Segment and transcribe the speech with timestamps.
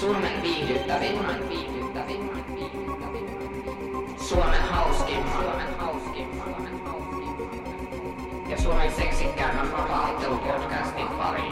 [0.00, 4.16] Suomen viihdyttävimmän, viihdyttävimmän, viihdyttävimmän.
[4.16, 8.50] Suomen hauskimman, Suomen hauskimman, Suomen hauskimman.
[8.50, 11.42] Ja Suomen seksikkäämmän vapaa-ottelupodcastin pari.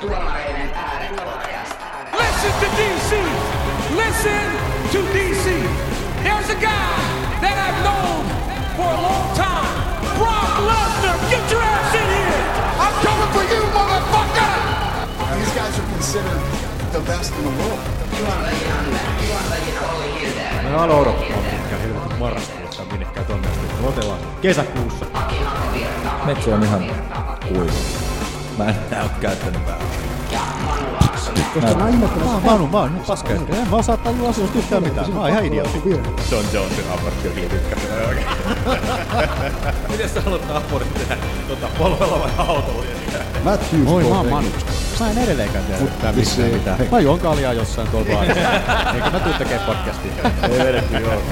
[0.00, 1.80] Tuomareiden ääretodcast.
[2.18, 3.10] Listen to DC.
[3.96, 4.50] Listen
[4.92, 5.46] to DC.
[6.22, 6.96] There's a guy
[7.40, 8.24] that I've known
[8.76, 9.76] for a long time.
[10.18, 12.44] Brock Lesnar, get your ass in here.
[12.84, 14.52] I'm coming for you, motherfucker.
[15.30, 16.65] And these guys are considered
[16.96, 17.78] the best in the world.
[18.18, 23.86] Juontajinamme, juontajina Olli Hildeä, Me alo odottaa pitkään helvetin marraskuussa minnekään tonne asti.
[23.86, 25.06] Otellaan kesäkuussa.
[26.26, 26.84] Metsä on ihan
[27.48, 27.72] kuiva.
[28.58, 28.74] Mä en
[29.20, 29.60] käyttänyt
[30.30, 31.44] ja Manu Laaksonen.
[31.54, 33.32] Koska mä ihmettelen, mä oon, mä oon, mä oon nyt paska.
[33.32, 35.12] En mä osaa tajua asioista yhtään mitään.
[35.12, 35.90] Mä oon ihan idiootti.
[36.30, 38.26] John Jonesin abortti tykkäsin oikein.
[39.90, 41.16] Miten sä haluat abortin tehdä
[41.48, 42.84] tota, polvella vai autolla?
[43.44, 44.28] Matthews Moi, mä oon.
[44.28, 44.48] Manu.
[45.00, 46.90] Mä en edelleenkään tiedä yhtään vissiin- mistään mitään.
[46.90, 48.40] Mä juon kaljaa jossain tuolla baarissa.
[48.94, 50.12] Eikä mä tuu tekee podcastia.
[50.52, 51.22] Ei vedetty joo,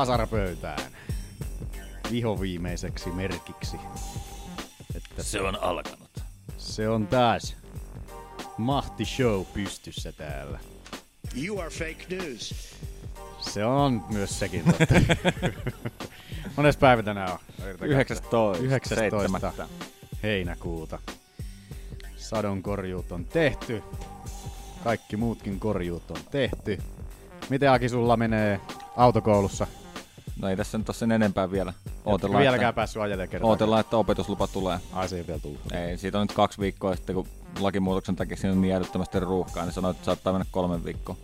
[0.00, 0.92] Vasarapöytään.
[2.10, 3.76] Vihoviimeiseksi merkiksi.
[4.94, 6.10] Että Se on alkanut.
[6.58, 7.56] se on taas
[8.58, 10.58] mahti show pystyssä täällä.
[11.44, 12.54] You are fake news.
[13.40, 14.94] Se on myös sekin totta.
[16.56, 17.38] Mones päivä tänään on?
[17.64, 18.62] Yritetään 19.
[18.64, 19.68] 19.
[20.22, 20.98] heinäkuuta.
[22.16, 23.82] Sadon korjuut on tehty.
[24.84, 26.78] Kaikki muutkin korjuut on tehty.
[27.48, 28.60] Miten Aki sulla menee
[28.96, 29.66] autokoulussa?
[30.42, 31.72] No ei tässä nyt ole sen enempää vielä.
[31.72, 33.50] Ootella, Ootellaan, vieläkään että, päässyt ajelemaan kertaa.
[33.50, 34.78] ootellaan, että opetuslupa tulee.
[34.92, 35.72] Ai se ei vielä tullut.
[35.72, 37.26] Ei, siitä on nyt kaksi viikkoa sitten, kun
[37.60, 41.16] lakimuutoksen takia siinä on niin jäädyttömästi ruuhkaa, niin sanoit, että saattaa mennä kolme viikkoa.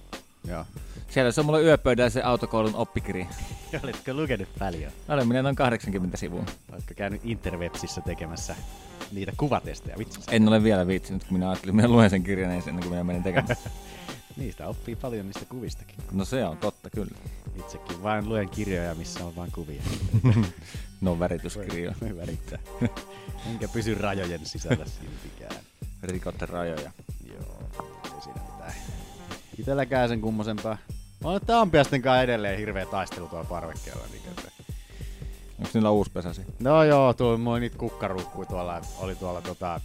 [0.48, 0.64] Joo.
[1.08, 3.26] Siellä se on mulla yöpöydällä se autokoulun oppikirja.
[3.84, 4.92] Olitko lukenut paljon?
[5.08, 6.44] Olen minä noin 80 sivua.
[6.72, 8.56] Oletko käynyt interwebsissä tekemässä
[9.12, 9.98] niitä kuvatestejä?
[9.98, 10.20] Vitsi.
[10.30, 12.92] En ole vielä viitsinyt, kun minä ajattelin, että minä luen sen kirjan ensin, ennen kuin
[12.92, 13.56] minä menen tekemään.
[14.36, 15.96] Niistä oppii paljon niistä kuvistakin.
[16.12, 17.10] No se on totta, kyllä.
[17.58, 19.82] Itsekin vain luen kirjoja, missä on vain kuvia.
[21.00, 21.94] No värityskirja.
[22.00, 22.58] Voi välittää.
[23.50, 25.64] Enkä pysy rajojen sisällä siltikään.
[26.02, 26.90] Rikotte rajoja.
[27.28, 27.62] Joo,
[28.04, 28.74] ei siinä mitään.
[29.58, 30.78] Itelläkään sen kummosempaa.
[31.24, 34.02] On nyt ampiasten kanssa edelleen hirveä taistelu tuolla parvekkeella.
[34.10, 34.22] Niin.
[35.58, 36.42] Onko niillä uusi pesäsi?
[36.60, 39.80] No joo, tuo moi niitä kukkaruukkuja tuolla, oli tuolla tota,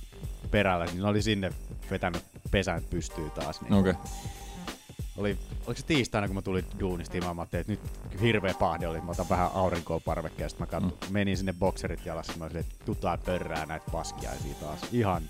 [0.52, 1.54] perällä, niin oli sinne
[1.92, 3.62] vetänyt pesän pystyy taas.
[3.62, 3.92] Niin Okei.
[3.92, 4.04] Okay.
[5.18, 9.02] Oli, oliko se tiistaina, kun mä tulin duunista mä ajattelin, että nyt hirveä pahde oli,
[9.02, 11.14] mä otan vähän aurinkoa parvekkeen, sitten mä katso, mm.
[11.14, 14.80] menin sinne bokserit jalassa, mä olin että tutaa pörrää näitä paskiaisia taas.
[14.92, 15.24] Ihan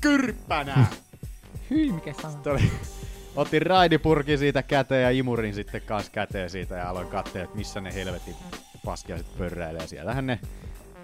[0.00, 0.86] kyrppänä!
[1.70, 2.38] Hyi, mikä sana.
[2.46, 2.70] Oli,
[3.36, 7.80] otin raidipurki siitä käteen ja imurin sitten kanssa käteen siitä ja aloin katsoa, että missä
[7.80, 8.34] ne helvetin
[8.84, 9.86] paskiaiset pörräilee.
[9.86, 10.38] Siellähän ne...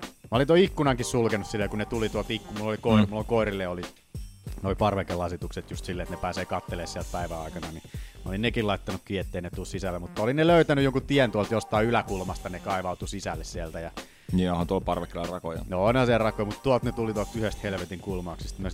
[0.03, 3.11] Mä olin tuon ikkunankin sulkenut silleen, kun ne tuli tuolta ikku, mulla oli, koir, mm.
[3.11, 3.83] mulla koirille oli
[4.62, 7.82] noi parvekelasitukset just silleen, että ne pääsee kattelemaan sieltä päivän aikana, niin
[8.25, 11.32] mä olin nekin laittanut kiinni, ettei ne tuu sisälle, mutta olin ne löytänyt jonkun tien
[11.32, 13.91] tuolta jostain yläkulmasta, ne kaivautui sisälle sieltä ja
[14.32, 15.64] Niin onhan tuolla parvekkeella rakoja.
[15.69, 18.62] No onhan se rakko, mutta tuolta ne tuli tuolta yhdestä helvetin kulmauksesta.
[18.62, 18.69] Mä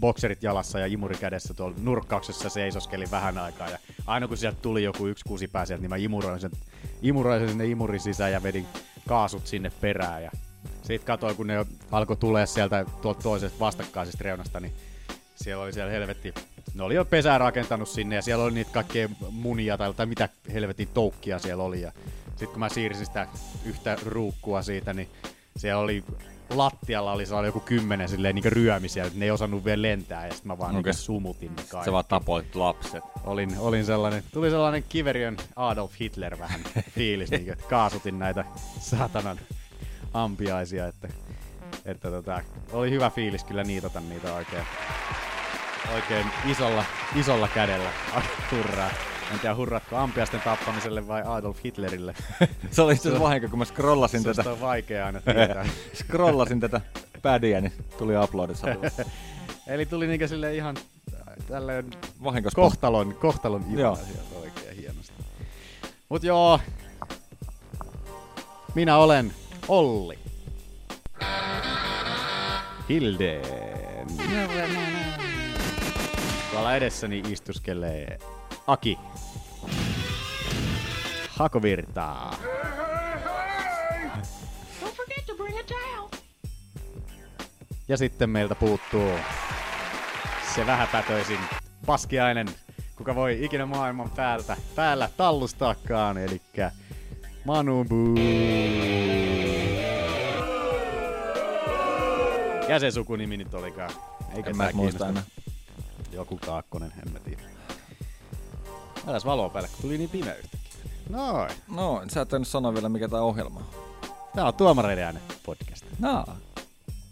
[0.00, 3.68] bokserit jalassa ja imuri kädessä tuolla nurkkauksessa seisoskelin vähän aikaa.
[3.68, 6.50] Ja aina kun sieltä tuli joku yksi kusipää sieltä, niin mä imuroin sen,
[7.02, 8.66] imuroin sen sinne imurin sisään ja vedin
[9.08, 10.22] kaasut sinne perään.
[10.22, 10.30] Ja
[10.82, 14.72] sit katsoin, kun ne alkoi tulee sieltä tuolta toisesta vastakkaisesta reunasta, niin
[15.34, 16.34] siellä oli siellä helvetti,
[16.74, 20.28] ne oli jo pesää rakentanut sinne ja siellä oli niitä kaikkea munia tai, tai mitä
[20.52, 21.80] helvetin toukkia siellä oli.
[21.80, 21.92] Ja
[22.26, 23.28] sitten kun mä siirsin sitä
[23.64, 25.08] yhtä ruukkua siitä, niin
[25.56, 26.04] siellä oli
[26.50, 30.32] lattialla oli sellainen joku kymmenen silleen niin ryömisiä, että ne ei osannut vielä lentää ja
[30.32, 30.82] sitten mä vaan okay.
[30.82, 31.84] niin sumutin ne kaikki.
[31.84, 33.04] Sä vaan tapoit lapset.
[33.24, 36.60] Olin, olin sellainen, tuli sellainen kiveriön Adolf Hitler vähän
[36.96, 38.44] fiilis, niin, että kaasutin näitä
[38.80, 39.40] saatanan
[40.14, 41.08] ampiaisia, että,
[41.84, 44.62] että tota, oli hyvä fiilis kyllä niitata niitä oikein,
[45.94, 46.84] oikein isolla,
[47.16, 47.90] isolla kädellä.
[48.50, 48.90] Hurraa.
[49.32, 52.14] En tiedä, hurratko ampiasten tappamiselle vai Adolf Hitlerille.
[52.70, 55.66] Se oli itse vahinko, kun mä scrollasin Se tätä, on vaikea aina tietää.
[56.02, 56.80] scrollasin tätä
[57.22, 58.56] pädiä, niin tuli uploadit
[59.66, 60.76] Eli tuli niinkö sille ihan
[61.14, 61.90] äh, tälleen
[62.24, 65.24] Vahinko kohtalon, kohtalon sieltä oikein hienosti.
[66.08, 66.60] Mut joo,
[68.74, 69.32] minä olen
[69.68, 70.18] Olli.
[72.88, 74.06] Hildeen.
[76.50, 78.18] Tuolla edessäni istuskelee
[78.66, 78.98] Aki.
[81.28, 82.36] Hakovirtaa.
[87.88, 89.10] Ja sitten meiltä puuttuu
[90.54, 91.40] se vähäpätöisin
[91.86, 92.48] paskiainen,
[92.96, 96.40] kuka voi ikinä maailman päältä, päällä tallustaakaan, eli
[97.44, 97.84] Manu
[102.68, 103.90] Ja se sukunimi nyt olikaan.
[104.34, 105.30] Eikä En mä muista kiinnosta.
[106.12, 107.42] Joku kaakkonen, en mä tiedä.
[109.06, 110.70] Älä valoa päälle, kun tuli niin pimeä yhtäkkiä.
[111.10, 111.50] Noin.
[111.68, 113.66] No, sä et nyt sanoa vielä mikä tää ohjelma on.
[114.34, 115.84] Tää on Tuomareiden äänen podcast.
[115.98, 116.24] No.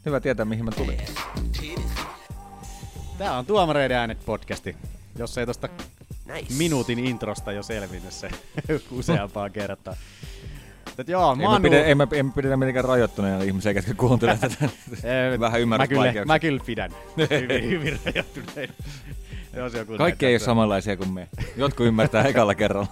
[0.07, 1.01] Hyvä tietää mihin mä tulin.
[3.19, 4.77] Tää on Tuomareiden äänet podcasti.
[5.19, 5.69] Jos ei tosta
[6.59, 8.31] minuutin introsta jo selvinnyt se
[8.99, 9.97] useampaa kertaa.
[10.97, 11.63] Mutta joo, Ei mä, Manu...
[11.63, 14.69] pidä, ei, mä, ei mä pidetä mitenkään rajoittuneena ihmisiä, ketkä kuuntelee tätä.
[15.41, 16.25] Vähän mä kyllä, vaikeuksia.
[16.25, 16.91] mä kyllä pidän.
[17.31, 18.01] hyvin, hyvin
[19.79, 21.29] joku Kaikki ei ole samanlaisia kuin me.
[21.57, 22.89] Jotkut ymmärtää ekalla kerralla.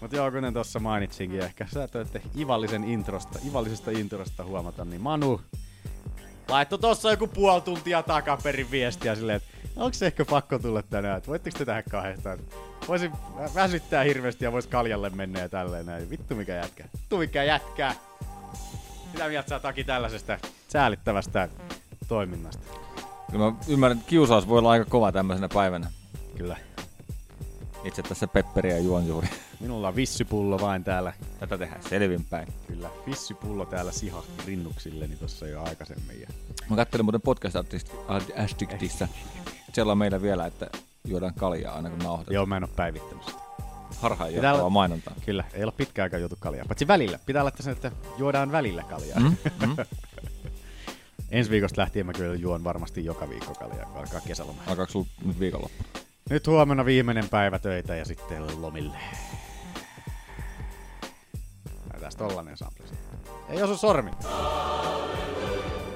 [0.00, 5.40] Mut joo, kuten tuossa mainitsinkin, ehkä sä toitte ivallisen introsta, ivallisesta introsta huomata, niin Manu
[6.48, 11.18] laittoi tossa joku puoli tuntia takaperin viestiä silleen, että onko se ehkä pakko tulla tänään,
[11.18, 12.38] että voitteko te tähän kahdestaan?
[12.88, 16.10] Voisin vä- väsyttää hirveästi ja vois kaljalle mennä ja tälleen näin.
[16.10, 16.84] Vittu mikä jätkä.
[16.98, 17.94] Vittu mikä jätkä.
[19.12, 20.38] Mitä mieltä sä Taki tällaisesta
[20.68, 21.48] säälittävästä
[22.08, 22.66] toiminnasta?
[23.30, 25.90] Kyllä mä ymmärrän, että kiusaus voi olla aika kova tämmöisenä päivänä.
[26.36, 26.56] Kyllä.
[27.84, 29.28] Itse tässä pepperiä juon juuri.
[29.60, 31.12] Minulla on vissypullo vain täällä.
[31.40, 32.48] Tätä tehdään selvinpäin.
[32.66, 36.20] Kyllä, vissypullo täällä sihahti rinnuksilleni tuossa jo aikaisemmin.
[36.20, 36.26] Ja
[36.70, 37.56] Mä katselin muuten podcast
[38.36, 39.08] Addictissa.
[39.72, 40.70] Siellä on meillä vielä, että
[41.04, 42.34] juodaan kaljaa aina kun nauhoitetaan.
[42.34, 43.38] Joo, mä en oo päivittänyt sitä.
[44.00, 45.14] Harhaan johtavaa olla- mainontaa.
[45.26, 46.64] Kyllä, ei ole pitkään aikaa juotu kaljaa.
[46.68, 47.18] Paitsi välillä.
[47.26, 49.20] Pitää laittaa sen, että juodaan välillä kaljaa.
[49.20, 49.36] Mm,
[49.66, 49.76] mm.
[51.30, 54.62] Ensi viikosta lähtien mä kyllä juon varmasti joka viikko kaljaa, kun alkaa kesäloma.
[54.66, 55.84] Alkaako sulla nyt viikonloppu?
[56.30, 58.96] Nyt huomenna viimeinen päivä töitä ja sitten lomille.
[61.92, 63.04] Laitetaan tollanen sampli siihen.
[63.48, 64.10] Ei osu sormi.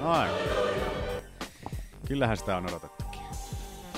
[0.00, 0.30] Noin.
[2.08, 3.20] Kyllähän sitä on odotettukin.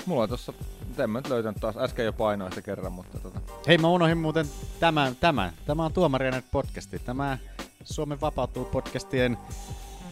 [0.05, 0.53] Mulla on tossa,
[0.97, 4.17] en mä nyt löytänyt taas, äsken jo painoin sitä kerran, mutta tota, Hei, mä unohdin
[4.17, 4.45] muuten
[4.79, 5.53] tämän, tämän.
[5.65, 6.99] Tämä on Tuomarien podcasti.
[6.99, 7.37] Tämä
[7.83, 9.37] Suomen vapautuu podcastien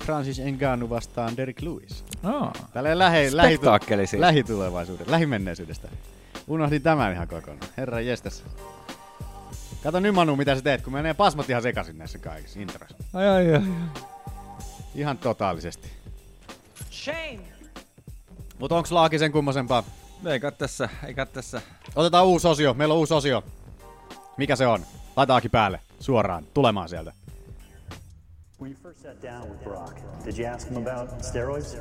[0.10, 2.04] Francis Ngannou vastaan Derek Lewis.
[2.24, 2.54] Aa.
[2.74, 4.26] Tälleen lähi, Spektaakkeli siinä.
[4.28, 5.88] lähitulevaisuuden, lähimenneisyydestä.
[6.48, 7.70] Unohdin tämän ihan kokonaan.
[7.78, 8.44] Herra jestas.
[9.84, 12.98] Kato nyt Manu, mitä sä teet, kun menee pasmat ihan sekaisin näissä kaikissa introissa.
[13.14, 13.62] ai, ai, ai.
[14.96, 15.90] Ihan totaalisesti.
[16.92, 17.40] Shame.
[18.60, 19.84] Mutta onks Laaki sen kummosempaa?
[20.26, 21.62] Eikä tässä, eikä tässä.
[21.96, 23.44] Otetaan uusi osio, meillä on uusi osio.
[24.38, 24.86] Mikä se on?
[25.16, 27.14] Laitaakin päälle, suoraan, tulemaan sieltä.
[28.60, 29.96] When you first sat down with Brock,
[30.26, 31.80] did you ask him about steroids?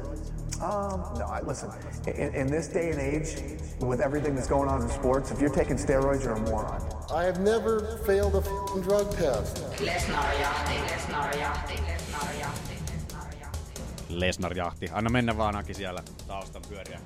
[0.63, 1.73] Um, no, I, listen,
[2.07, 3.35] in, in this day and age,
[3.81, 6.81] with everything that's going on in sports, if you're taking steroids, you're a moron.
[7.13, 9.57] I have never failed a f***ing drug test.
[9.81, 13.63] Lesnar jahti, Lesnar jahti, Lesnar jahti, Lesnar jahti.
[14.09, 14.91] Lesnar jahti.
[14.93, 17.01] Anna mennä vaan Aki siellä taustan pyöriä.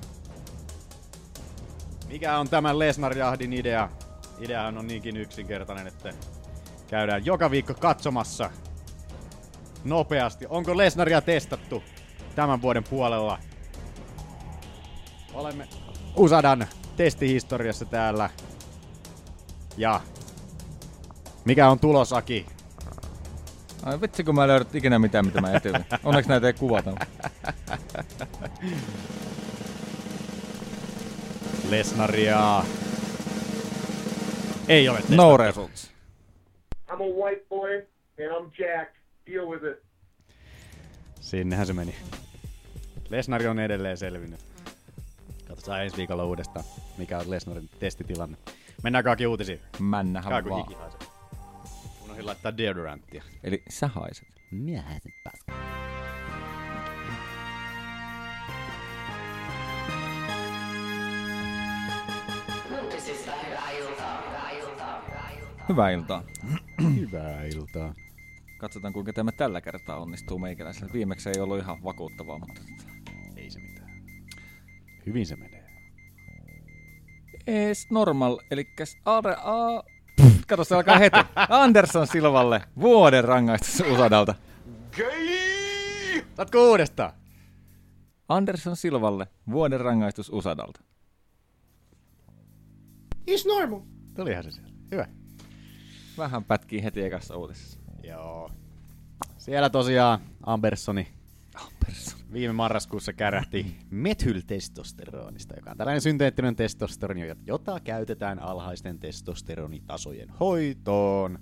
[2.07, 3.89] Mikä on tämän Lesnar jahdin idea?
[4.39, 6.13] Ideahan on niinkin yksinkertainen, että
[6.87, 8.49] käydään joka viikko katsomassa
[9.83, 10.45] nopeasti.
[10.49, 11.83] Onko Lesnaria testattu
[12.35, 13.39] tämän vuoden puolella?
[15.33, 15.67] Olemme
[16.15, 18.29] Usadan testihistoriassa täällä.
[19.77, 20.01] Ja
[21.45, 22.45] mikä on tulos, Aki?
[23.83, 25.73] Ai vitsi, kun mä en löydä ikinä mitään, mitä mä etsin.
[26.03, 26.91] Onneksi näitä ei kuvata.
[31.69, 32.63] Lesnaria.
[34.67, 35.15] Ei ole testattu.
[35.15, 35.91] No results.
[36.89, 37.87] I'm a white boy
[38.19, 39.02] and I'm jacked.
[39.25, 39.83] Deal with it.
[41.19, 41.95] Sinnehän se meni.
[43.09, 44.39] Lesnari on edelleen selvinnyt.
[45.47, 46.65] Katsotaan ensi viikolla uudestaan,
[46.97, 48.37] mikä on Lesnarin testitilanne.
[48.83, 49.59] Mennään kaikki uutisiin.
[49.79, 50.61] Männähän Kaaku vaan.
[50.61, 50.99] hiki haisee.
[52.03, 53.23] Unohdin laittaa deodoranttia.
[53.43, 54.27] Eli sä haiset.
[54.51, 55.53] Minä haisen paska.
[62.81, 64.21] Uutisista hyvää iltaa,
[65.69, 66.23] hyvää iltaa,
[66.99, 67.93] hyvää iltaa.
[68.63, 70.93] Katsotaan kuinka tämä tällä kertaa onnistuu meikäläisellä.
[70.93, 73.89] Viimeksi ei ollut ihan vakuuttavaa, mutta tota, Ei se mitään.
[75.05, 75.67] Hyvin se menee.
[77.47, 78.67] Es normal, eli
[79.05, 79.83] Are, a,
[80.47, 81.17] kato se alkaa heti.
[81.49, 84.35] Anderson Silvalle vuoden rangaistus Usadalta.
[86.35, 87.13] Saatko uudestaan?
[88.29, 90.83] Anderson Silvalle vuoden rangaistus Usadalta.
[93.31, 93.79] It's normal.
[94.15, 94.73] Tulihan se siellä.
[94.91, 95.07] Hyvä.
[96.17, 97.82] Vähän pätkii heti ekassa uutisessa.
[98.03, 98.51] Joo.
[99.37, 101.07] Siellä tosiaan Ambersoni
[101.55, 102.19] Anderson.
[102.33, 111.39] viime marraskuussa kärähti methyltestosteronista, joka on tällainen synteettinen testosteroni, jota käytetään alhaisten testosteronitasojen hoitoon.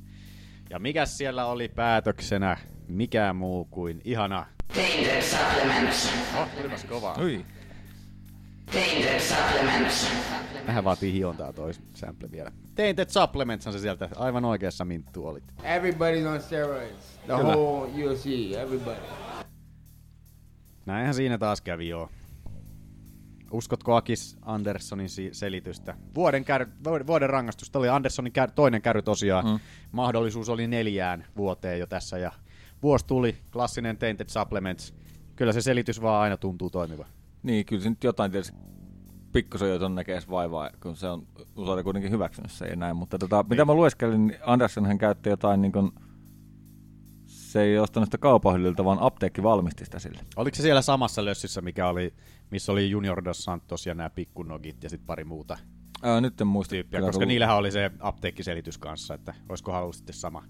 [0.69, 2.57] Ja mikä siellä oli päätöksenä?
[2.87, 4.45] Mikä muu kuin ihana...
[4.75, 6.13] Tainted supplements.
[6.39, 7.17] Oh, tulipas kovaa.
[7.21, 7.45] Ui.
[8.71, 10.07] Tainted supplements.
[10.67, 12.51] Vähän vaatii hiontaa toi sample vielä.
[12.75, 14.09] Tainted Supplements on se sieltä.
[14.15, 15.43] Aivan oikeassa Minttu olit.
[15.59, 17.05] Everybody's on steroids.
[17.25, 17.55] The Kyllä.
[17.55, 18.25] whole UFC,
[18.57, 18.99] everybody.
[20.85, 22.09] Näinhän siinä taas kävi joo.
[23.51, 25.95] Uskotko Akis Anderssonin si- selitystä?
[26.15, 27.69] Vuoden, kär, vuoden- vuoden rangaistus.
[27.69, 29.45] Tämä oli Anderssonin kär, toinen käry tosiaan.
[29.45, 29.59] Mm.
[29.91, 32.31] Mahdollisuus oli neljään vuoteen jo tässä ja
[32.83, 33.35] vuosi tuli.
[33.51, 34.93] Klassinen Tainted Supplements.
[35.35, 37.05] Kyllä se selitys vaan aina tuntuu toimiva.
[37.43, 38.57] Niin, kyllä se nyt jotain tietysti
[39.31, 42.95] pikkusen jo ton näkee vaivaa, kun se on usein kuitenkin hyväksynyt se ja näin.
[42.95, 45.91] Mutta tota, mitä mä lueskelin, niin Anderson hän käytti jotain niin kuin,
[47.25, 50.19] se ei ostanut sitä kaupahyllyltä, vaan apteekki valmisti sitä sille.
[50.35, 52.13] Oliko se siellä samassa lössissä, mikä oli,
[52.51, 55.57] missä oli Junior Dos Santos ja nämä pikkunogit ja sitten pari muuta
[56.03, 56.69] Ää, nyt en muista.
[56.69, 60.43] tyyppiä, koska niillähän oli se apteekkiselitys kanssa, että olisiko halunnut sitten sama,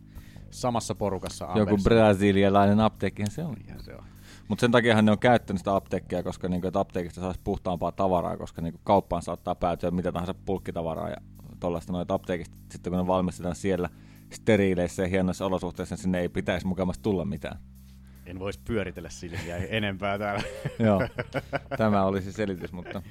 [0.49, 3.55] samassa porukassa Joku brasilialainen apteekki se on.
[3.67, 4.03] Ja se on.
[4.51, 8.37] Mutta sen takia ne on käyttänyt sitä apteekkia, koska niinku, että apteekista saisi puhtaampaa tavaraa,
[8.37, 11.15] koska niinku, kauppaan saattaa päätyä mitä tahansa pulkkitavaraa ja
[11.59, 12.55] tuollaista noita apteekista.
[12.71, 13.89] Sitten kun ne valmistetaan siellä
[14.33, 17.59] steriileissä ja hienoissa olosuhteissa, niin sinne ei pitäisi mukamassa tulla mitään.
[18.25, 20.43] En voisi pyöritellä silmiä enempää täällä.
[20.79, 21.07] Joo,
[21.77, 23.01] tämä oli se selitys, mutta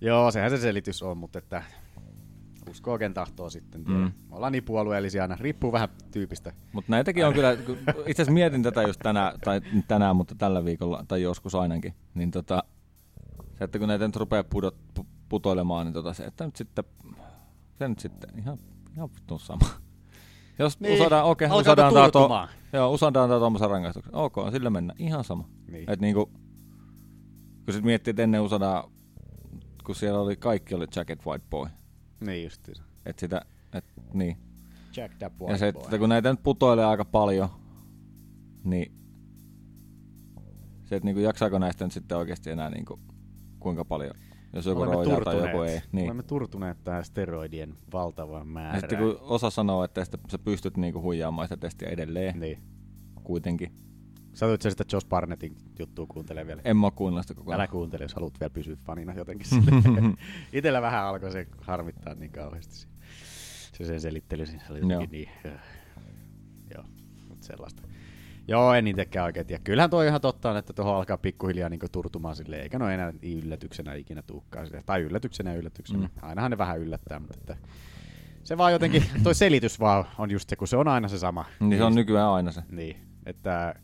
[0.00, 1.62] Joo, sehän se selitys on, mutta että
[2.72, 3.84] uskoo ken tahtoo sitten.
[3.84, 3.98] Tiedä.
[3.98, 4.04] Mm.
[4.04, 6.52] Me ollaan niin puolueellisia aina, riippuu vähän tyypistä.
[6.72, 11.04] Mutta näitäkin on kyllä, itse asiassa mietin tätä just tänään, tai tänään, mutta tällä viikolla,
[11.08, 12.62] tai joskus ainakin, niin tota,
[13.58, 16.84] se, että kun näitä nyt rupeaa pudot, pu, putoilemaan, niin tota se, että nyt sitten,
[17.78, 18.58] se nyt sitten ihan,
[18.96, 19.66] ihan vittu sama.
[20.58, 22.48] Jos Niin, usataan, okei, okay, alkaako usataan antaa, turtumaan?
[22.72, 24.14] joo, usataan antaa tuommoisen rangaistuksen.
[24.14, 25.48] Ok, sillä mennään, ihan sama.
[25.72, 25.90] Niin.
[25.90, 26.30] Et niinku,
[27.64, 28.90] kun sit miettii, että ennen usataan,
[29.86, 31.68] kun siellä oli, kaikki oli Jacket White Boy.
[32.26, 32.82] Niin justiinsa.
[33.06, 33.42] Et sitä,
[33.74, 34.36] et, niin.
[34.96, 35.84] Jack Dap Ja se, White Boy.
[35.84, 37.48] että kun näitä nyt putoilee aika paljon,
[38.64, 38.92] niin
[40.84, 43.00] se, että niinku jaksaako näistä nyt sitten oikeasti enää niinku,
[43.60, 44.14] kuinka paljon,
[44.52, 45.80] jos joku Olemme roidaa tai joku ei.
[45.92, 46.04] Niin.
[46.04, 48.80] Olemme turtuneet tähän steroidien valtavaan Ja määrään.
[48.80, 52.58] sitten kun osa sanoo, että sä pystyt niinku huijaamaan sitä testiä edelleen, Niin.
[53.24, 53.72] kuitenkin.
[54.34, 56.62] Sä sitä Josh Barnettin juttua kuuntelemaan vielä?
[56.64, 57.60] En mä oo kuunnellut sitä koko ajan.
[57.60, 59.46] Älä kuuntele, jos haluat vielä pysyä fanina jotenkin.
[60.52, 62.74] Itellä vähän alkoi se harmittaa niin kauheasti.
[62.74, 62.86] se-
[63.72, 65.28] Se sen selittely, siinä se oli jotenkin niin...
[65.46, 65.52] äh,
[66.74, 66.84] Joo,
[67.28, 67.82] mutta sellaista.
[68.48, 69.62] Joo, en itsekään oikein tiedä.
[69.64, 73.12] Kyllähän toi ihan totta on, että tuohon alkaa pikkuhiljaa niin turtumaan silleen, eikä no enää
[73.22, 74.66] yllätyksenä ikinä tuukkaan.
[74.66, 74.84] silleen.
[74.86, 76.00] Tai yllätyksenä yllätyksenä.
[76.06, 76.10] Mm.
[76.22, 77.56] Ainahan ne vähän yllättää, mutta että
[78.44, 81.44] se vaan jotenkin, toi selitys vaan on just se, kun se on aina se sama.
[81.60, 82.62] Niin se on nykyään aina se.
[82.70, 82.96] Niin,
[83.26, 83.74] että,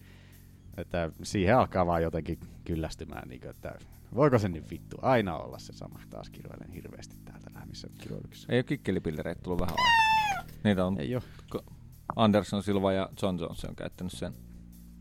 [0.80, 3.78] että siihen alkaa vaan jotenkin kyllästymään, niin kuin, että
[4.14, 6.00] voiko se nyt vittu aina olla se sama.
[6.10, 8.52] Taas kiroilen hirveästi täältä lähmissä kiroiluksessa.
[8.52, 10.44] Ei ole kikkelipillereitä tullut vähän aikaa.
[10.64, 11.10] Niitä on Ei
[11.56, 11.72] ko-
[12.16, 14.32] Anderson Silva ja John Jones on käyttänyt sen.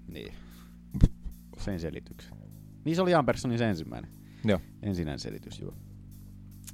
[0.07, 0.33] Niin.
[1.57, 2.37] Sen selityksen.
[2.85, 4.11] Niin se oli Ambersonin se ensimmäinen.
[4.45, 4.59] Joo.
[4.83, 5.73] Ensinen selitys, joo.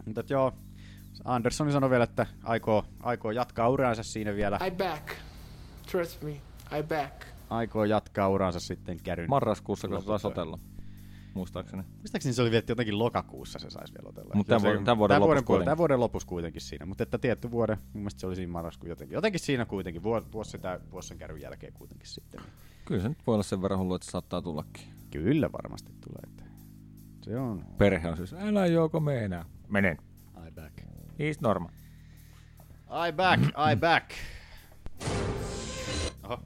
[0.06, 0.54] Mutta joo,
[1.26, 4.60] Andersson sanoi vielä, että aikoo, aikoo jatkaa uraansa siinä vielä.
[4.68, 5.08] I back.
[5.92, 6.32] Trust me,
[6.80, 7.33] I back.
[7.54, 9.30] Aikoo jatkaa uraansa sitten käryn.
[9.30, 10.32] Marraskuussa, kun se loppuun.
[10.32, 10.60] otella.
[11.34, 11.84] Muistaakseni.
[11.98, 14.36] Muistaakseni se oli vielä jotenkin lokakuussa se saisi vielä otella.
[14.36, 15.66] Mut Kyllä tämän vuoden- tämän vuoden lopussa puolella- kuitenkin.
[15.66, 16.86] Tämän vuoden lopussa kuitenkin siinä.
[16.86, 19.16] Mutta että tietty vuoden, mun mielestä se oli siinä marraskuun jotenkin.
[19.16, 22.42] Jotenkin siinä kuitenkin, vuosi, vuosi sitä vuosi sen kärryn jälkeen kuitenkin sitten.
[22.86, 24.84] Kyllä se nyt voi olla sen verran hullu, että se saattaa tullakin.
[25.12, 26.22] Kyllä varmasti tulee.
[26.24, 26.44] Että
[27.22, 27.66] se on.
[27.78, 29.46] Perhe on siis, älä joko me enää.
[29.70, 29.98] Menen.
[30.48, 30.74] I back.
[31.20, 31.70] Is norma.
[33.08, 34.10] I back, I back.
[36.24, 36.40] Oho,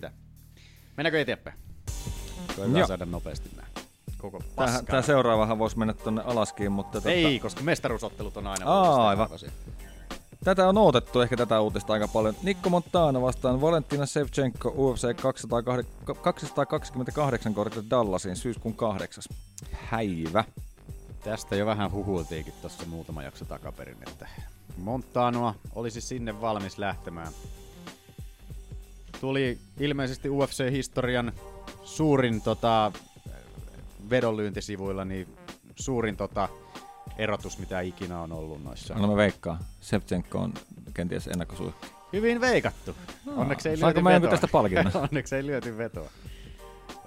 [0.00, 0.18] väärä nappi.
[0.18, 0.92] On mitä.
[0.96, 1.56] Mennäänkö eteenpäin?
[2.56, 3.66] Koitetaan saada nopeasti nää.
[4.18, 4.82] Koko paskaa.
[4.82, 6.98] tää seuraavahan voisi mennä tonne alaskin, mutta...
[6.98, 9.28] tota- Ei, koska mestaruusottelut on aina Aa, aivan.
[10.44, 12.34] Tätä on odotettu ehkä tätä uutista aika paljon.
[12.42, 15.90] Nikko Montana vastaan Valentina Shevchenko UFC 208
[16.22, 19.28] 228 kortti Dallasin syyskuun kahdeksas
[19.90, 20.44] päivä.
[21.24, 24.28] Tästä jo vähän huhuiltiinkin tuossa muutama jakso takaperin, että
[24.76, 27.32] Montanoa olisi sinne valmis lähtemään.
[29.22, 31.32] Tuli ilmeisesti UFC-historian
[31.84, 32.92] suurin tota,
[34.10, 35.28] vedonlyyntisivuilla, niin
[35.76, 36.48] suurin tota,
[37.18, 38.94] erotus, mitä ikinä on ollut noissa.
[38.94, 39.58] Anna mä veikkaa.
[39.82, 40.54] Shevchenko on
[40.94, 41.86] kenties ennakkosuihku.
[42.12, 42.96] Hyvin veikattu.
[43.36, 44.30] Onneksi ei lyöty vetoa.
[44.30, 44.92] tästä palkinnon?
[45.10, 46.10] Onneksi ei lyöty vetoa.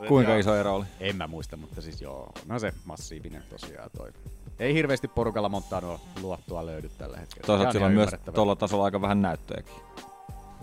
[0.08, 0.40] Kuinka Joo.
[0.40, 0.86] iso ero oli?
[1.00, 4.12] En mä muista, mutta siis joo, no se massiivinen tosiaan toi.
[4.60, 7.46] Ei hirveästi porukalla Montanoa luottua löydy tällä hetkellä.
[7.46, 9.74] Toisaalta sillä on myös tuolla tasolla aika vähän näyttöäkin.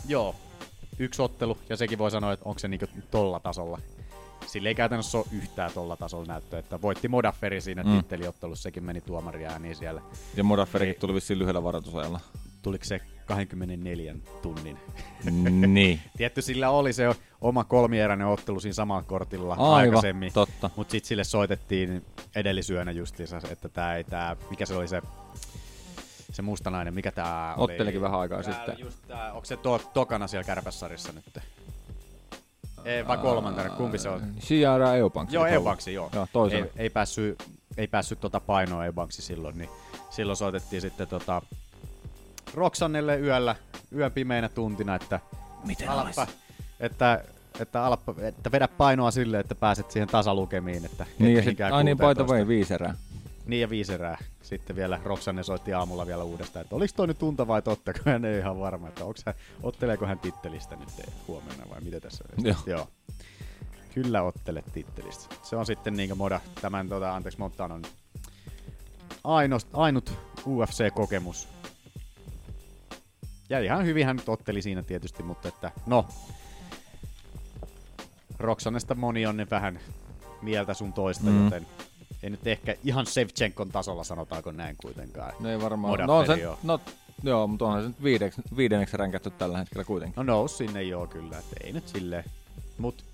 [0.09, 0.35] Joo,
[0.99, 3.79] yksi ottelu, ja sekin voi sanoa, että onko se niinku tolla tasolla.
[4.47, 7.89] sillä ei käytännössä ole yhtään tolla tasolla näyttöä, että voitti Modaferi siinä Mm.
[7.91, 7.97] mm.
[7.97, 10.03] titteliottelussa, sekin meni tuomariääniin siellä.
[10.37, 12.21] Ja Modaferikin tuli vissiin lyhyellä varoitusajalla.
[12.63, 14.79] Tuliko se 24 tunnin?
[15.67, 16.01] niin.
[16.17, 20.33] Tietty sillä oli se oma kolmieräinen ottelu siinä samalla kortilla Aivan, aikaisemmin.
[20.33, 20.71] totta.
[20.77, 22.05] Mutta sitten sille soitettiin
[22.37, 25.03] edellisyönä justiinsa, että tämä ei tää, mikä se oli se,
[26.33, 27.73] se mustanainen, mikä tää oli?
[27.73, 28.77] Ottelikin vähän aikaa Tää sitten.
[28.79, 31.39] Just tää, onko se to, tokana siellä kärpässarissa nyt?
[32.85, 34.23] Ei, vai kolmantena, kumpi se on?
[34.41, 35.33] Shiara Eubanks.
[35.35, 35.47] Joo?
[35.47, 36.11] Eubanksi, joo.
[36.15, 36.65] Joo, toisena.
[36.65, 37.45] Ei, ei päässyt,
[37.77, 39.71] ei päässyt tota painoa Eubanksi silloin, niin
[40.11, 41.43] silloin soitettiin sitten tota
[42.55, 43.57] Roxannelle yöllä,
[43.97, 45.21] yön pimeinä tuntina, että
[45.65, 46.27] Miten alappa,
[46.81, 47.25] että,
[47.61, 50.85] että, alappa, että vedä painoa sille, että pääset siihen tasalukemiin.
[50.85, 53.12] Että et Niin, ja sit, ai niin, by the 16.
[53.47, 54.19] Niin ja viisi erää.
[54.43, 58.03] Sitten vielä Roxanne soitti aamulla vielä uudestaan, että oliko toi nyt tunta vai totta, kun
[58.13, 60.89] hän ei ihan varma, että onks hän, otteleeko hän tittelistä nyt
[61.29, 62.45] huomenna vai mitä tässä on.
[62.45, 62.57] Joo.
[62.67, 62.89] Joo.
[63.95, 65.35] Kyllä ottelet tittelistä.
[65.43, 67.83] Se on sitten niinkö moda, tämän tota, anteeksi Montanon
[69.25, 70.13] ainut, ainut
[70.47, 71.49] UFC-kokemus.
[73.51, 76.07] Ja ihan hyvin hän nyt otteli siinä tietysti, mutta että no,
[78.39, 79.81] Roxannesta moni on ne vähän
[80.43, 81.45] mieltä sun toista, mm.
[81.45, 81.67] joten
[82.23, 85.33] ei nyt ehkä ihan Sevchenkon tasolla sanotaanko näin kuitenkaan.
[85.41, 86.01] No ei varmaan.
[86.07, 86.57] No on se, on.
[86.63, 86.81] no,
[87.23, 90.17] joo, mutta onhan se nyt viideksi, viidenneksi ränkätty tällä hetkellä kuitenkin.
[90.17, 92.25] No nous sinne joo kyllä, että ei nyt silleen.
[92.79, 93.05] Mut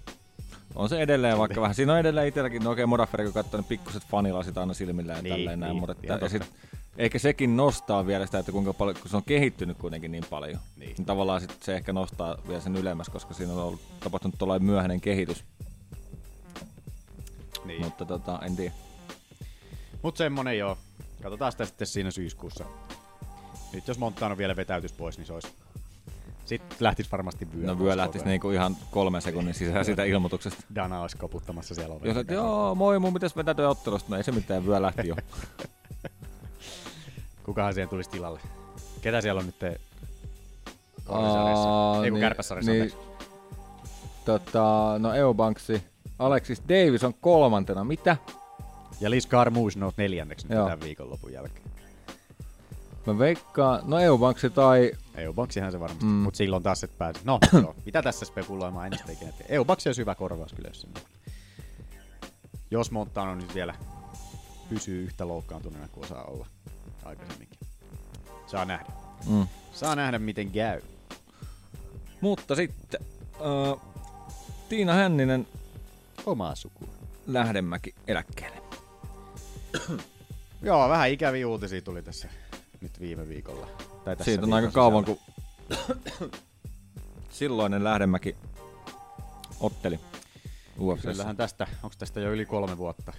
[0.75, 1.75] On se edelleen vaikka vähän.
[1.75, 5.13] Siinä on edelleen itselläkin, no okei, okay, Modaferi, kun katsoo, niin pikkuset fanilasit aina silmillä
[5.13, 6.43] ja Niin, tälleen näin, niin, mutta että, ja sit,
[6.99, 10.61] ehkä sekin nostaa vielä sitä, että kuinka paljon, kun se on kehittynyt kuitenkin niin paljon.
[10.77, 10.95] Niin.
[10.97, 14.67] niin tavallaan sit se ehkä nostaa vielä sen ylemmäs, koska siinä on ollut, tapahtunut tuollainen
[14.67, 15.45] myöhäinen kehitys.
[17.65, 17.85] Niin.
[17.85, 18.73] Mutta tota, en tiedä.
[20.03, 20.79] Mut semmonen joo.
[21.23, 22.65] Katsotaan sitä sitten siinä syyskuussa.
[23.73, 25.49] Nyt jos Montano vielä vetäytys pois, niin se olisi...
[26.45, 27.67] Sitten lähtis varmasti vyö.
[27.67, 30.65] No vyö lähtisi niinku ihan kolmen sekunnin sisään siitä ilmoituksesta.
[30.75, 32.09] Dana olisi koputtamassa siellä ovella.
[32.09, 34.11] Jos et, joo, moi, mun pitäisi vetäytyä ottelusta.
[34.11, 35.17] No ei se mitään, vyö lähti jo.
[37.45, 38.41] Kukahan siihen tulisi tilalle?
[39.01, 39.81] Ketä siellä on nyt te...
[41.05, 42.05] Korisarjassa?
[42.05, 42.93] Ei kun kärpäsarjassa, niin,
[44.25, 45.83] tota, no Eubanksi.
[46.19, 47.85] Alexis Davis on kolmantena.
[47.85, 48.17] Mitä?
[49.01, 50.65] Ja Liz Carmouche nousi neljänneksi nyt Joo.
[50.67, 51.65] tämän viikonlopun jälkeen.
[53.07, 54.93] Mä veikkaan, no Eubanksi tai...
[55.15, 56.11] Eubanksihan se varmasti, Mm.
[56.11, 57.21] mutta silloin taas et pääse.
[57.25, 57.75] No, joo.
[57.87, 59.33] mitä tässä spekuloimaan, en sitä ikinä.
[59.49, 61.01] Eubanksi olisi hyvä korvaus kyllä, jos sinne.
[62.71, 63.75] Jos Montano nyt vielä
[64.69, 66.47] pysyy yhtä loukkaantuneena kuin osaa olla
[67.05, 67.59] aikaisemminkin.
[68.47, 68.93] Saa nähdä.
[69.27, 69.47] Mm.
[69.73, 70.81] Saa nähdä, miten käy.
[72.21, 73.01] Mutta sitten
[73.41, 73.81] uh,
[74.69, 75.47] Tiina Hänninen
[76.27, 76.89] Omaa sukua.
[77.27, 78.58] Lähdemäki eläkkeelle.
[80.63, 82.29] Joo, vähän ikäviä uutisia tuli tässä
[82.81, 83.67] nyt viime viikolla.
[84.05, 85.19] Tai tässä Siitä on aika kauan, kun
[87.31, 88.37] silloinen Lähdemäki
[89.61, 90.01] otteli
[90.81, 91.11] UFCssä.
[91.11, 93.13] Kyllähän tästä, onko tästä jo yli kolme vuotta?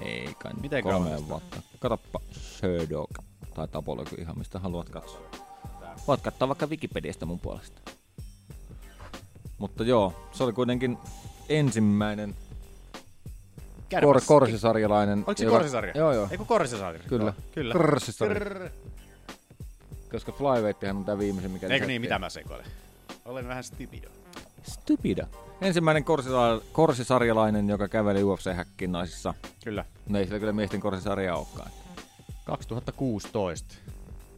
[0.00, 1.62] Ei kai nyt Miten kauan kolme vuotta.
[1.78, 3.10] Katoppa Sherdog
[3.54, 5.30] tai Tapology ihan mistä haluat katsoa.
[6.08, 7.80] Voit katsoa vaikka Wikipediasta mun puolesta.
[9.58, 10.98] Mutta joo, se oli kuitenkin
[11.48, 12.36] ensimmäinen
[14.02, 15.18] kor- korsisarjalainen.
[15.18, 15.92] Oliko se joka- korsisarja?
[15.96, 16.28] Joo, joo.
[16.30, 17.02] Ei kun korsisarja.
[17.08, 17.32] Kyllä.
[17.54, 17.72] Kyllä.
[17.72, 18.70] Korsisarja.
[20.10, 22.66] Koska Flyweighttihan on tää viimeisin, mikä Eikö niin, mitä mä sekoilen?
[23.24, 24.08] Olen vähän stupido.
[24.62, 25.26] Stupida.
[25.60, 29.34] Ensimmäinen korsisa- korsisarjalainen, joka käveli UFC-häkkiin naisissa.
[29.64, 29.84] Kyllä.
[30.08, 31.70] No ei sillä kyllä miesten korsisarjaa olekaan.
[32.44, 33.74] 2016.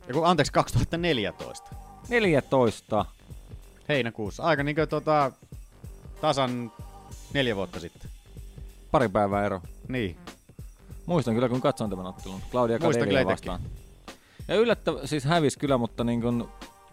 [0.08, 1.70] Eiku, anteeksi, 2014.
[2.08, 3.04] 14.
[3.88, 4.42] Heinäkuussa.
[4.42, 5.32] Aika niinkö tota,
[6.20, 6.72] tasan
[7.32, 8.10] neljä vuotta sitten.
[8.92, 9.60] Pari päivää ero.
[9.88, 10.16] Niin.
[11.06, 12.40] Muistan kyllä, kun katsoin tämän ottelun.
[12.50, 13.60] Claudia kyllä vastaan.
[14.48, 16.44] Ja yllättävä, siis hävisi kyllä, mutta niin kuin,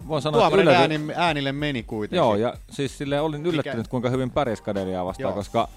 [0.07, 2.17] voin sanoa, Tuomarin että ääni, äänille meni kuitenkin.
[2.17, 5.33] Joo, ja siis sille olin Mikä- yllättynyt, kuinka hyvin pärjäs Kadeliaa vastaan, Joo.
[5.35, 5.67] koska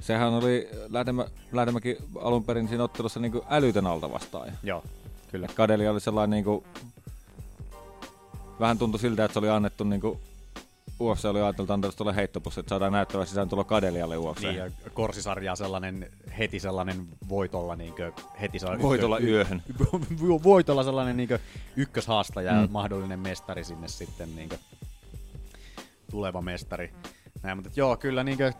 [0.00, 4.52] sehän oli Lähdemä, Lähdemäki alun perin siinä ottelussa niin kuin älytön alta vastaan.
[4.62, 4.82] Joo,
[5.30, 5.48] kyllä.
[5.54, 6.64] Kadelia oli sellainen niin kuin,
[8.60, 10.20] vähän tuntui siltä, että se oli annettu niin kuin,
[11.00, 14.40] UFC oli ajateltu, antaisi tuolle heittopussi, että saadaan näyttävä sisään tulla Kadelialle UFC.
[14.42, 19.62] Niin, ja korsisarjaa sellainen, heti sellainen voitolla, niinkö, heti sellainen Voitolla ykkös- yöhön.
[20.42, 21.38] voitolla sellainen niinkö,
[21.76, 22.72] ykköshaastaja ja Mm.
[22.72, 24.58] mahdollinen mestari sinne sitten niinkö,
[26.10, 26.92] tuleva mestari.
[27.42, 28.52] Näin, mutta joo, kyllä niinkö,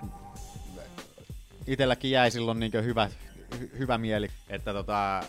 [1.66, 3.10] itelläkin jäi silloin niinkö hyvä,
[3.60, 5.20] hy, hyvä mieli, että tota,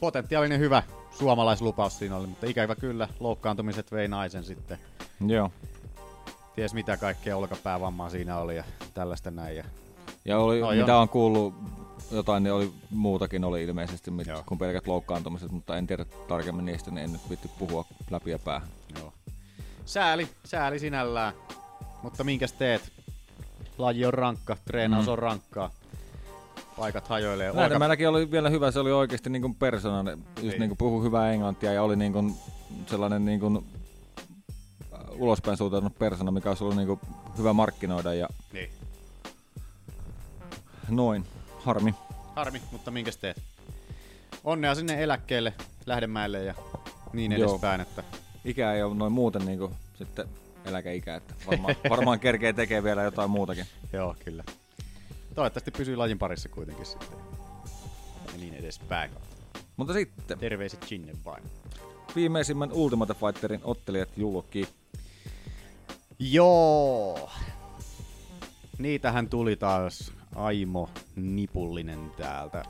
[0.00, 4.78] potentiaalinen hyvä suomalaislupaus siinä oli, mutta ikävä kyllä loukkaantumiset vei naisen sitten.
[5.26, 5.50] Joo.
[6.56, 8.64] Ties mitä kaikkea olkapäävammaa siinä oli ja
[8.94, 9.56] tällaista näin.
[9.56, 9.64] Ja
[10.24, 11.54] Ja oli, No mitä on kuullut,
[12.10, 16.90] jotain niin oli, muutakin oli ilmeisesti mit, kuin pelkät loukkaantumiset, mutta en tiedä tarkemmin niistä,
[16.90, 18.68] niin en nyt vitti puhua läpi ja päähän.
[18.98, 19.12] Joo.
[19.84, 21.32] Sääli, sääli sinällään.
[22.02, 22.92] Mutta minkäs teet?
[23.78, 25.12] laji on rankka, treenaus Mm.
[25.12, 25.70] on rankkaa.
[26.76, 27.56] Paikat hajoilee.
[27.56, 30.58] Lähdemälläkin oli vielä hyvä, se oli oikeasti niin kuin persona, just Niin.
[30.60, 32.34] niin kuin puhui hyvää englantia ja oli niin kuin
[32.86, 33.66] sellainen niin kuin
[35.16, 37.00] ulospäin suuntautunut persona, mikä olisi ollut niin kuin
[37.38, 38.70] hyvä markkinoida ja Niin.
[40.88, 41.26] noin.
[41.58, 41.94] Harmi.
[42.36, 43.42] Harmi, mutta minkäs teet?
[44.44, 45.54] Onnea sinne eläkkeelle,
[45.86, 46.54] Lähdemäelle ja
[47.12, 47.50] niin Joo.
[47.50, 48.02] edespäin, että
[48.44, 50.28] Ikä ei ole noin muuten niin kuin sitten
[50.64, 53.66] eläkeikä, että varmaan, varmaan kerkee tekee vielä jotain muutakin.
[53.92, 54.44] Joo, kyllä.
[55.34, 57.18] Toivottavasti pysyy lajin parissa kuitenkin sitten.
[58.32, 59.10] Ja niin edespäin.
[59.76, 61.42] Mutta sitten Terveiset sinne vain.
[62.16, 64.68] viimeisimmän Ultimate Fighterin ottelijat julki.
[66.18, 67.30] Joo.
[68.78, 72.64] Niitähän tuli taas Aimo Nipullinen täältä.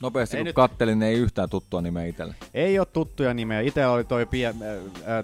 [0.00, 2.34] Nopeasti Ei kun nyt- kattelin, niin ei yhtään tuttua nimeä itselle.
[2.54, 3.60] Ei ole tuttuja nimeä.
[3.60, 4.54] Itse oli toi, pie, äh,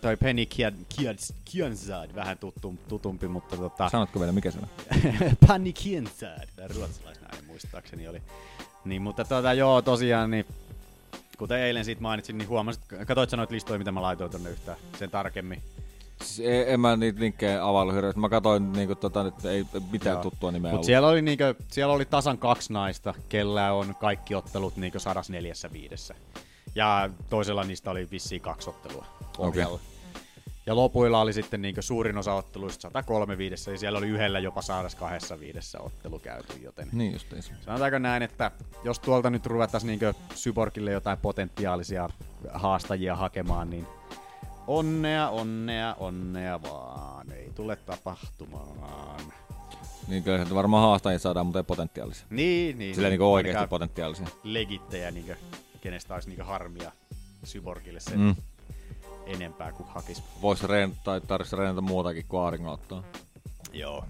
[0.01, 3.89] toi Penny Kian- Kians- Kiansad vähän tuttu, tutumpi, mutta tota...
[3.89, 4.69] Sanotko vielä, mikä se on?
[5.49, 8.23] Penny Kiansad, tämä ruotsalaisnainen muistaakseni oli.
[8.85, 10.47] Niin, mutta tota, joo, tosiaan, niin
[11.39, 15.11] kuten eilen siitä mainitsin, niin huomasit, katsoit sanoit listoja, mitä mä laitoin tonne yhtään sen
[15.11, 15.63] tarkemmin.
[16.25, 18.21] Siis ei- en mä niitä linkkejä availu hirveästi.
[18.21, 20.23] Mä katsoin niinku tota, että ei mitään Joo.
[20.23, 20.87] tuttua nimeä Mut ollut.
[20.87, 25.53] siellä oli, niinkö, siellä oli tasan kaksi naista, kellä on kaikki ottelut niinkö 104
[26.75, 29.07] Ja toisella niistä oli vissiin kaksi ottelua
[29.39, 29.79] ohjalla.
[30.67, 34.63] Ja lopuilla oli sitten niinkö suurin osa otteluista 103 viidessä, ja siellä oli yhdellä jopa
[34.63, 37.53] 102 viidessä ottelu käyty, joten Niin justiinsa.
[37.65, 38.51] sanotaanko näin, että
[38.85, 42.09] jos tuolta nyt ruvettaisiin niinkö Syborgille jotain potentiaalisia
[42.53, 43.87] haastajia hakemaan, niin
[44.69, 47.33] onnea, onnea, onnea vaan.
[47.33, 49.21] Ei tule tapahtumaan.
[50.09, 52.27] Niin kyllä se varmaan haastajia saadaan, mutta ei potentiaalisia.
[52.31, 52.95] Niin, niin.
[52.95, 53.13] Sillä niin.
[53.13, 54.27] niinku oikeasti potentiaalisia.
[54.43, 55.37] Legittejä, niinkö,
[55.81, 56.93] kenestä olisi niinkö harmia
[57.45, 58.37] Syborgille sen Mm.
[59.27, 60.23] enempää kuin hakis.
[60.43, 63.03] Voisi reen, tai tarvitsisi reenata muutakin kuin auringonottoa.
[63.73, 64.05] Joo.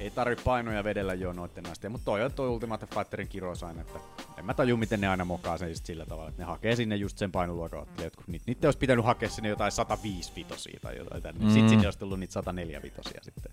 [0.00, 3.80] Ei tarvi painoja vedellä jo noitten naisten, mutta toi on toi Ultimate Fighterin kirous aina,
[3.80, 3.98] että
[4.38, 6.96] en mä taju, miten ne aina mokaa sen just sillä tavalla, että ne hakee sinne
[6.96, 10.96] just sen painoluokan ottelijat, kun niitä, niitä olisi pitänyt hakea sinne jotain 105 vitosia tai
[10.98, 11.40] jotain tänne.
[11.44, 11.50] Mm.
[11.50, 13.52] Sitten sinne olisi tullut niitä 104 vitosia sitten.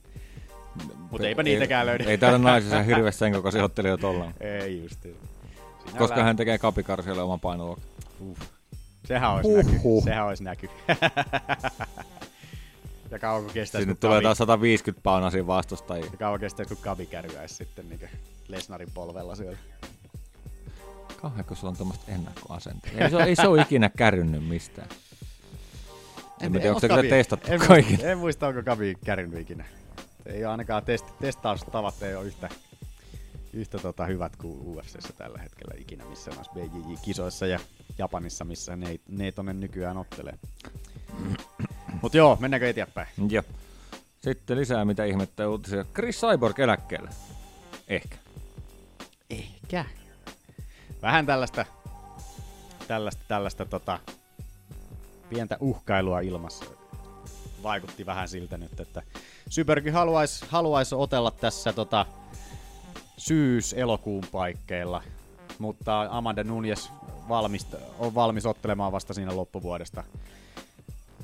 [1.12, 2.04] Mutta eipä niitäkään löydy.
[2.04, 4.32] Ei täällä naisissa hirveästi sen kokoisia ottelijoita olla.
[4.40, 5.02] Ei just.
[5.02, 5.18] Siinä
[5.98, 7.84] Koska vähän- hän tekee kapikarsiolle oman painoluokan.
[8.20, 8.38] Uh.
[9.06, 10.04] Sehän olisi Huhhuh.
[10.04, 10.10] näky.
[10.10, 10.70] Sehän olisi näky.
[13.16, 16.06] ja kauanko kestäisi, Sinne tulee Kavi- taas 150 paunaisia vastustajia.
[16.06, 18.10] Ja kauan kestäisi, kun Kavi kärjäisi sitten niin
[18.48, 19.58] Lesnarin polvella siellä.
[21.22, 22.92] Kauhean, kun sulla on tuommoista ennakkoasentoa.
[22.98, 24.88] Ei se, ei se ole ikinä kärrynyt mistään.
[26.42, 27.92] En, mä tiedä, onko se testattu en, kaikki.
[27.92, 29.66] muista, en muista, onko Kavi kärjynyt ikinä.
[30.26, 32.50] Ei ole ainakaan test, testaustavat ei ole yhtä,
[33.54, 37.60] yhtä tota hyvät kuin UFCssä tällä hetkellä ikinä missä näissä BJJ-kisoissa ja
[37.98, 40.40] Japanissa, missä ne, ne tonne nykyään ottelee.
[42.02, 43.08] Mut joo, mennäänkö eteenpäin?
[43.30, 43.44] Joo.
[44.22, 45.86] Sitten lisää mitä ihmettä uutisia.
[45.94, 47.10] Chris Cyborg eläkkeelle.
[47.88, 48.18] Ehkä.
[49.30, 49.86] Ehkä.
[51.02, 51.66] Vähän tällaista,
[52.88, 54.00] tällaista, tällaista tota,
[55.30, 56.66] pientä uhkailua ilmassa.
[57.64, 59.02] Vaikutti vähän siltä nyt, että
[59.50, 62.06] Sybergi haluaisi haluais otella tässä tota,
[63.18, 65.04] syys-elokuun paikkeilla,
[65.60, 66.92] mutta Amanda Nunes
[67.30, 70.04] valmist, on valmis ottelemaan vasta siinä loppuvuodesta.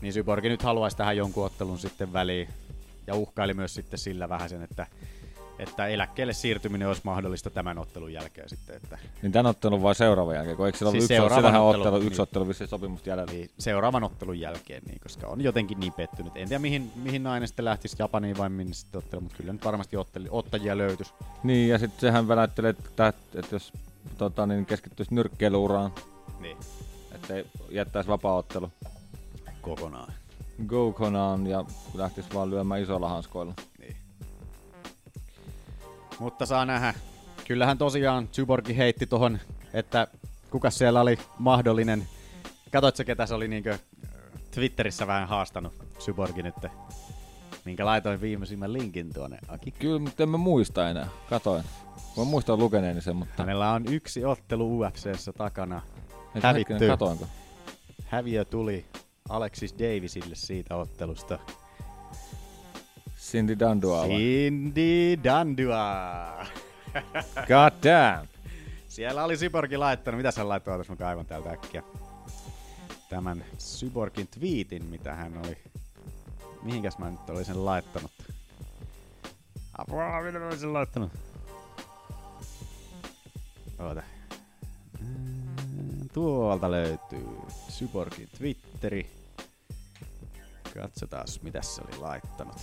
[0.01, 2.47] Niin Syborgi nyt haluaisi tähän jonkun ottelun sitten väliin
[3.07, 4.87] ja uhkaili myös sitten sillä vähän sen, että
[5.59, 8.75] että eläkkeelle siirtyminen olisi mahdollista tämän ottelun jälkeen sitten.
[8.75, 10.57] Että Niin tän ottelun vai seuraavan jälkeen?
[10.57, 12.21] Kun eikö sillä Siis seuraavan ottelu- ottelu, yksi niin.
[12.21, 13.31] ottelu vissiin sopimusta jäljellä?
[13.33, 16.31] Niin, seuraavan ottelun jälkeen, niin, koska on jotenkin niin pettynyt.
[16.35, 19.65] En tiedä mihin, mihin nainen sitten lähtisi Japaniin vai minne sitten ottelu, mutta kyllä nyt
[19.65, 21.13] varmasti otteli, ottajia löytyisi.
[21.43, 23.73] Niin, ja sitten sehän väläyttelee, että, että jos
[24.17, 25.91] tota, niin keskittyisi nyrkkeilyuraan,
[26.39, 26.57] Niin.
[27.15, 28.71] ettei jättäisi vapaa-ottelu
[29.61, 30.13] Kokonaan.
[30.67, 33.53] Gokonaan ja lähtisi vaan lyömään isolla hanskoilla.
[33.79, 33.95] Niin.
[36.19, 36.93] Mutta saa nähdä.
[37.47, 39.39] Kyllähän tosiaan Cyborgi heitti tohon,
[39.73, 40.07] että
[40.51, 42.07] kuka siellä oli mahdollinen.
[42.71, 43.77] Katoitko ketä se oli niinkö
[44.51, 46.55] Twitterissä vähän haastanut Cyborgi nyt?
[47.65, 49.71] Minkä laitoin viimeisimmän linkin tuonne, Aki.
[49.71, 51.07] Kyllä, mutta en mä muista enää.
[51.29, 51.63] Katoin.
[52.17, 53.33] Mä muistan lukeneeni sen, mutta...
[53.37, 55.81] Hänellä on yksi ottelu UFCssä takana.
[56.35, 56.73] Et Hävitty.
[56.73, 57.27] hetkinen, katoinko?
[58.05, 58.85] Häviö tuli
[59.29, 61.39] Alexis Davisille siitä ottelusta.
[63.19, 64.05] Cindy Dandua?
[64.07, 66.45] Cindy Dandua.
[67.35, 68.27] God damn!
[68.87, 71.83] Siellä oli Syborgi laittanut, mitä hän laittoi, otas mä kaivan täältä äkkiä.
[73.09, 75.57] Tämän Syborgin tweetin, mitä hän oli.
[76.61, 78.11] Mihinkäs mä nyt olin sen laittanut?
[79.77, 81.11] Apua, mitä mä olin sen laittanut?
[83.79, 84.03] Oota.
[84.99, 85.40] Mm,
[86.13, 87.27] Tuolta löytyy
[87.69, 89.09] Syborgin Twitteri.
[90.81, 92.55] Katsotaan, mitä se oli laittanut.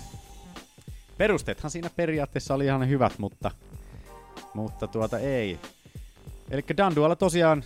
[1.18, 3.50] perusteethan siinä periaatteessa oli ihan hyvät, mutta,
[4.54, 5.58] mutta tuota ei.
[6.50, 7.64] Eli Dandualla tosiaan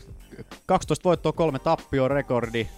[0.66, 2.68] 12 voittoa, kolme tappio rekordi.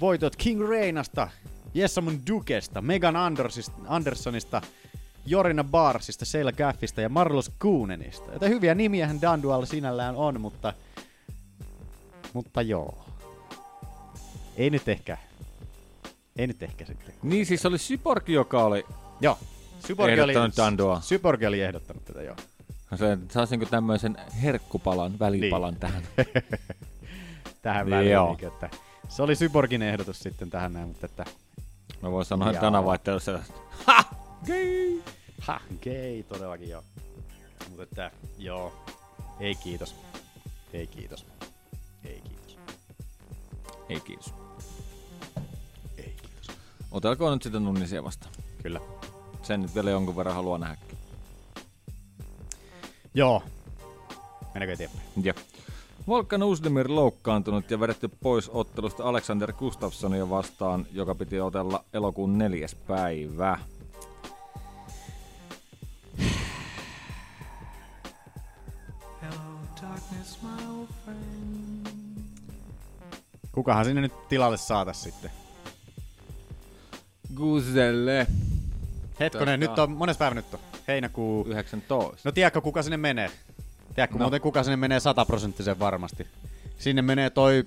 [0.00, 1.28] Voitot King Reinasta,
[1.74, 3.16] Jessamon Dukesta, Megan
[3.88, 4.62] Andersonista,
[5.26, 8.32] Jorina Barsista, Seila Gaffista ja Marlos Kuunenista.
[8.32, 10.74] Joten hyviä nimiähän Dandualla sinällään on, mutta...
[12.32, 13.04] Mutta joo.
[14.56, 15.18] Ei nyt ehkä.
[16.36, 17.14] Ei nyt ehkä sitten.
[17.22, 18.84] Niin siis oli Syborg, joka oli
[19.20, 19.38] Joo.
[19.86, 21.00] Syborg oli, ehdottanut Dandua.
[21.00, 22.36] Syborg oli ehdottanut tätä, joo.
[22.96, 25.80] Se, saisinko tämmöisen herkkupalan, välipalan Niin.
[25.80, 26.02] tähän?
[27.62, 28.12] Tähän Niin väliin.
[28.12, 28.36] joo.
[28.42, 28.70] Että
[29.08, 31.24] se oli Syborgin ehdotus sitten tähän näin, mutta että...
[32.02, 33.40] Mä voin sanoa, että tänä vaihtelussa
[34.46, 35.02] Gay!
[35.40, 36.82] Ha, gay, todellakin joo.
[37.68, 38.84] Mutta että, joo.
[39.40, 39.94] Ei kiitos.
[40.72, 41.26] Ei kiitos.
[42.04, 42.58] Ei kiitos.
[43.88, 44.34] ei kiitos.
[45.98, 46.56] Ei kiitos.
[46.90, 48.32] Otelkoon nyt sitten Nunnisia vastaan.
[48.62, 48.80] Kyllä.
[49.42, 50.98] Sen nyt vielä jonkun verran haluaa nähdäkin.
[53.14, 53.42] Joo.
[54.54, 55.04] Mennäänkö eteenpäin?
[55.22, 55.34] Ja.
[56.08, 62.74] Volkan Uzdemir loukkaantunut ja vedetty pois ottelusta Alexander Gustafssonia vastaan, joka piti otella elokuun neljäs
[62.74, 63.58] päivä.
[73.52, 75.30] Kukahan sinne nyt tilalle saatas sitten?
[77.36, 78.26] Guzelle.
[79.20, 80.60] Hetkonen, nyt on, mones päivä nyt on?
[80.88, 81.46] Heinäkuu...
[81.48, 82.28] 19.
[82.28, 83.30] No tiedätkö, kuka sinne menee?
[83.94, 84.24] Tiedätkö No.
[84.24, 86.26] muuten, kuka sinne menee sataprosenttisen varmasti?
[86.78, 87.64] Sinne menee toi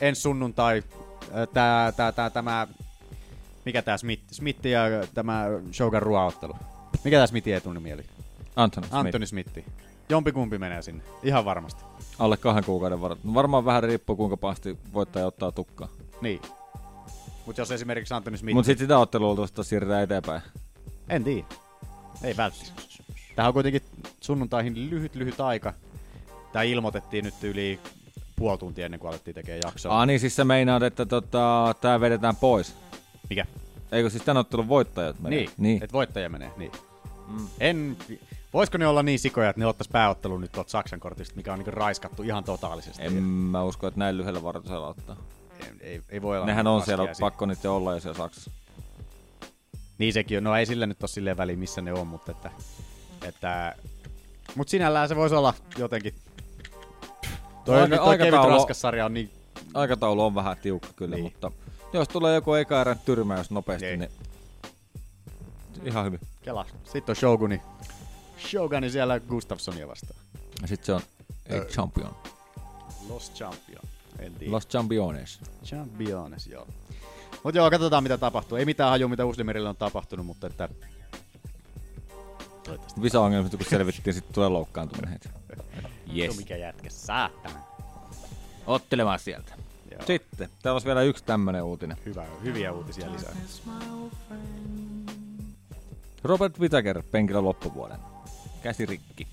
[0.00, 0.82] ensi sunnuntai,
[1.22, 2.68] äh, tää, tää, tää, tämä,
[3.64, 4.80] mikä tää Smith, Smith ja
[5.14, 6.56] tämä Shogun ruoaottelu.
[7.04, 8.04] Mikä tää Smithin etunimi oli?
[8.56, 8.96] Anthony Smith.
[8.96, 9.64] Anthony Smithi.
[10.12, 11.84] Jompikumpi menee sinne, ihan varmasti.
[12.18, 13.24] Alle kahden kuukauden varat.
[13.24, 15.88] No varmaan vähän riippuu kuinka pahasti voittaja ottaa tukkaa.
[16.20, 16.40] Niin.
[17.46, 18.54] Mut jos esimerkiksi Anthony Smith...
[18.54, 20.42] Mutta sitten sitä ottelua tuosta siirretään eteenpäin.
[21.08, 21.46] En tiedä.
[22.22, 22.82] Ei välttämättä.
[23.36, 23.82] Tähän on kuitenkin
[24.20, 25.74] sunnuntaihin lyhyt lyhyt aika.
[26.52, 27.80] Tää ilmoitettiin nyt yli
[28.36, 30.00] puoli tuntia ennen kuin alettiin tekemään jaksoa.
[30.00, 32.76] Ah niin, siis sä meinaat, että tota, tää vedetään pois.
[33.30, 33.46] Mikä?
[33.92, 35.38] Eikö siis tän ottelun voittajat menee?
[35.38, 35.82] Niin, niin.
[35.82, 36.72] että voittaja menee, niin.
[37.28, 37.46] Mm.
[37.60, 37.96] En,
[38.52, 41.58] voisiko ne olla niin sikoja, että ne ottais pääottelun nyt tuolta Saksan kortista, mikä on
[41.58, 43.02] niinku raiskattu ihan totaalisesti?
[43.02, 45.16] En mä usko, että näin lyhyellä varoitusella ottaa.
[45.60, 46.46] Ei, ei, ei voi olla.
[46.46, 47.26] Nehän on paskia siellä, siinä.
[47.26, 48.50] pakko niiden olla jo siellä Saksassa.
[49.98, 50.44] Niin sekin on.
[50.44, 52.50] No ei sillä nyt ole silleen väliä, missä ne on, mutta että...
[53.22, 53.74] että
[54.54, 56.14] mut sinällään se voisi olla jotenkin...
[57.64, 59.30] Toi, Aika- Aika, toi aikataulu- raskas sarja on niin...
[59.74, 61.24] Aikataulu on vähän tiukka kyllä, niin.
[61.24, 61.50] mutta
[61.92, 64.10] jos tulee joku eka erän tyrmäys nopeasti, niin, niin
[65.84, 66.20] ihan hyvin.
[66.42, 66.66] Kela.
[66.84, 67.62] Sitten on Shoguni.
[68.50, 70.20] Shoguni siellä Gustafssonia vastaan.
[70.62, 71.02] Ja sitten se on
[71.50, 71.62] Ö.
[71.62, 72.16] A Champion.
[73.08, 73.82] Lost Champion.
[74.18, 74.52] En tiedä.
[74.52, 75.40] Los Championes.
[75.64, 76.66] Championes, joo.
[77.44, 78.58] Mut joo, katsotaan mitä tapahtuu.
[78.58, 80.68] Ei mitään hajua, mitä Usdemirille on tapahtunut, mutta että...
[82.64, 83.02] Toivottavasti.
[83.02, 85.28] Visa-ongelmista kun selvittiin, sitten tulee loukkaantuminen heti.
[86.16, 86.36] Yes.
[86.36, 87.58] Mikä jätkä, saatana.
[88.66, 89.54] Ottelemaan sieltä.
[89.90, 90.00] Joo.
[90.06, 91.96] Sitten, täällä olisi vielä yksi tämmönen uutinen.
[92.06, 93.32] Hyvä, hyviä uutisia lisää.
[96.24, 97.98] Robert Whittaker penkillä loppuvuoden.
[98.62, 99.26] Käsi rikki.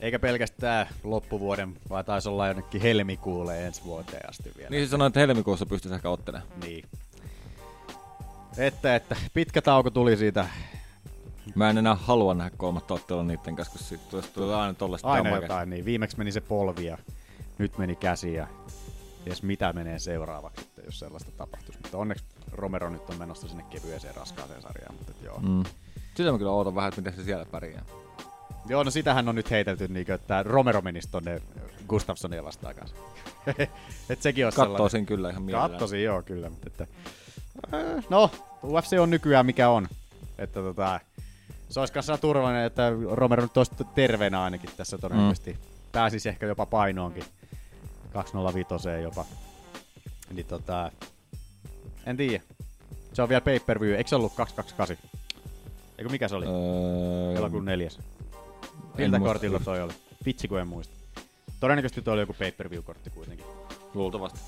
[0.00, 4.70] Eikä pelkästään loppuvuoden, vaan taisi olla jonnekin helmikuulle ensi vuoteen asti vielä.
[4.70, 6.48] Niin se sanoi, että helmikuussa pystyisi ehkä ottelemaan.
[6.60, 6.84] Niin.
[8.58, 10.46] Että, että pitkä tauko tuli siitä.
[11.54, 15.08] Mä en enää halua nähdä kolmatta ottelua niiden kanssa, kun siitä tulee, tulee aina tollaista
[15.08, 16.98] Aina jotain, niin viimeksi meni se polvi ja
[17.58, 18.46] nyt meni käsi ja
[19.24, 21.80] ties mitä menee seuraavaksi sitten, jos sellaista tapahtuisi.
[21.82, 25.40] Mutta onneksi Romero nyt on menossa sinne kevyeseen raskaaseen sarjaan, mutta joo.
[25.40, 25.64] Mm.
[26.14, 27.84] Sitä mä kyllä ootan vähän, että miten se siellä pärjää.
[28.66, 31.42] Joo, no sitähän on nyt heitelty, niin kuin, että Romero menisi tonne
[31.88, 32.96] Gustafssonia vastaan kanssa.
[34.10, 35.70] Et sekin olisi Kattoisin kyllä ihan mielellään.
[35.70, 36.50] Kattoisin, joo, kyllä.
[36.50, 36.86] Mutta että,
[37.74, 38.30] äh, no,
[38.62, 39.88] UFC on nykyään mikä on.
[40.38, 41.00] Että tota,
[41.68, 45.52] se olisi kanssa turvallinen, että Romero nyt olisi terveenä ainakin tässä todennäköisesti.
[45.52, 45.58] Mm.
[45.92, 47.24] Pääsisi ehkä jopa painoonkin.
[48.12, 49.24] 205 jopa.
[50.32, 50.92] Niin tota,
[52.06, 52.42] en tiedä.
[53.12, 53.94] Se on vielä pay-per-view.
[53.94, 55.10] Eikö se ollut 228?
[55.98, 56.46] Eikö mikä se oli?
[56.46, 57.98] Öö, Elokuun neljäs.
[58.98, 59.92] Miltä kortilla toi oli?
[60.26, 60.94] Vitsi kun en muista.
[61.60, 63.46] Todennäköisesti toi oli joku pay-per-view-kortti kuitenkin.
[63.94, 64.40] Luultavasti.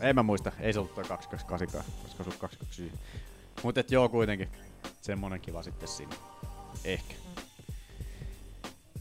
[0.00, 3.06] En mä muista, ei se ollut toi 228, koska se ollut 229.
[3.62, 4.48] Mut et joo kuitenkin.
[5.00, 6.16] Semmonen kiva sitten sinne.
[6.84, 7.14] Ehkä.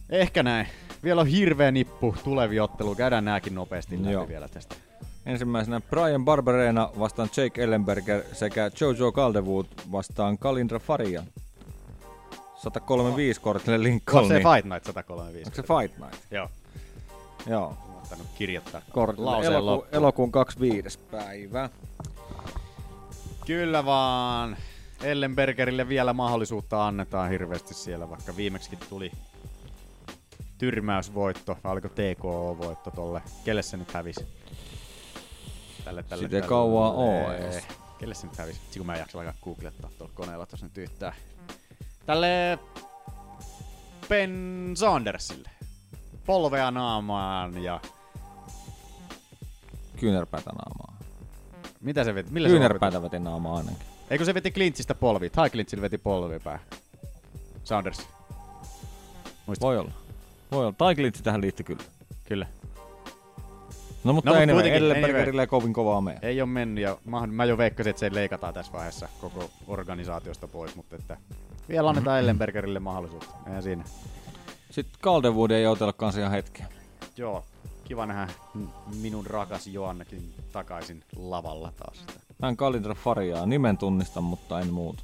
[0.09, 0.67] Ehkä näin.
[1.03, 2.95] Vielä on hirveä nippu tulevia ottelu.
[2.95, 4.27] Käydään nääkin nopeasti läpi Joo.
[4.27, 4.75] vielä tästä.
[5.25, 11.23] Ensimmäisenä Brian Barberena vastaan Jake Ellenberger sekä Jojo Caldewood vastaan Kalindra Faria.
[12.63, 14.43] 135 kortille On se Lincolniin.
[14.43, 15.47] Fight Night 135.
[15.49, 16.31] Onko se Fight Night?
[16.31, 16.49] Joo.
[17.47, 17.77] Joo.
[17.89, 20.99] Unohtanut kirjoittaa Kortille eloku- elokuun 25.
[20.99, 21.69] päivä.
[23.45, 24.57] Kyllä vaan.
[25.03, 29.11] Ellenbergerille vielä mahdollisuutta annetaan hirveästi siellä, vaikka viimeksi tuli
[30.57, 33.21] tyrmäysvoitto, vai oliko TKO-voitto tolle.
[33.45, 34.27] Kelle se nyt hävisi?
[35.85, 37.37] Tälle, tälle, Sitä ei kauaa oo Ei.
[37.43, 37.63] edes.
[37.99, 38.61] Kelle se nyt hävisi?
[38.63, 41.13] Vitsi, kun mä en jaksa alkaa googlettaa tuolla koneella tuossa nyt yhtään.
[42.05, 42.59] Tälle
[44.09, 45.49] Ben Saundersille.
[46.25, 47.79] Polvea naamaan ja...
[49.99, 50.97] Kyynärpäätä naamaa.
[51.81, 52.31] Mitä se veti?
[52.31, 53.87] Millä Kyynärpäätä veti naamaa ainakin.
[54.09, 55.29] Eikö se veti Clinchistä polvi?
[55.29, 56.39] Tai Clinchillä veti polvi.
[57.63, 58.07] Saunders.
[59.45, 59.65] Muista.
[59.65, 59.91] Voi olla.
[60.51, 60.75] Voi olla.
[60.77, 61.83] Tai Glitsi tähän liittyy kyllä.
[62.25, 62.47] Kyllä.
[64.03, 66.19] No mutta No, ei kuitenkin, Ellenbergerille ei kovin kovaa mene.
[66.21, 70.47] Ei ole mennyt ja mä, mä jo veikkasin, että se leikataan tässä vaiheessa koko organisaatiosta
[70.47, 71.17] pois, mutta että
[71.69, 72.19] vielä annetaan.
[72.19, 73.35] Ellenbergerille mahdollisuutta.
[73.47, 73.83] Eihän siinä.
[74.71, 76.65] Sitten Calderwood ei otella kanssa ihan hetkeä.
[77.17, 77.45] Joo,
[77.83, 78.33] kiva nähdä
[79.01, 82.05] minun rakas Joannakin takaisin lavalla taas.
[82.41, 85.03] Mä en Kalindra Fariaa nimen tunnista, mutta en muuta.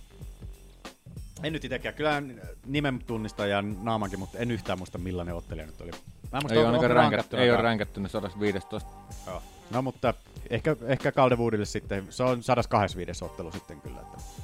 [1.44, 1.96] En nyt itekään.
[1.96, 2.24] Kyllä
[2.66, 5.92] nimen tunnistan ja naamankin, mutta en yhtään muista millainen ottelija nyt oli.
[5.92, 5.98] Mä
[6.38, 8.90] en muista, Ei ole ainakaan ränkätty, ei ole rankattuna- ränkätty ne 115.
[9.28, 9.42] Joo.
[9.72, 10.14] No mutta
[10.50, 14.00] ehkä, ehkä Calderwoodille sitten, se on 125 ottelu sitten kyllä.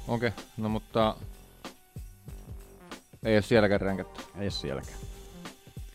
[0.08, 1.16] Okei, okay, no mutta
[3.22, 4.22] ei ole sielläkään ränkätty.
[4.36, 4.98] ei ole sielläkään.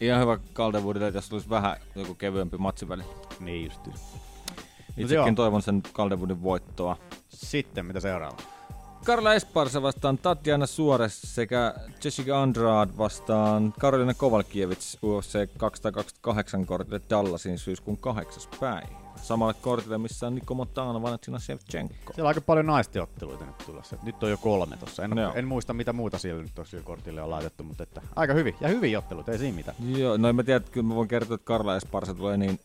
[0.01, 3.03] Ihan hyvä Calderwoodille, jos tulisi vähän joku kevyempi matsiväli.
[3.39, 3.87] Niin just.
[4.97, 6.97] Itsekin toivon sen Calderwoodin voittoa.
[7.29, 8.37] Sitten, mitä seuraava?
[9.05, 17.59] Karla Esparza vastaan Tatjana Suores sekä Jessica Andrade vastaan Karolina Kovalkiewicz UFC 228 kortille Dallasin
[17.59, 18.43] syyskuun 8.
[18.59, 19.06] päivä.
[19.21, 21.93] Samalle kortille, missä on Niko Montana, Valentina Shevchenko.
[21.95, 23.97] Siellä on aika paljon naisten otteluita nyt tulossa.
[24.03, 25.03] Nyt on jo kolme tossa.
[25.03, 25.33] En, Joo.
[25.35, 28.55] en muista mitä muuta siellä nyt tosiaan kortille on laitettu, mutta että aika hyvin.
[28.61, 29.77] Ja hyvin ottelut, ei siinä mitään.
[29.97, 32.59] Joo, no en mä tiedä, että kyllä mä voin kertoa, että Karla Esparza tulee niin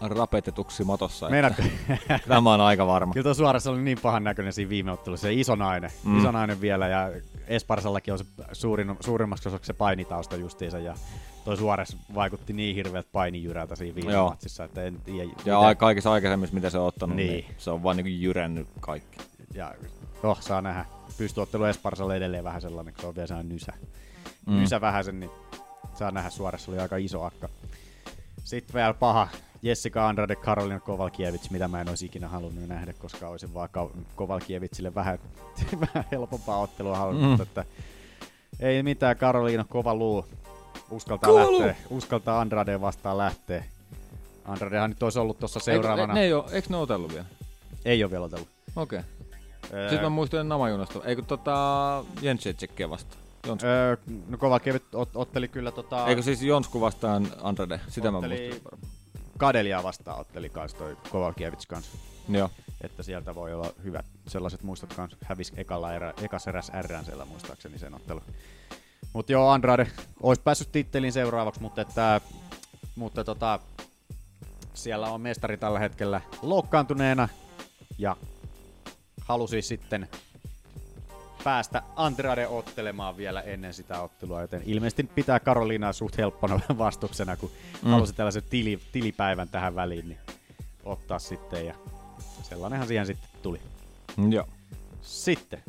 [0.00, 1.28] rapetetuksi matossa.
[1.28, 1.62] Meinaatko?
[1.88, 3.12] että Tämä on aika varma.
[3.12, 5.26] Kyllä tuo suorassa oli niin pahan näköinen siinä viime ottelussa.
[5.26, 6.18] Se iso nainen, mm.
[6.18, 7.10] iso nainen vielä ja
[7.46, 10.94] Esparsallakin on se suurin, suurimmaksi osaksi se painitausta justiinsa ja
[11.48, 14.28] toi Suores vaikutti niin hirveältä painijyrältä siinä viime Joo.
[14.28, 15.30] matsissa, että en tiedä.
[15.44, 17.44] Ja ai- kaikissa aikaisemmissa, mitä se on ottanut, niin, Niin.
[17.58, 19.18] se on vaan niin jyrännyt kaikki.
[19.54, 19.74] ja
[20.22, 20.84] oh, saa nähdä.
[21.18, 23.72] Pystyottelu Esparsalle edelleen vähän sellainen, kun se on vielä sellainen nysä.
[24.46, 24.54] Mm.
[24.54, 25.30] Nysä vähäsen, niin
[25.94, 27.48] saa nähdä suorassa oli aika iso akka.
[28.44, 29.28] Sitten vielä paha
[29.62, 33.90] Jessica Andrade, Karolina Kovalkiewicz, mitä mä en olisi ikinä halunnut nähdä, koska olisin vaan Ka-
[34.16, 35.18] Kovalkiewicille vähän,
[35.94, 37.42] vähän helpompaa ottelua halunnut, Mm.
[37.42, 37.64] että
[38.60, 40.24] ei mitään, Karoliina kova luu.
[40.90, 41.60] Uskaltaa Kova luu.
[41.60, 43.64] lähteä, uskaltaa Andrade vastaan lähteä.
[44.44, 46.02] Andradehan nyt olisi ollut tuossa seuraavana.
[46.02, 47.26] Eikö, ne ei ole, eikö ne otellut vielä?
[47.84, 48.48] Ei ole vielä otellut.
[48.76, 49.00] Okei.
[49.72, 51.00] Öö, Sitten mä muistelin namajunasta.
[51.04, 53.22] Eikö tota Jensecekkiä vastaan?
[53.46, 53.66] Jonsku.
[53.68, 53.96] Öö,
[54.28, 56.06] no Kovalkiewicz ot- otteli kyllä tota...
[56.06, 57.80] Eikö siis Jonsku vastaan Andrade?
[57.88, 58.92] Sitä mä Otteli muistelin varmaan.
[59.38, 61.98] Kadelia vastaan otteli kans toi Kovalkiewicz kanssa.
[62.28, 62.50] Joo.
[62.80, 65.18] Että sieltä voi olla hyvät sellaiset muistot kanssa.
[65.24, 68.20] Hävisi ekalla erä, ekas eräs Rään siellä muistaakseni sen ottelu.
[69.12, 69.86] Mutta joo, Andrade
[70.22, 72.20] olisi päässyt tittelin seuraavaksi, mutta, että,
[72.96, 73.60] mutta tota,
[74.74, 77.28] siellä on mestari tällä hetkellä loukkaantuneena
[77.98, 78.16] ja
[79.20, 80.08] halusi sitten
[81.44, 87.50] päästä Andrade ottelemaan vielä ennen sitä ottelua, joten ilmeisesti pitää Karolinaa suht helppona vastuksena, kun
[87.82, 87.88] Mm.
[87.88, 87.90] mm.
[87.90, 90.18] halusi tällaisen tili, tilipäivän tähän väliin, niin
[90.84, 91.74] ottaa sitten ja
[92.42, 93.60] sellainenhan siihen sitten tuli.
[94.30, 94.46] Joo.
[95.02, 95.62] Sitten.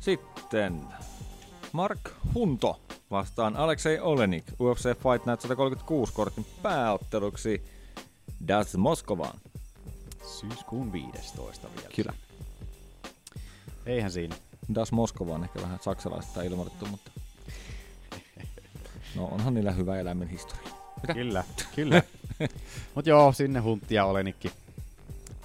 [0.00, 0.80] Sitten
[1.72, 2.80] Mark Hunto
[3.10, 7.62] vastaan Alexei Olenik UFC Fight Night 136 kortin pääotteluksi
[8.48, 9.38] Das Moskovaan.
[10.40, 11.88] Syyskuun 15 vielä.
[11.96, 12.12] Kyllä.
[13.86, 14.36] Eihän siinä.
[14.74, 17.10] Das Moskova on ehkä vähän saksalaista ilmoitettu, mutta
[19.16, 20.70] no onhan niillä hyvä elämän historia.
[21.02, 21.14] Mitä?
[21.14, 22.02] Kyllä, kyllä.
[22.94, 24.52] Mut joo, sinne Huntti ja Olenikki.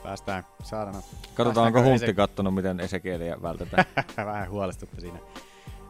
[0.03, 1.03] Päästään saadaan.
[1.33, 3.85] Katsotaan, onko Huntti kattonut, miten Esekieliä vältetään.
[4.17, 5.19] Vähän huolestutti siinä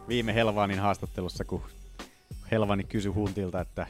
[0.07, 1.61] viime Helvanin haastattelussa, kun
[2.51, 3.87] Helvani kysyi Huntilta, että,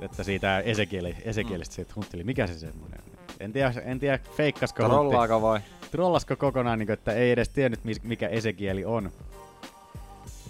[0.00, 3.12] että siitä Esekieli, Esekielistä siitä Huntili, mikä se semmoinen on?
[3.40, 5.60] En tiedä, en tiedä feikkasko Trollaako vai?
[5.90, 9.10] Trollasko kokonaan, niin kuin, että ei edes tiennyt, mikä Esekieli on.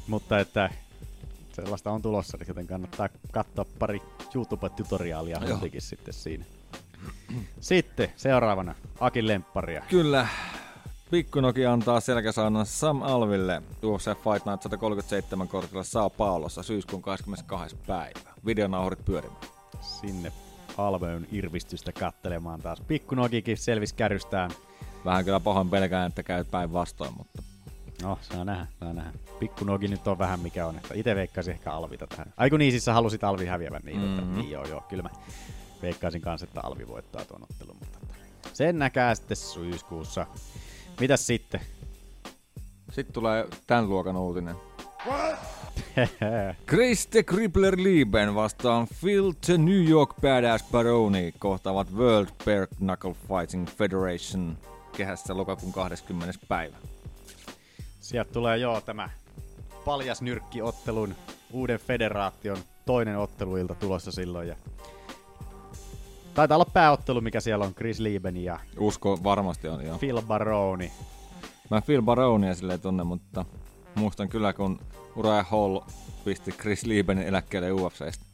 [0.07, 0.71] Mutta että
[1.53, 4.03] sellaista on tulossa, joten kannattaa katsoa pari
[4.35, 5.41] YouTube-tutoriaalia.
[5.51, 6.45] Huntikin sitten siinä.
[7.61, 9.83] Sitten seuraavana Akin Lempparia.
[9.89, 10.27] Kyllä.
[11.13, 17.77] Pikkunoki antaa selkäsaunan Sam Alville UFC Fight Night 137 kortilla Sao Paulossa syyskuun 22.
[17.87, 18.21] päivä.
[18.47, 19.43] Videonauhurit pyörimään.
[19.81, 20.33] Sinne
[20.77, 22.81] Alvön irvistystä kattelemaan taas.
[22.81, 24.51] Pikkunokikin selvisi kärrystään.
[25.05, 27.43] Vähän kyllä pahoin pelkään, että käy päinvastoin, mutta
[28.03, 29.13] No, saa nähdä, saa nähdä.
[29.39, 32.33] Pikkunoki nyt on vähän mikä on, että itse veikkaisin ehkä Alvita tähän.
[32.37, 34.25] Ai kun niin, siis sä halusit Alvi häviävän, niin, mm-hmm.
[34.27, 34.39] Mhm.
[34.39, 35.11] niin joo, joo, kyllä mä
[35.83, 38.15] veikkaisin kanssa, että Alvi voittaa tuon ottelun, mutta että
[38.53, 40.27] sen näkää sitten syyskuussa.
[41.01, 41.61] Mitäs sitten?
[42.93, 44.57] Sitten tulee tämän luokan uutinen.
[46.69, 53.15] Chris the Crippler Lieben vastaan Phil the New York Badass Baroni kohtaavat World Bare Knuckle
[53.29, 54.59] Fighting Federation
[54.97, 56.39] kehässä lokakuun 20.
[56.49, 56.77] päivä.
[58.01, 59.11] Sieltä tulee joo tämä
[59.85, 61.15] paljas nyrkkiottelun
[61.53, 64.49] uuden federaation toinen otteluilta tulossa silloin.
[64.49, 64.57] Ja
[66.35, 69.99] Taitaa olla pääottelu, mikä siellä on Chris Lieben ja Usko varmasti on, joo.
[69.99, 70.93] Phil Baroni.
[71.71, 73.45] Mä Phil Baronia silleen tunne, mutta
[73.95, 74.81] muistan kyllä, kun
[75.17, 75.81] Uriah Hall
[76.25, 78.27] pisti Chris Liebenin eläkkeelle UFCstä.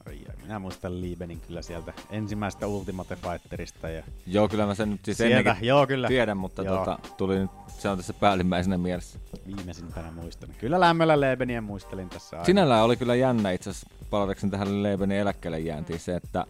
[0.43, 3.89] Minä muistan Liebenin kyllä sieltä ensimmäisestä Ultimate Fighterista.
[3.89, 6.09] Ja Joo, kyllä mä sen nyt siis Sieltä, joo, kyllä.
[6.09, 6.77] tiedän, mutta Joo.
[6.77, 9.19] tota, tuli nyt, se on tässä päällimmäisenä mielessä.
[9.47, 10.49] Viimeisimpänä muistan.
[10.59, 12.45] Kyllä lämmöllä Liebeniä muistelin tässä aina.
[12.45, 16.45] Sinällään oli kyllä jännä itse asiassa, palatakseni tähän Liebenin eläkkeelle jääntiin se, että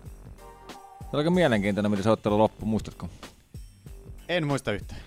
[1.13, 3.09] oli aika mielenkiintoinen, miten se ottelu loppui, muistatko?
[4.29, 5.01] En muista yhtään.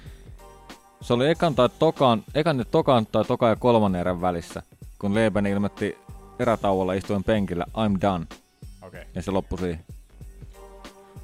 [1.01, 4.63] Se oli ekan tai tokan, ekan ja tokan tai tokan ja kolmannen erän välissä,
[4.99, 5.97] kun Leben ilmoitti
[6.39, 8.25] erätauolla istuen penkillä, I'm done.
[8.81, 9.03] Okei.
[9.15, 9.85] Ja se loppui siihen.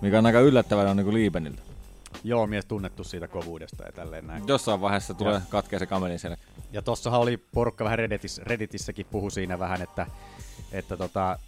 [0.02, 1.62] Mikä on aika yllättävää on niin Liebeniltä.
[2.24, 4.44] Joo, mies tunnettu siitä kovuudesta ja tälleen näin.
[4.48, 6.42] Jossain vaiheessa tulee Ja- katkea se kamelin selkä.
[6.72, 10.08] Ja tossahan oli porukka vähän Redditis, Redditissäkin puhu siinä vähän, että,
[10.72, 11.40] että tota,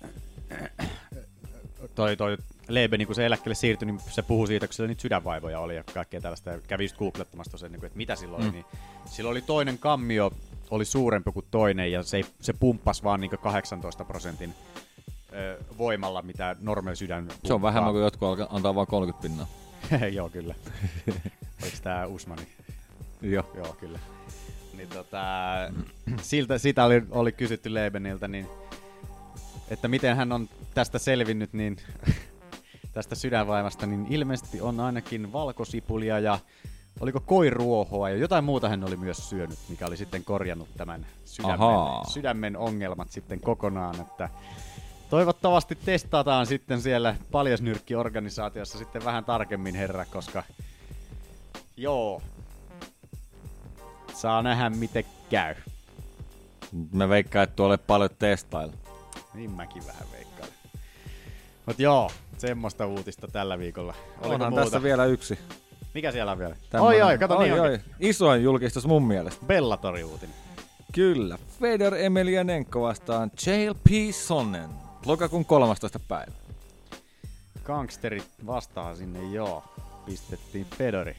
[1.96, 5.60] toi, toi Lebeni, kun se eläkkeelle siirtyi, niin se puhui siitä, kun sillä niitä sydänvaivoja
[5.60, 6.50] oli ja kaikkea tällaista.
[6.50, 8.50] Ja kävi just googlettamassa sen, niin että mitä silloin oli.
[8.50, 8.54] Mm.
[8.56, 8.66] Niin
[9.06, 10.32] sillä oli toinen kammio,
[10.72, 14.54] oli suurempi kuin toinen ja se, ei- se pumppasi vaan niin 18 prosentin
[15.34, 19.48] ö, voimalla, mitä normaali sydän Se on vähemmän kuin jotkut alka- antaa vaan 30 pinnaa.
[20.18, 20.56] Joo, kyllä.
[21.64, 22.48] Oliko tää Usmani?
[23.22, 23.52] Joo.
[23.56, 24.00] Joo, kyllä.
[24.78, 25.22] Niin tota,
[26.22, 28.48] siltä, sitä oli, oli kysytty Lebeniltä, niin,
[29.70, 31.78] että miten hän on tästä selvinnyt, niin
[32.94, 36.40] tästä sydänvaivasta, niin ilmeisesti on ainakin valkosipulia ja
[37.00, 41.62] oliko koiruohoa ja jotain muuta hän oli myös syönyt, mikä oli sitten korjannut tämän sydämen,
[41.62, 42.04] Ahaa.
[42.10, 44.30] sydämen ongelmat sitten kokonaan, että
[45.10, 50.44] toivottavasti testataan sitten siellä paljasnyrkkiorganisaatiossa sitten vähän tarkemmin herra, koska
[51.78, 52.22] joo,
[54.14, 55.56] saa nähdä miten käy.
[56.94, 58.74] Mä veikkaan, että tuolle paljon testailla.
[59.40, 60.50] Niin mäkin vähän veikkaan.
[61.66, 63.94] Mut joo, semmoista uutista tällä viikolla.
[64.18, 64.64] Oliko Onhan muuta?
[64.66, 65.40] tässä vielä yksi.
[65.94, 66.56] Mikä siellä on vielä?
[66.70, 67.74] Tämmönen- Oi oi, kato oi, niin oi.
[67.74, 67.92] onkin.
[68.00, 69.46] Isoin julkistus mun mielestä.
[69.46, 70.36] Bellatori-uutinen.
[70.92, 71.38] Kyllä.
[71.60, 74.70] Fedor Emelianenko vastaan JLP Sonnen.
[75.06, 76.00] Lokakuun 13.
[76.00, 76.32] päivä.
[77.64, 79.64] Gangsterit vastaan sinne, joo.
[80.06, 81.16] Pistettiin Fedori.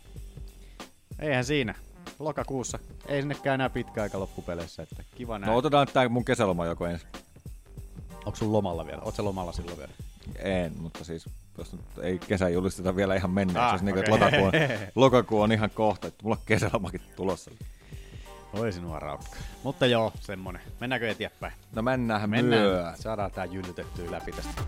[1.18, 1.74] Eihän siinä.
[2.18, 2.78] Lokakuussa.
[3.06, 5.50] Ei sinnekään enää pitkä aika loppupeleissä, että kiva näin.
[5.50, 7.08] No otetaan tää mun kesäloma joko ensin.
[8.26, 9.02] Onko sun lomalla vielä?
[9.16, 9.92] Sä lomalla silloin vielä?
[10.38, 14.10] En, mutta siis jos nyt ei kesä julisteta vielä ihan menneeksi, Ah, jos niinku, että
[14.10, 14.52] lokakuu, on,
[14.94, 17.50] lokakuu on ihan kohta, että mulla on kesälomakin tulossa.
[18.52, 19.36] Oi sinua raukka.
[19.62, 20.62] Mutta joo, semmonen.
[20.80, 21.52] Mennäänkö eteenpäin?
[21.72, 22.62] No mennään Mennään.
[22.62, 22.92] myö.
[22.98, 24.62] Saadaan tää jyllytettyä läpi tästä.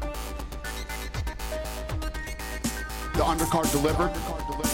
[3.22, 4.10] The undercard delivered.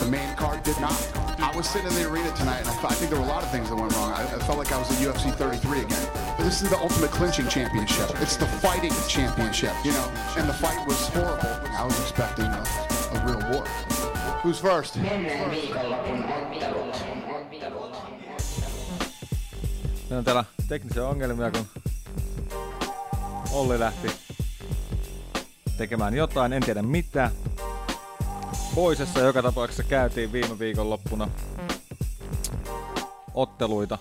[0.01, 0.97] The main card did not.
[1.39, 3.29] I was sitting in the arena tonight, and I, thought, I think there were a
[3.29, 4.11] lot of things that went wrong.
[4.11, 6.09] I, I felt like I was at UFC 33 again.
[6.39, 8.09] But this is the ultimate clinching championship.
[8.23, 10.11] It's the fighting championship, you know.
[10.39, 11.47] And the fight was horrible.
[11.77, 12.65] I was expecting a,
[13.13, 13.67] a real war.
[14.41, 14.97] Who's first?
[14.97, 15.29] Meillä
[20.19, 21.67] on täällä teknisiä ongelmia, kun
[23.53, 24.11] Olli lähti
[25.77, 27.31] tekemään jotain, en tiedä mitä.
[28.79, 31.29] Poisessa joka tapauksessa käytiin viime viikon loppuna
[33.35, 33.99] otteluita.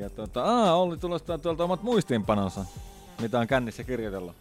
[0.00, 2.64] Ja tota, aa, Olli tulostaa tuolta omat muistiinpanonsa,
[3.20, 4.34] mitä on kännissä kirjoitella.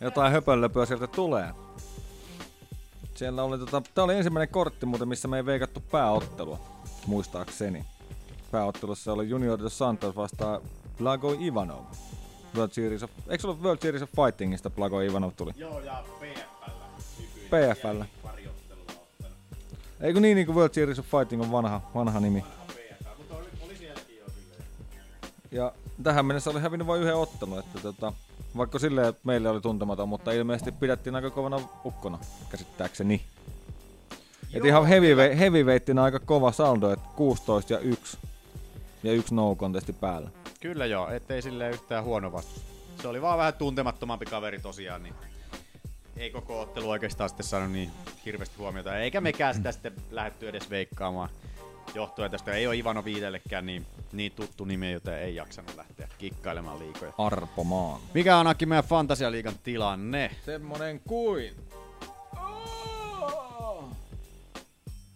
[0.00, 1.50] Jotain höpönlöpöä sieltä tulee.
[3.14, 6.58] Siellä oli, tota, tää oli ensimmäinen kortti muuten, missä me ei veikattu pääottelua,
[7.06, 7.84] muistaakseni.
[8.50, 10.60] Pääottelussa oli Junior dos Santos vastaan
[10.98, 11.84] Blago Ivanov.
[12.56, 15.52] World Series of, eikö se ollut World Series of Fightingista Blago Ivanov tuli?
[15.56, 16.04] Joo, ja.
[17.50, 18.02] PFL.
[20.00, 22.44] Eikö niin, niin kuin World Series of Fighting on vanha, vanha nimi?
[25.50, 25.72] Ja
[26.02, 28.12] tähän mennessä oli hävinnyt vain yhden ottelun, että tota,
[28.56, 32.18] vaikka silleen meille oli tuntematon, mutta ilmeisesti pidettiin aika kovana ukkona,
[32.50, 33.22] käsittääkseni.
[34.54, 38.18] Et ihan heavyweight, heavyweighttina aika kova saldo, että 16 ja 1.
[39.02, 40.30] Ja yksi no contesti päällä.
[40.60, 42.62] Kyllä joo, ettei sille yhtään huono vastus.
[43.02, 45.14] Se oli vaan vähän tuntemattomampi kaveri tosiaan, niin
[46.20, 47.90] ei koko ottelu oikeastaan sitten saanut niin
[48.24, 48.98] hirveästi huomiota.
[48.98, 51.28] Eikä mekään sitä sitten lähdetty edes veikkaamaan.
[51.94, 56.78] Johtuen tästä ei ole Ivano Viidellekään niin, niin tuttu nimi, joten ei jaksanut lähteä kikkailemaan
[56.78, 57.12] liikoja.
[57.18, 58.00] Arpo Maan.
[58.14, 60.30] Mikä on Aki meidän Fantasialiigan tilanne?
[60.44, 61.54] Semmonen kuin...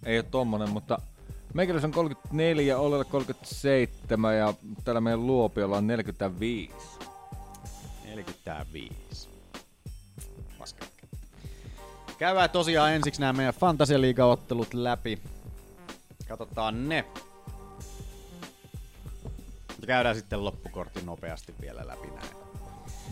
[0.04, 0.98] Ei ole tommonen, mutta
[1.54, 6.74] Meikäläisen on 34, Ollella 37 ja täällä meidän luopiolla on 45.
[8.04, 9.33] 45.
[12.18, 15.18] Käydään tosiaan ensiksi nämä meidän Fantasia-liiga-ottelut läpi.
[16.28, 17.04] Katsotaan ne.
[19.80, 22.28] Ja käydään sitten loppukortti nopeasti vielä läpi näin.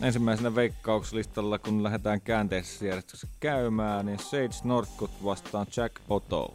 [0.03, 6.55] Ensimmäisenä veikkauslistalla, kun lähdetään käänteisessä järjestyksessä käymään, niin Sage Northcutt vastaan Jack Otto.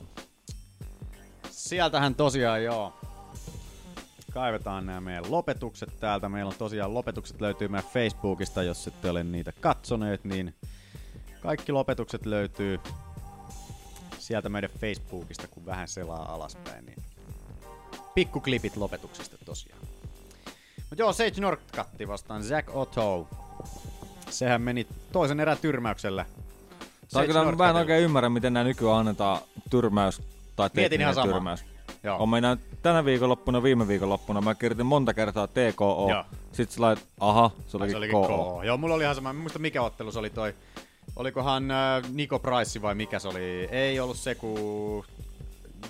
[1.49, 2.93] Sieltähän tosiaan joo.
[4.33, 6.29] Kaivetaan nämä meidän lopetukset täältä.
[6.29, 10.55] Meillä on tosiaan lopetukset löytyy meidän Facebookista, jos ette ole niitä katsoneet, niin
[11.41, 12.79] kaikki lopetukset löytyy
[14.19, 16.97] sieltä meidän Facebookista, kun vähän selaa alaspäin, niin
[18.15, 19.81] pikkuklipit lopetuksista tosiaan.
[20.77, 23.27] Mutta joo, Sage Northcutti vastaan Zack Otto.
[24.29, 26.25] Sehän meni toisen erän tyrmäyksellä.
[27.13, 30.21] Tai kyllä mä en oikein ymmärrä, miten nämä nykyään annetaan tyrmäys
[30.55, 31.33] tai Mietin ihan samaa.
[31.33, 31.65] tyrmäys.
[32.03, 32.17] Joo.
[32.23, 36.07] On meidän tänä viikonloppuna, viime viikonloppuna, mä kirjoitin monta kertaa TKO.
[36.09, 36.23] Joo.
[36.51, 38.27] Sitten sä lait, aha, se Ai, olikin, se olikin KO.
[38.27, 38.63] KO.
[38.63, 39.33] Joo, mulla oli ihan sama.
[39.33, 40.53] Mä en muista mikä ottelu se oli toi.
[41.15, 43.67] Olikohan äh, Niko Price vai mikä se oli?
[43.71, 45.05] Ei ollut se, kun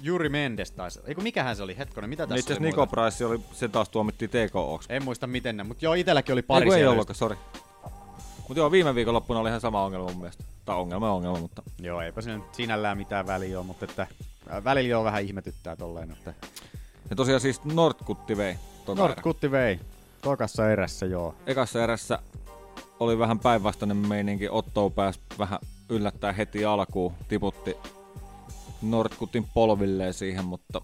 [0.02, 1.00] Juri Mendes taisi.
[1.06, 1.78] Eiku mikähän se oli?
[1.78, 2.88] Hetkonen, mitä tässä Itse asiassa oli Niko?
[2.88, 4.94] Price oli, se taas tuomittiin TKOksi.
[4.94, 7.36] En muista miten ne, mutta joo, itelläkin oli Ei, pari ei siellä ollutkaan, sori.
[8.48, 10.44] Mutta joo, viime viikonloppuna oli ihan sama ongelma mun mielestä.
[10.66, 11.64] Tai ongelma ongelma, mutta...
[11.80, 14.08] Joo, eipä siinä nyt sinällään mitään väliä ole, mutta että
[14.54, 16.34] äh, välillä jo vähän ihmetyttää tolleen, että
[17.10, 18.56] Ja tosiaan siis Nordkutti vei.
[18.96, 19.80] Nordkutti vei.
[20.22, 21.36] Tokassa erässä, joo.
[21.48, 22.20] Ekassa erässä
[23.00, 24.50] oli vähän päinvastainen meininki.
[24.50, 27.14] Otto pääsi vähän yllättää heti alkuun.
[27.28, 27.76] Tiputti
[28.82, 30.82] Nordkutin polvilleen siihen, mutta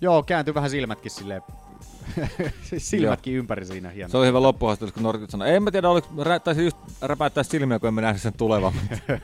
[0.00, 1.42] Joo, kääntyi vähän silmätkin silleen.
[2.78, 4.08] silmätkin ympäri siinä hieno.
[4.08, 7.42] se oli hyvä loppuhaastattelu, kun Nordkut sanoi, en mä tiedä, oliko, rä, taisi just räpäyttää
[7.42, 8.72] silmiä, kun emme nähnyt sen tulevan.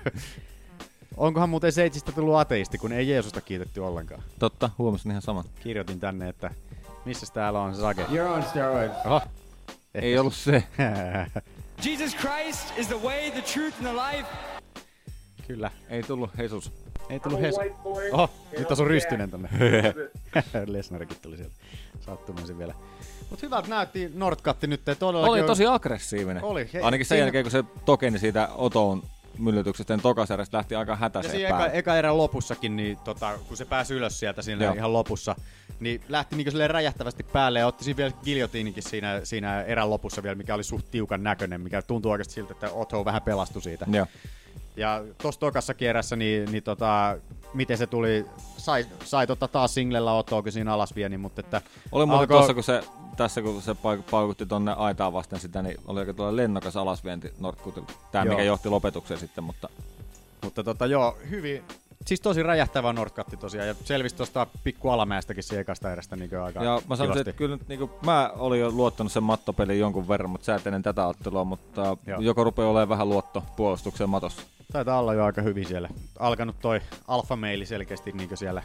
[1.17, 4.23] Onkohan muuten Seitsistä tullut ateisti, kun ei Jeesusta kiitetty ollenkaan?
[4.39, 5.45] Totta, huomasin ihan saman.
[5.63, 6.51] Kirjoitin tänne, että
[7.05, 8.05] missä täällä on Sage?
[8.05, 8.95] You're on steroids.
[9.07, 9.21] Oho.
[9.95, 10.65] Ei ollut se.
[11.85, 14.29] Jesus Christ is the way, the truth, and the life.
[15.47, 15.71] Kyllä.
[15.89, 16.73] Ei tullut Jesus.
[17.11, 17.61] Ei tullut Hesu.
[17.83, 19.49] boy, Oho, nyt on rystynen tonne.
[20.67, 21.55] Lesnarikin tuli sieltä.
[22.01, 22.75] Sattumaisin vielä.
[23.31, 24.81] Mut hyvältä näytti Nordkatti nyt.
[24.99, 26.45] Todellakin Oli on- tosi aggressiivinen.
[26.45, 26.69] Oli.
[26.73, 29.03] He- Ainakin sen siinä- jälkeen, kun se tokeni siitä Otoon
[29.39, 33.57] myllytyksestä, niin tokaserästä lähti aika Ja hätäiseen siinä eka, eka erän lopussakin, niin tota, kun
[33.57, 34.75] se pääsi ylös sieltä siinä Joo.
[34.75, 35.37] ihan lopussa,
[35.81, 40.23] niin lähti niinku silleen räjähtävästi päälle ja otti siinä vielä giljotiinikin siinä, siinä erän lopussa
[40.23, 43.87] vielä, mikä oli suht tiukan näköinen, mikä tuntuu oikeasti siltä, että Otto vähän pelastui siitä.
[43.93, 44.07] Joo.
[44.79, 47.19] Ja tossa tokassa kierrässä, niin, niin tota,
[47.55, 48.27] miten se tuli,
[48.57, 51.61] sai, sai tota taas singlellä Ottoa, kun siinä alas vieni, mutta että...
[51.93, 52.83] Oli muuten alkoi- tuossa, kun se,
[53.17, 53.77] tässä kun se
[54.11, 57.93] paukutti tonne aitaan vasten sitä, niin oli aika tuolla lennokas alasvienti Nordkutilta.
[58.13, 58.33] Tää, Joo.
[58.33, 59.69] mikä johti lopetukseen sitten, mutta
[60.45, 61.65] Mutta tota, joo, hyvin,
[62.07, 66.65] siis tosi räjähtävä Nordkatti tosiaan, ja selvisi tuosta pikku alamäestäkin se ekasta erästä niin aika
[66.65, 70.31] Ja mä sanoisin, että kyllä nyt niinku, mä olin jo luottanut sen mattopeliin jonkun verran,
[70.31, 72.21] mutta sä et ennen tätä ottelua, mutta Joo.
[72.21, 74.43] joko rupeaa olemaan vähän luotto puolustukseen matossa.
[74.73, 75.89] Taitaa olla jo aika hyvin siellä.
[76.19, 78.63] Alkanut toi alfa meili selkeästi niin siellä,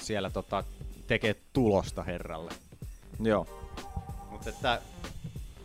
[0.00, 0.64] siellä tota,
[1.06, 2.50] tekee tulosta herralle.
[3.22, 3.46] Joo.
[4.30, 4.80] Mutta että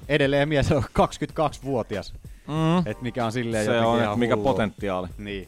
[0.10, 2.14] edelleen mies on 22-vuotias.
[2.48, 2.88] Mm.
[2.92, 4.52] Et mikä on silleen Se on, ihan mikä hullua.
[4.52, 5.08] potentiaali.
[5.18, 5.48] Niin.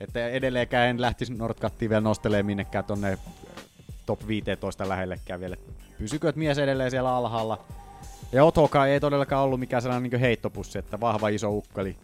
[0.00, 3.18] Että edelleenkään en lähtisi Nordcuttiin vielä nostelee minnekään tonne
[4.06, 5.56] top 15 lähellekään vielä.
[5.98, 7.64] Pysykööt mies edelleen siellä alhaalla.
[8.32, 11.96] Ja Otoka ei todellakaan ollut mikään sellainen niin heittopussi, että vahva iso ukkeli.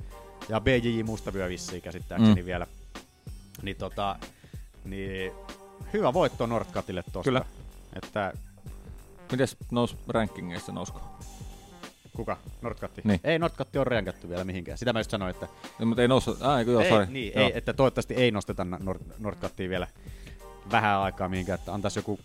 [0.48, 2.46] Ja BJJ Mustavyö vissiin käsittääkseni Mm.
[2.46, 2.66] vielä.
[3.62, 4.16] Niin tota,
[4.84, 5.32] niin
[5.92, 7.22] hyvä voitto Nordcutille tosta.
[7.22, 7.44] Kyllä.
[8.02, 8.32] Että
[9.32, 11.00] Mites nous rankingeissa nousko?
[12.16, 12.36] Kuka?
[12.62, 13.00] Nordcutti?
[13.04, 13.20] Niin.
[13.24, 14.78] Ei Nordcutti on rankattu vielä mihinkään.
[14.78, 15.48] Sitä mä just sanoin, että
[15.78, 16.42] No, mutta ei noussut.
[16.42, 17.06] Ah, eikö joo, ei, sorry.
[17.06, 17.44] niin, joo.
[17.46, 19.86] ei, että toivottavasti ei nosteta Nord, Nordcuttia vielä
[20.70, 22.18] vähän aikaa mihinkään, että antaisi joku,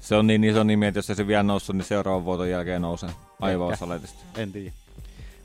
[0.00, 2.82] Se on niin iso nimi, että jos ei se vielä noussut, niin seuraavan vuoton jälkeen
[2.82, 3.10] nousee.
[3.40, 3.76] Aivan Ehkä.
[3.76, 4.24] saletisesti.
[4.36, 4.72] en tiedä.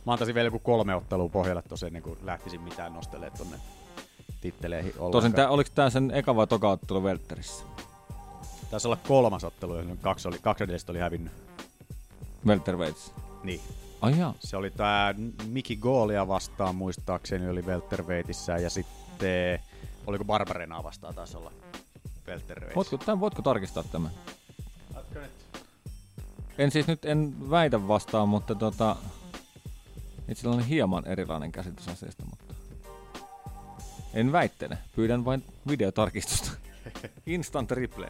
[0.06, 3.58] Mä antaisin vielä joku kolme ottelua pohjalle tossa ennen kuin lähtisin mitään nostelemaan tonne
[4.41, 5.12] titteleihin ollenkaan.
[5.12, 7.64] Tosin tää, oliko tää sen eka vai toka ottelu Welterissä?
[8.72, 11.34] Taisi olla kolmas ottelu, ja kaksi, oli, kaksi edellistä oli hävinnyt.
[12.47, 13.14] Welterweights.
[13.43, 13.62] Niin.
[14.02, 14.34] Ai jaa.
[14.39, 15.16] Se oli tää
[15.47, 19.60] Miki Goolia vastaan muistaakseni oli welterweightissä ja sitten
[20.08, 21.52] oliko Barbarenaa vastaan taisi olla
[22.28, 22.76] welterweightissä.
[22.76, 24.12] Voitko, tämän, voitko tarkistaa tämän?
[26.58, 28.95] En siis nyt en väitä vastaan, mutta tota,
[30.28, 32.54] itsellä on hieman erilainen käsitys asiasta, mutta
[34.14, 34.78] en väittele.
[34.95, 36.52] Pyydän vain videotarkistusta.
[37.26, 38.10] Instant replay.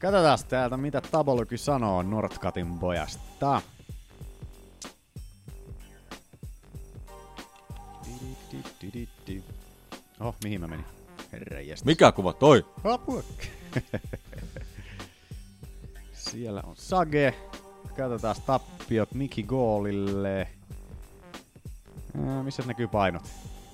[0.00, 3.62] Katsotaan täältä, mitä Taboloky sanoo Nordkatin pojasta.
[10.20, 10.86] Oho, mihin mä menin?
[11.32, 11.84] Herranjestas.
[11.84, 12.66] Mikä kuva toi?
[12.84, 13.22] Apua.
[16.12, 17.34] Siellä on Sage.
[17.96, 20.48] Katsotaan tappiot Miki Goolille.
[22.26, 23.22] Ää, missä näkyy painot?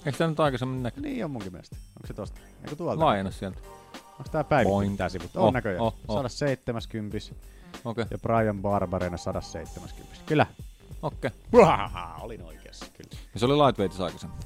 [0.07, 1.01] Eikö tää nyt aikaisemmin näky?
[1.01, 1.77] Niin on munkin mielestä.
[1.77, 2.41] Onko se tosta?
[2.65, 3.05] Eikö tuolta?
[3.05, 3.76] Laajennus sieltä.
[4.19, 4.97] Onko tää päivitty Boing.
[4.97, 5.37] tää sivut?
[5.37, 5.81] On Oh, näköjään.
[5.83, 6.17] oh, oh.
[6.17, 7.19] 170.
[7.85, 8.05] Okei.
[8.11, 10.17] Ja Brian Barbarena 170.
[10.27, 10.47] Kyllä.
[11.03, 11.31] Okei.
[11.53, 13.11] Uhaha, olin oikeassa, kyllä.
[13.35, 14.39] Ja se oli lightweightis aikaisemmin.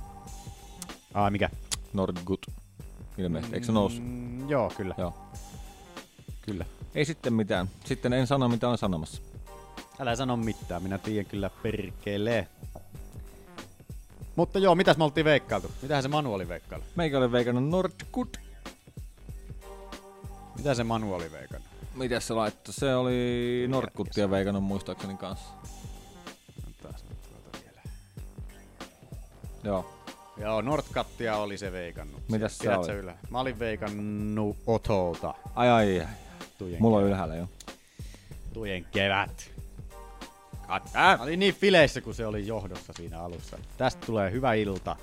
[1.14, 1.50] Ai mikä?
[1.92, 2.46] Nordgut.
[3.18, 3.54] Ilmeisesti.
[3.56, 4.04] Eikö se noussut?
[4.04, 4.94] Mm, joo, kyllä.
[4.98, 5.14] Joo.
[6.42, 6.64] Kyllä.
[6.94, 7.70] Ei sitten mitään.
[7.84, 9.22] Sitten en sano mitä on sanomassa.
[10.00, 12.48] Älä sano mitään, minä tiedän kyllä perkelee.
[14.36, 15.70] Mutta joo, mitäs me oltiin veikkailtu?
[15.82, 16.84] Mitähän se Manu oli veikkailu?
[16.96, 18.40] Meikä oli veikannut Nordgut.
[20.56, 21.68] Mitä se Manu oli veikannut?
[21.94, 22.74] Mitäs se laittoi?
[22.74, 25.48] Se oli Nordguttia veikannut muistaakseni kanssa.
[26.82, 27.82] Taas nyt tuota vielä.
[29.64, 29.96] Joo.
[30.36, 32.22] Joo, Nordkattia oli se veikannut.
[32.28, 32.88] Mitäs sä Pidät olit?
[32.90, 33.20] ylhäällä?
[33.30, 35.34] Mä olin veikannut Otolta.
[35.54, 36.06] Ai ai ai.
[36.58, 37.48] Tujen Mulla on ylhäällä jo.
[38.52, 39.50] Tujen kevät.
[40.94, 43.58] Mä olin niin fileissä, kun se oli johdossa siinä alussa.
[43.76, 44.96] Tästä tulee hyvä ilta.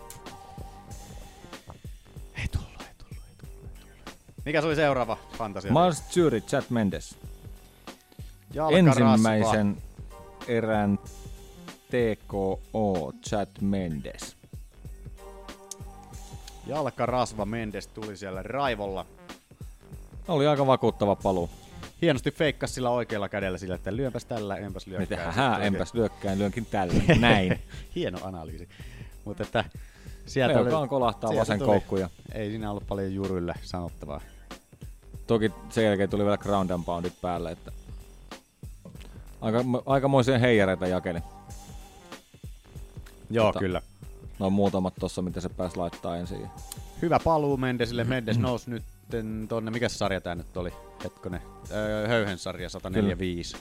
[4.47, 5.71] Mikä se oli seuraava fantasia?
[5.71, 7.15] Mars Zuri, Chad Mendes.
[8.53, 9.11] Jalkarasva.
[9.13, 9.77] Ensimmäisen
[10.47, 10.99] erän
[11.89, 14.37] TKO Chad Mendes.
[16.67, 19.05] Jalkarasva Mendes tuli siellä raivolla.
[20.27, 21.49] Oli aika vakuuttava paluu.
[22.01, 25.17] Hienosti feikkas sillä oikealla kädellä sillä, että lyönpäs tällä, enpäs lyökkää.
[25.19, 25.31] Mitä?
[25.31, 26.93] Hää, enpäs lyökkään, lyönkin tällä.
[27.19, 27.59] Näin.
[27.95, 28.69] Hieno analyysi.
[29.25, 29.63] Mutta että
[30.25, 34.21] sieltä Velkaan kolahtaa sieltä vasen tuli- koukku ja- Ei siinä ollut paljon jurylle sanottavaa.
[35.27, 37.71] Toki sen jälkeen tuli vielä ground and poundit päälle, että
[39.41, 41.19] aika, aikamoisia heijareita jakeli.
[43.29, 43.81] Joo, kyllä.
[44.39, 46.47] No muutamat tossa, mitä se pääsi laittaa ensin.
[47.01, 48.03] Hyvä paluu Mendesille.
[48.03, 48.83] Mendes nousi nyt
[49.47, 50.73] tonne, mikä sarja tää nyt oli?
[51.03, 51.41] Hetkonen.
[51.71, 53.57] Öö, höyhen sarja 145.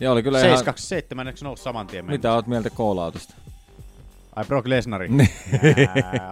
[0.00, 0.50] Ja oli kyllä ihan...
[0.50, 2.18] 727, eikö se nousi saman tien Mendes?
[2.18, 3.34] Mitä oot mieltä call-outista?
[4.36, 5.08] Ai Brock Lesnari?
[5.08, 5.30] Niin.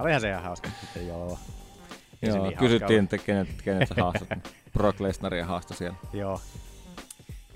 [0.00, 0.68] Olihan se ihan hauska.
[1.06, 1.38] Joo.
[2.22, 4.28] Joo, niin kysyttiin, että kenet, kenet sä haastat.
[4.76, 5.96] Brock Lesnaria haasta siellä.
[6.12, 6.40] Joo.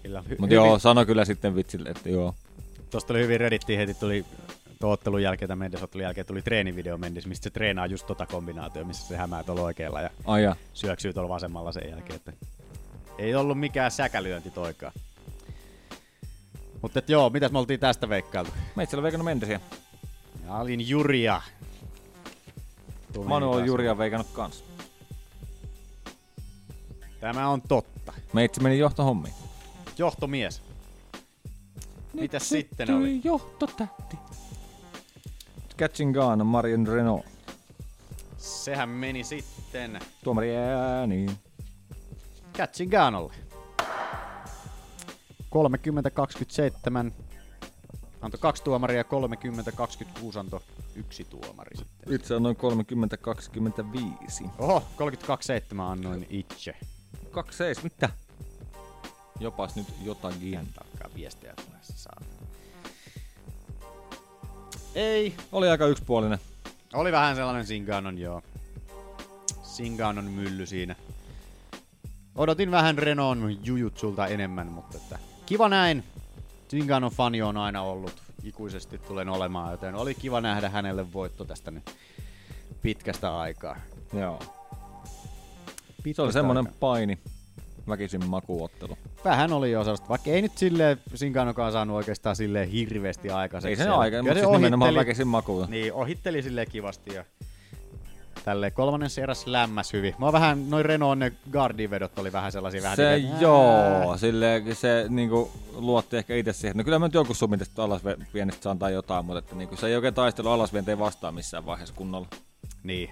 [0.02, 0.24] Kyllä.
[0.28, 2.34] Hy- Mutta joo, sano kyllä sitten vitsille, että joo.
[2.90, 4.24] Tuosta oli hyvin Reddittiin heti tuli
[4.80, 8.26] tuon ottelun jälkeen, tai Mendes ottelun jälkeen tuli treenivideo Mendes, mistä se treenaa just tota
[8.26, 10.56] kombinaatio, missä se hämää tuolla oikealla ja Ai ja.
[10.74, 12.16] syöksyy tuolla vasemmalla sen jälkeen.
[12.16, 12.32] Että
[13.18, 14.92] ei ollut mikään säkälyönti toikaan.
[16.82, 18.52] Mutta joo, mitäs me oltiin tästä veikkailtu?
[18.76, 19.60] Meitä siellä veikannut Mendesiä.
[20.46, 21.42] Ja olin Juria.
[23.24, 23.66] Manu on.
[23.66, 24.64] Juria veikannut kans.
[27.20, 28.12] Tämä on totta.
[28.32, 29.34] Meitsi meni johtohommiin.
[29.98, 30.62] Johtomies.
[32.12, 33.20] Mitäs sitten oli?
[33.24, 34.16] johtotähti.
[35.78, 37.26] Catching Gun, Marion Renault.
[38.36, 41.26] Sehän meni sitten Tuomari ääni.
[42.56, 43.34] Catching Ganolle.
[47.10, 47.12] 30-27
[48.20, 49.06] antoi kaksi tuomaria, 30-26
[50.38, 50.60] antoi
[50.94, 52.12] yksi tuomari sitten.
[52.14, 52.56] Itse annoin
[54.44, 54.48] 30-25.
[54.58, 54.82] Oho,
[55.76, 56.74] 32-7 annoin itse.
[57.30, 58.08] 27, mitä?
[59.40, 60.68] Jopas nyt jotakin.
[60.74, 62.20] Takaa viestejä tulee saa.
[64.94, 65.34] Ei.
[65.52, 66.38] Oli aika yksipuolinen.
[66.92, 68.42] Oli vähän sellainen Singanon, joo.
[69.62, 70.96] Singanon mylly siinä.
[72.34, 76.04] Odotin vähän Renon jujutsulta enemmän, mutta että kiva näin.
[76.68, 81.70] Singanon fani on aina ollut, ikuisesti tulen olemaan, joten oli kiva nähdä hänelle voitto tästä
[81.70, 81.94] nyt
[82.82, 83.76] pitkästä aikaa.
[84.12, 84.59] Joo.
[86.02, 86.76] Pitkästä Se oli semmonen aikaa.
[86.80, 87.18] paini.
[87.88, 88.98] Väkisin makuottelu.
[89.24, 93.68] Vähän oli jo sellaista, vaikka ei nyt silleen Sinkanokaan saanut oikeastaan silleen hirveästi aikaiseksi.
[93.72, 93.98] Ei se siellä.
[93.98, 95.66] aika, Kyllä mutta siis nimenomaan ohitteli- väkisin makuun.
[95.70, 97.24] Niin, ohitteli silleen kivasti ja
[98.44, 100.14] tälleen kolmannen eräs lämmäs hyvin.
[100.18, 104.76] Mä vähän, noin Renault ne Guardin vedot oli vähän sellaisia vähän Se niitä, joo, silleen
[104.76, 106.76] se niinku luotti ehkä itse siihen.
[106.76, 109.96] No kyllä mä nyt joku sumitesta alasviennistä saan tai jotain, mutta että niinku, se ei
[109.96, 112.26] oikein taistelu alasvienteen vastaan missään vaiheessa kunnolla.
[112.82, 113.10] Niin.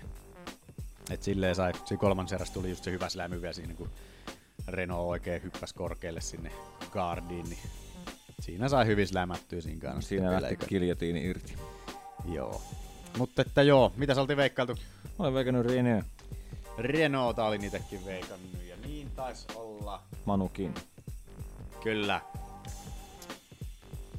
[1.11, 3.91] Et silleen sai, siinä kolmannen eräs tuli just se hyvä slämy vielä siinä, kun
[4.69, 6.53] Renault oikein hyppäsi korkealle sinne
[6.93, 7.59] Guardiin, niin
[8.41, 10.09] siinä sai hyvin slämättyä siinä kanssa.
[10.09, 11.55] Siinä lähti kiljotiini irti.
[12.25, 12.63] Joo.
[13.19, 14.75] Mutta että joo, mitä sä oltiin veikkailtu?
[15.05, 16.05] Mä olen veikannut Renault.
[16.79, 20.03] Renaulta olin itekin veikannut ja niin taisi olla.
[20.25, 20.75] Manukin.
[21.83, 22.21] Kyllä.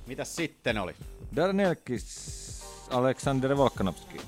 [0.08, 0.96] Mitäs sitten oli?
[1.36, 4.22] Darren Elkis, Aleksander Volkanovski.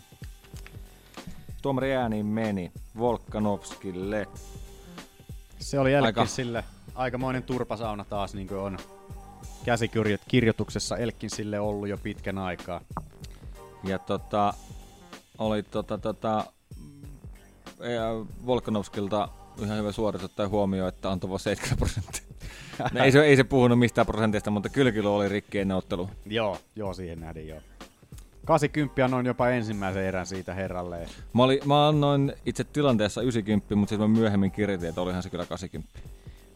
[1.62, 4.28] Tuomari ääniin meni Volkanovskille.
[5.59, 6.64] Se oli Aika- Elkin sille
[6.95, 8.78] aikamoinen turpasauna taas, niin kuin on
[9.66, 12.82] käsikirjoituksessa Elkin sille ollut jo pitkän aikaa.
[13.84, 14.53] Ja tota,
[15.38, 16.45] oli tota, tota,
[17.80, 19.30] ja Volkanovskilta
[19.64, 22.22] ihan hyvä suoritus ottaa huomioon, että antoi vain 70 prosenttia.
[22.93, 26.09] No, ei, se, ei se puhunut mistään prosentista, mutta kyllä oli rikki ennen ottelu.
[26.26, 27.59] Joo, joo, siihen nähden joo.
[28.46, 31.08] 80 annoin jopa ensimmäisen erän siitä herralle.
[31.34, 35.30] Mä, oli, mä annoin itse tilanteessa 90, mutta sitten mä myöhemmin kirjoitin, että olihan se
[35.30, 36.00] kyllä 80.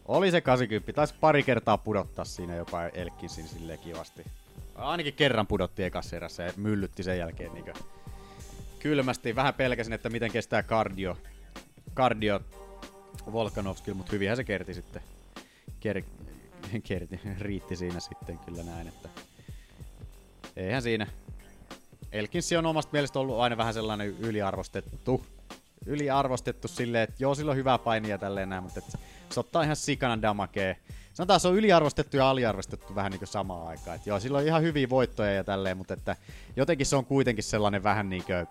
[0.08, 0.92] Oli se 80.
[0.92, 4.24] Taisi pari kertaa pudottaa siinä jopa Elkinsin silleen kivasti.
[4.74, 7.64] Ainakin kerran pudotti ekassa erässä ja myllytti sen jälkeen niin
[8.78, 9.36] kylmästi.
[9.36, 11.18] Vähän pelkäsin, että miten kestää kardio,
[11.94, 12.40] kardio
[13.32, 15.02] Volkanovski, mutta hyvinhän se kerti sitten.
[15.80, 16.02] Ker,
[16.82, 19.08] kerti, riitti siinä sitten kyllä näin, että
[20.56, 21.06] eihän siinä.
[22.12, 25.26] Elkinsi on omasta mielestä ollut aina vähän sellainen yliarvostettu.
[25.86, 28.98] Yliarvostettu silleen, että joo, sillä on hyvää painia tälleen näin, mutta että
[29.30, 30.76] se ottaa ihan sikana damakee.
[31.14, 33.96] Sanotaan, se on yliarvostettu ja aliarvostettu vähän niin kuin samaan aikaan.
[33.96, 36.16] Et joo, sillä on ihan hyviä voittoja ja tälleen, mutta että
[36.56, 38.46] jotenkin se on kuitenkin sellainen vähän niin kuin,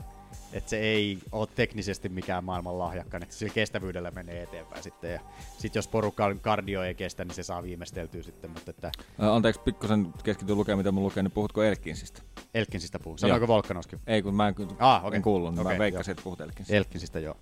[0.56, 5.14] että se ei ole teknisesti mikään maailman lahjakkaan, että sillä kestävyydellä menee eteenpäin sitten.
[5.14, 5.20] Ja
[5.58, 8.51] sitten jos porukan kardio ei kestä, niin se saa viimeisteltyä sitten.
[8.51, 8.91] Mutta että...
[9.18, 12.22] Anteeksi, pikkusen keskityn lukemaan, mitä mun lukee, niin puhutko Elkinsistä?
[12.53, 13.18] Elkinsistä puhuu.
[13.18, 13.97] Sanoiko Volkanovski?
[14.08, 15.16] Ei, kun mä en, ah, okay.
[15.16, 16.78] en kuullut, niin okay, mä veikkasin, että puhut Elkinsistä.
[16.78, 17.38] Elkinsistä, joo.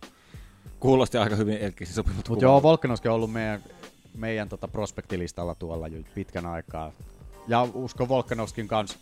[0.79, 3.63] Kuulosti aika hyvin Elkinsin sopivat Mutta joo, Volkanovski on ollut meidän,
[4.15, 6.91] meidän tota prospektilistalla tuolla jo pitkän aikaa.
[7.47, 8.99] Ja usko Volkanovskin kanssa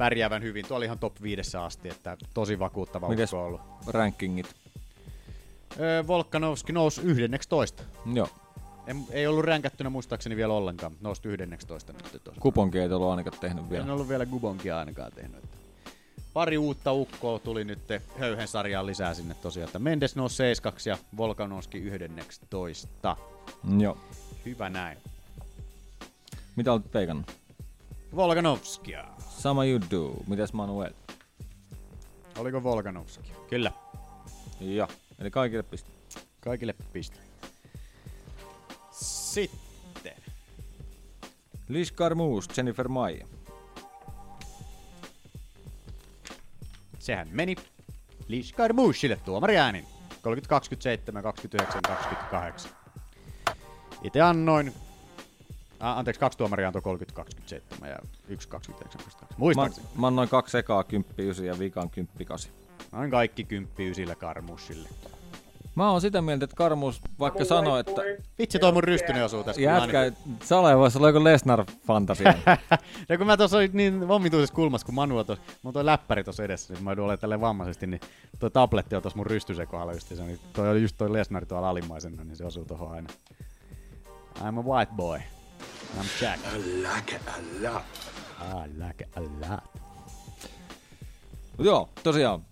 [0.00, 0.68] pärjäävän hyvin.
[0.68, 3.60] Tuo oli ihan top 5 asti, että tosi vakuuttava Mites usko ollut.
[3.86, 4.54] rankingit?
[5.80, 7.82] Öö, Volkanovski nousi 11.
[8.14, 8.28] Joo.
[8.86, 12.40] En, ei ollut ränkättynä muistaakseni vielä ollenkaan, nousi 11 nyt tuossa.
[12.40, 13.84] Kuponki ei ollut ainakaan tehnyt vielä.
[13.84, 15.44] En ollut vielä Gubonkia ainakaan tehnyt.
[15.44, 15.56] Että
[16.32, 17.78] pari uutta ukkoa tuli nyt
[18.18, 19.68] höyhen sarjaan lisää sinne tosiaan.
[19.68, 23.16] Että Mendes nousi 7 ja Volkanovski 11.
[23.78, 23.98] Joo.
[24.44, 24.98] Hyvä näin.
[26.56, 27.36] Mitä olet veikannut?
[28.16, 29.04] Volkanovskia.
[29.40, 30.22] Sama you do.
[30.26, 30.92] Mitäs Manuel?
[32.38, 33.32] Oliko Volkanovski?
[33.50, 33.72] Kyllä.
[34.60, 34.88] Ja,
[35.18, 35.90] eli kaikille piste.
[36.40, 37.18] Kaikille piste.
[38.90, 40.16] Sitten.
[41.68, 43.26] Liz Carmouche, Jennifer Maija.
[46.98, 47.56] Sehän meni
[48.28, 49.86] Liz Carmouchille tuomariäänin.
[50.22, 52.70] 30, 27, 29, 28.
[54.02, 54.74] Itse annoin
[55.80, 56.82] Ah, anteeksi, kaksi tuomaria antoi
[57.82, 59.00] 30-27 ja yksi 29
[59.36, 59.86] Muistaakseni.
[59.94, 61.14] Mä, mä annoin kaksi ekaa 10
[61.46, 62.52] ja vikan 10 8.
[62.92, 64.88] Annoin kaikki 10 ysillä Karmushille.
[65.74, 68.02] Mä oon sitä mieltä, että Karmus vaikka sanoi, että...
[68.38, 69.62] Vitsi, toi mun rystynen osuu tässä.
[69.62, 70.12] Jätkä,
[70.44, 72.56] Sale voisi olla joku Lesnar-fantasia.
[73.08, 76.44] ja kun mä tuossa olin niin omituisessa kulmassa, kun Manulla tuossa, mulla toi läppäri tuossa
[76.44, 78.00] edessä, niin mä joudun olemaan tälleen vammaisesti, niin
[78.38, 81.70] toi tabletti on tuossa mun rystysen kohdalla just, niin toi oli just toi Lesnar tuolla
[81.70, 83.08] alimmaisena, niin se osuu tohon aina.
[84.38, 85.20] I'm a white boy.
[85.98, 86.40] I'm Jack.
[86.54, 87.84] I like it a lot.
[88.40, 89.64] I like it a lot.
[91.58, 92.44] Mut joo, tosiaan.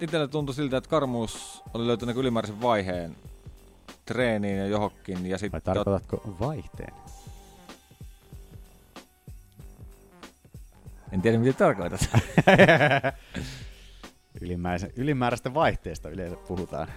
[0.00, 3.16] Itselle tuntui siltä, että Karmuus oli löytänyt ylimääräisen vaiheen
[4.04, 5.26] treeniin ja johonkin.
[5.26, 6.94] Ja sit Vai tarkoitatko vaihteen?
[11.12, 12.08] En tiedä, mitä tarkoitat.
[14.40, 16.88] Ylimääräistä, ylimääräistä vaihteesta yleensä puhutaan.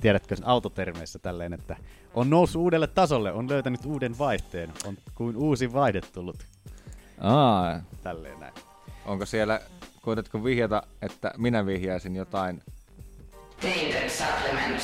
[0.00, 1.76] Tiedätkö autotermeissä tälleen, että
[2.14, 6.36] on noussut uudelle tasolle, on löytänyt uuden vaihteen, on kuin uusi vaihde tullut.
[7.20, 7.80] Aa.
[8.02, 8.54] Tälleen näin.
[9.06, 9.60] Onko siellä,
[10.02, 12.62] koetatko vihjata, että minä vihjaisin jotain?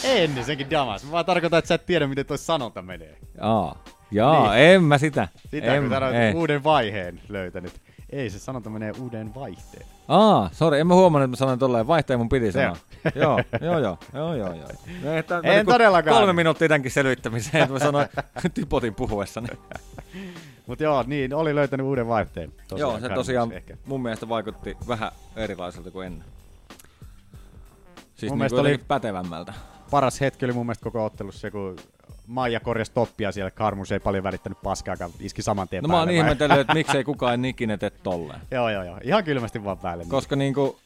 [0.04, 1.04] En, niin senkin damas.
[1.04, 3.18] Mä vaan tarkoitan, että sä et tiedä, miten toi sanonta menee.
[3.40, 3.84] Aa.
[4.10, 4.64] Jaa, niin.
[4.64, 5.28] en mä sitä.
[5.50, 6.34] Sitä en, kun ei.
[6.34, 7.72] uuden vaiheen löytänyt.
[8.10, 9.86] Ei, se sanonta menee uuden vaihteen.
[10.08, 11.86] Aa, sori, en mä huomannut, että mä sanoin tolleen.
[11.86, 12.76] Vaihteen mun piti sanoa.
[13.14, 14.68] joo, joo, joo, joo, joo, joo.
[15.04, 16.16] No, että En niinku todellakaan.
[16.16, 18.06] Kolme minuuttia tämänkin selvittämiseen, että mä sanoin
[18.54, 19.48] typotin puhuessani.
[20.66, 22.52] Mut joo, niin, oli löytänyt uuden vaihteen.
[22.76, 23.76] joo, se tosiaan ehkä.
[23.86, 26.28] mun mielestä vaikutti vähän erilaiselta kuin ennen.
[28.16, 29.52] Siis Mun oli- oli pätevämmältä.
[29.90, 31.76] Paras hetki oli mun mielestä koko ottelussa se, kun
[32.26, 36.10] Maija korjasi toppia siellä, Karmus ei paljon välittänyt paskaakaan, iski saman tien No mä oon
[36.10, 38.40] ihmetellyt, että miksei kukaan ikinä tee tolleen.
[38.50, 38.98] joo, joo, joo.
[39.02, 40.04] Ihan kylmästi vaan päälle.
[40.08, 40.78] Koska niinku...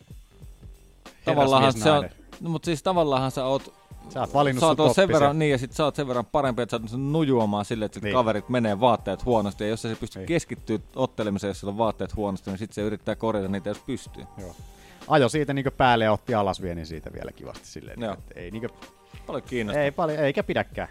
[1.24, 2.08] Tavallaan se on...
[2.40, 3.74] No, mutta siis tavallaan sä oot...
[4.14, 6.62] Sä oot valinnut sä oot sen verran, niin, ja sit sä oot sen verran parempi,
[6.62, 8.12] että sä oot nujuamaan silleen, että Niin.
[8.14, 12.50] kaverit menee vaatteet huonosti, ja jos sä pystyt keskittyä ottelemiseen, jos sillä on vaatteet huonosti,
[12.50, 14.24] niin sit se yrittää korjata niitä, jos pystyy.
[14.38, 14.56] Joo.
[15.08, 18.00] Ajo siitä niinku päälle ja otti alas viennin siitä vielä kivasti silleen.
[18.00, 18.12] Joo.
[18.12, 18.68] Että ei niinku,
[19.26, 19.82] Paljon kiinnostaa.
[19.82, 20.88] ei paljon, eikä pidäkään.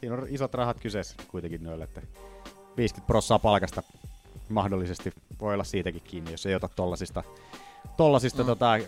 [0.00, 2.02] Siinä on isot rahat kyseessä kuitenkin noille, että
[2.76, 3.82] 50 prossaa palkasta
[4.48, 7.22] mahdollisesti voi olla siitäkin kiinni, jos ei ota tollasista,
[7.96, 8.46] tollasista mm.
[8.46, 8.78] tota,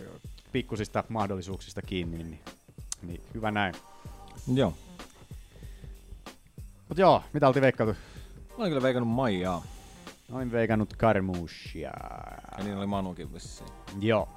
[0.51, 2.39] pikkusista mahdollisuuksista kiinni, niin,
[3.01, 3.75] niin hyvä näin.
[4.53, 4.73] Joo.
[6.89, 7.95] Mut joo, mitä oltiin veikkailtu?
[8.49, 9.63] Mä olin kyllä veikannut Maijaa.
[10.29, 11.91] Mä olin veikannut Karmushia.
[12.57, 13.69] Ja niin oli Manukin vissiin.
[14.01, 14.36] Joo.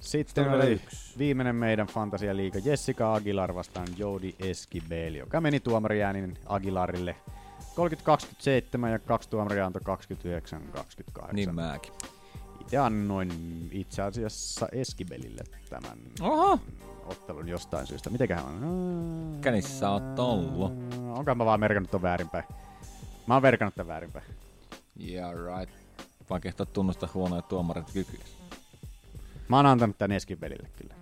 [0.00, 1.18] Sitten oli yksi.
[1.18, 7.16] viimeinen meidän Fantasialiiga Jessica Aguilar vastaan Jody Esquibel, joka meni tuomarijäänin Aguilarille
[8.86, 9.82] 30-27 ja kaksi tuomaria antoi
[11.20, 11.32] 29-28.
[11.32, 11.92] Niin mäkin.
[12.60, 13.30] Itse annoin
[13.72, 16.58] itse asiassa Esquibelille tämän Oho.
[17.06, 18.10] ottelun jostain syystä.
[18.10, 19.38] Mitenköhän on?
[19.40, 20.72] Känissä oot ollut.
[21.08, 22.44] Onko mä vaan merkannut ton väärinpäin?
[23.26, 24.24] Mä oon verkannut tän väärinpäin.
[25.08, 25.74] Yeah, right.
[26.30, 28.39] Vaan kehtaa tunnustaa huonoja tuomareita kykyjä.
[29.50, 30.94] Mä oon antanut tän Esquibelille kyllä.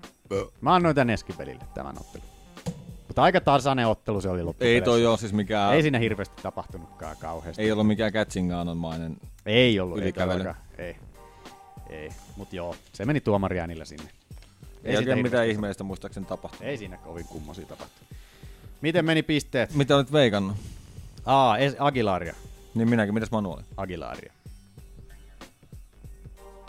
[0.61, 2.27] Mä annoin tän Esquibelille tämän ottelun.
[3.09, 4.75] Mutta aika tasainen ottelu se oli loppupeleissä.
[4.75, 5.75] Ei toi oo siis mikään...
[5.75, 7.63] Ei siinä hirveästi tapahtunutkaan kauheasti.
[7.63, 10.39] Ei ollut mikään Kätsingaanon-mainen Ei ollut, ei ylikävely.
[10.39, 10.67] todellakaan.
[10.79, 10.97] Ei.
[11.91, 12.09] Ei.
[12.37, 14.05] Mut joo, se meni tuomariäänillä sinne.
[14.05, 16.67] Ei siitä oikein mitään ihmeellistä muistaakseni tapahtunut.
[16.69, 18.09] Ei siinä kovin kummosia tapahtunut.
[18.81, 19.75] Miten meni pisteet?
[19.75, 20.57] Mitä olet veikannut?
[21.27, 22.35] Aa, Es- Aguilaria.
[22.75, 23.63] Niin minäkin, mitäs Manu oli?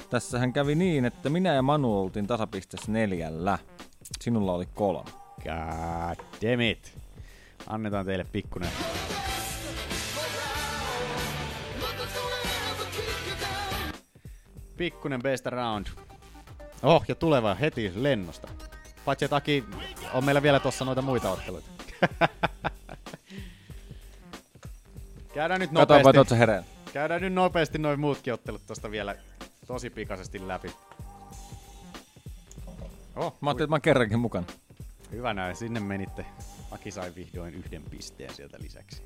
[0.10, 3.58] Tässähän kävi niin, että minä ja Manu oltiin tasapisteessä neljällä.
[4.22, 5.12] Sinulla oli kolme.
[5.44, 6.98] God damn it.
[7.68, 8.70] Annetaan teille pikkunen.
[14.78, 15.88] Pikkunen best round.
[16.84, 18.48] Oh, ja tuleva heti lennosta.
[19.06, 19.64] Paitsi että Aki,
[20.14, 21.70] on meillä vielä tossa noita muita otteluita.
[25.34, 26.40] Käydään nyt nopeasti.
[26.40, 26.68] hereillä.
[26.94, 29.16] Käydään nyt nopeasti noin muutkin ottelut tosta vielä
[29.70, 30.72] tosi pikaisesti läpi.
[33.16, 34.46] Oh, Mä ajattelin, että mä oon kerrankin mukana.
[35.12, 36.26] Hyvä näin, sinne menitte.
[36.72, 39.02] Aki sai vihdoin yhden pisteen sieltä lisäksi.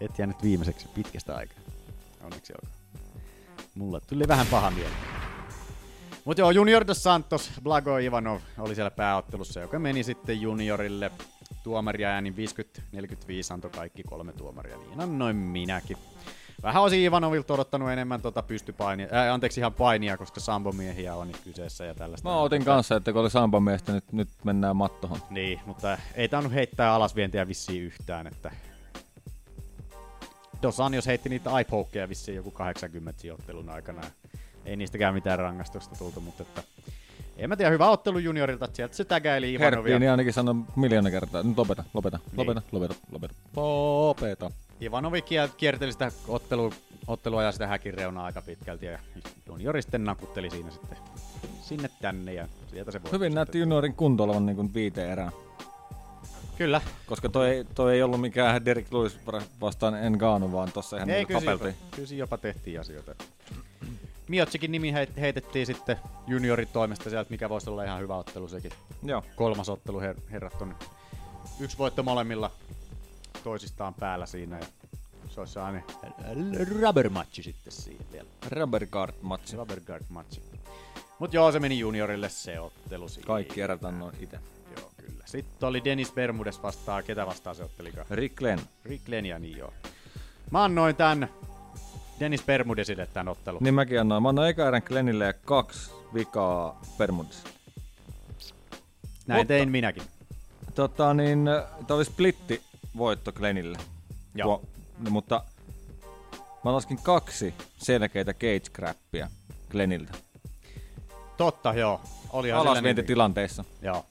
[0.00, 1.58] Et jäänyt viimeiseksi pitkästä aikaa.
[2.22, 2.72] Onneksi olkoon.
[3.74, 4.94] Mulle tuli vähän paha mieli.
[6.24, 11.10] Mutta joo, Junior dos Santos, Blago Ivanov oli siellä pääottelussa, joka meni sitten juniorille.
[11.62, 12.34] Tuomaria ääni 50-45
[13.52, 15.96] antoi kaikki kolme tuomaria, niin annoin minäkin.
[16.64, 21.84] Vähän olisin Ivanovilta odottanut enemmän tota pystypainia, äh, anteeksi ihan painia, koska sambomiehiä on kyseessä
[21.84, 22.28] ja tällaista.
[22.28, 25.18] Mä otin kanssa, että kun oli Sampan miestä, nyt, nyt mennään mattohon.
[25.30, 28.50] Niin, mutta ei tainnut heittää alasvientiä vissiin yhtään, että
[30.62, 34.02] Dos Anjos heitti niitä iPokeja vissiin joku 80 sijoittelun aikana.
[34.64, 36.62] Ei niistäkään mitään rangaistusta tultu, mutta että
[37.36, 39.76] en mä tiedä, hyvä ottelu juniorilta, että sieltä se tägäili Ivanovia.
[39.76, 41.42] Herttiini ainakin sanoi miljoona kertaa.
[41.42, 42.36] Nyt lopeta, lopeta, Niin.
[42.36, 43.34] lopeta, lopeta, lopeta.
[43.56, 44.50] Lopeta.
[44.84, 45.22] Ivanovi
[45.56, 46.72] kierteli sitä ottelu,
[47.06, 48.98] ottelua ja sitä häkin reunaa aika pitkälti ja
[49.46, 50.98] juniori sitten nakutteli siinä sitten
[51.62, 55.32] sinne tänne ja sieltä se Hyvin näytti juniorin kunto olevan niin viiteen erään.
[56.58, 56.80] Kyllä.
[57.06, 59.18] Koska toi, ei- toi ei ollut mikään Derek Lewis
[59.60, 61.58] vastaan Engano, vaan tossa ihan Ei, niin jopa,
[61.96, 63.14] kyllä jopa tehtiin asioita.
[64.28, 68.70] Miotsikin nimi heit- heitettiin sitten juniorin toimesta sieltä, mikä voisi olla ihan hyvä ottelu sekin.
[69.02, 69.22] Joo.
[69.36, 70.74] Kolmas ottelu her- herrat on
[71.60, 72.50] yksi voitto molemmilla
[73.44, 74.58] toisistaan päällä siinä.
[74.58, 74.66] Ja
[75.28, 75.80] se olisi aina
[76.80, 78.28] rubber matchi sitten siihen vielä.
[78.50, 79.56] Rubber guard matchi.
[79.56, 80.42] Rubber guard matchi.
[81.18, 83.26] Mut joo, se meni juniorille se ottelu siinä.
[83.26, 84.38] Kaikki erät annoin itse.
[84.76, 85.24] Joo, kyllä.
[85.26, 88.06] Sitten oli Dennis Bermudes vastaan, ketä vastaan se ottelikaan?
[88.10, 88.62] Rick Glenn.
[88.84, 89.72] Rick Glennia, niin joo.
[90.50, 91.28] Mä annoin tän
[92.20, 93.62] Dennis Bermudesille tän ottelun.
[93.62, 94.22] Niin mäkin annoin.
[94.22, 97.48] Mä annoin eka erän Glennille ja kaksi vikaa Bermudesille.
[99.26, 100.02] Näin Mutta- tein minäkin.
[100.74, 101.44] Tota niin,
[101.86, 102.62] tää oli splitti
[102.96, 103.78] voitto Glennille.
[104.34, 104.58] Joo.
[104.58, 105.44] Tuo, mutta
[106.64, 109.28] mä laskin kaksi selkeitä cage crappia
[109.70, 110.12] Glenniltä.
[111.36, 112.00] Totta, joo.
[112.42, 113.64] Sillä Alasvientitilanteissa.
[113.82, 114.06] Joo.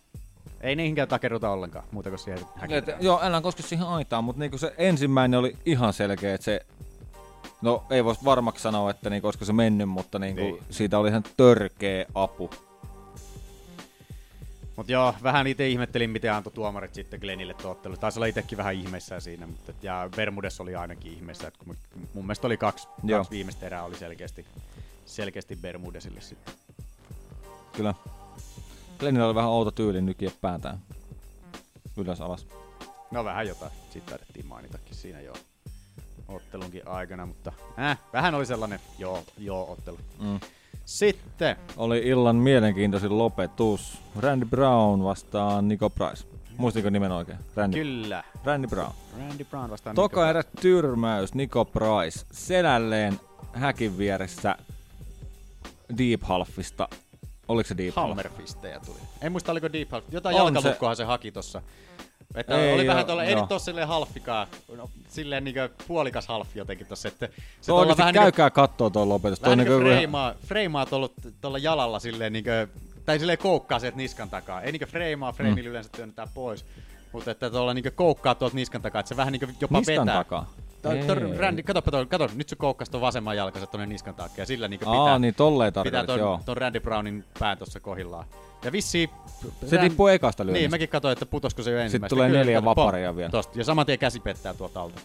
[0.61, 4.57] Ei niihinkään takerruta ollenkaan, muuta kuin siihen Et, joo, älä koske siihen aitaan, mutta niinku
[4.57, 6.65] se ensimmäinen oli ihan selkeä, että se...
[7.61, 10.53] No ei voisi varmaksi sanoa, että niinku, olisiko se mennyt, mutta niinku, Niin.
[10.53, 10.63] niin.
[10.69, 12.49] siitä oli ihan törkeä apu.
[14.75, 17.97] Mut joo, vähän itse ihmettelin, miten antoi tuomarit sitten Glenille tuo ottelu.
[17.97, 21.77] Taisi olla itsekin vähän ihmeissään siinä, mutta et- ja Bermudes oli ainakin ihmeessä, että kun
[22.13, 23.19] mun mielestä oli kaksi, Joo.
[23.19, 24.45] kaksi viimeistä erää oli selkeästi,
[25.05, 26.53] selkeästi Bermudesille sitten.
[27.73, 27.93] Kyllä.
[28.99, 30.79] Glennillä oli vähän outo tyyli nykiä päätään.
[31.97, 32.47] Ylös alas.
[33.11, 35.33] No vähän jotain, sitten taidettiin mainitakin siinä jo
[36.27, 39.97] ottelunkin aikana, mutta äh, vähän oli sellainen joo, joo ottelu.
[40.19, 40.39] Mm.
[40.85, 43.97] Sitten Oli illan mielenkiintoisin lopetus.
[44.19, 46.27] Randy Brown vastaan Nico Price.
[46.57, 47.37] Muistinko nimen oikein?
[47.55, 47.77] Randy.
[47.77, 48.23] Kyllä.
[48.43, 48.91] Randy Brown.
[49.19, 52.25] Randy Brown vastaan Toka Nico erä tyrmäys, Nico Price.
[52.31, 53.19] Selälleen
[53.53, 54.55] häkin vieressä
[55.97, 56.87] Deep Halfista.
[57.47, 58.07] Oliko se Deep Half?
[58.07, 58.97] Hammerfistejä tuli.
[59.21, 60.03] En muista oliko Deep Half.
[60.11, 61.03] Jotain On jalkalukkoahan se.
[61.03, 61.61] haki tossa.
[62.35, 66.59] Että Ei oli vähän tuolla, ei nyt tossa silleen halfikaan, no, silleen niinku puolikas halfi
[66.59, 67.25] jotenkin tossa, että
[67.61, 69.41] se tuolla oikeesti vähän käykää kattoo tuon lopetus.
[69.41, 71.09] Vähän niinku niinku freimaa, freimaa tuolla,
[71.41, 72.49] tuolla jalalla silleen niinku,
[73.05, 74.61] tai silleen koukkaa sieltä niskan takaa.
[74.61, 75.71] Ei niinku freimaa, freimillä Mm.
[75.71, 76.65] yleensä työnnetään pois.
[77.11, 80.15] Mutta että tuolla niinku koukkaa tuolta niskan takaa, että se vähän niinku jopa Niskan vetää.
[80.15, 80.49] takaa?
[81.37, 84.67] Randy, katoppa toi, kato, nyt se koukkasi ton vasemman jalkansa tonne niskan taakse ja sillä
[84.67, 86.39] niinku Aa, pitää, niin tolleen pitää ton, joo.
[86.45, 88.25] ton Randy Brownin pään tossa kohillaan.
[88.63, 89.09] Ja vissiin...
[89.65, 90.61] Se tippuu ekasta lyönnistä.
[90.61, 92.15] Niin, mäkin katsoin, että putosko se jo ensimmäistä.
[92.15, 93.29] tulee Kyllä, neljä kato, pom, vaparia vielä.
[93.29, 93.59] Tosta.
[93.59, 95.01] Ja saman tien käsi pettää tuolta alta.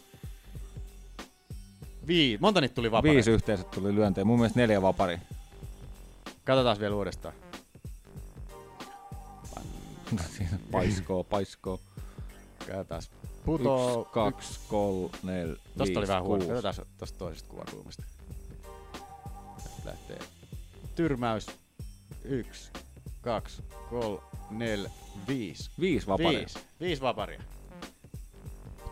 [2.07, 3.15] Vii, monta niitä tuli vaparia?
[3.15, 4.25] Viisi yhteensä tuli lyöntejä.
[4.25, 5.19] Mun mielestä neljä vapari.
[6.45, 7.35] Katsotaan vielä uudestaan.
[10.73, 11.81] Paiskoo, paiskoo.
[12.67, 13.03] Katsotaan.
[13.49, 14.01] Putoo...
[14.01, 16.45] Yksi, kaksi, kolme, neljä, Tosta oli vähän huono.
[16.45, 16.63] kuusi.
[16.63, 18.03] Katsotaan tosta toisesta kuvakulmasta.
[19.85, 20.19] Lähtee.
[20.97, 21.47] Tyrmäys.
[22.25, 22.71] Yksi,
[23.21, 24.21] kaksi, kolme,
[24.51, 24.91] neljä,
[25.29, 25.71] viisi.
[25.81, 26.39] Viisi vaparia.
[26.39, 27.43] Viisi, viisi vaparia.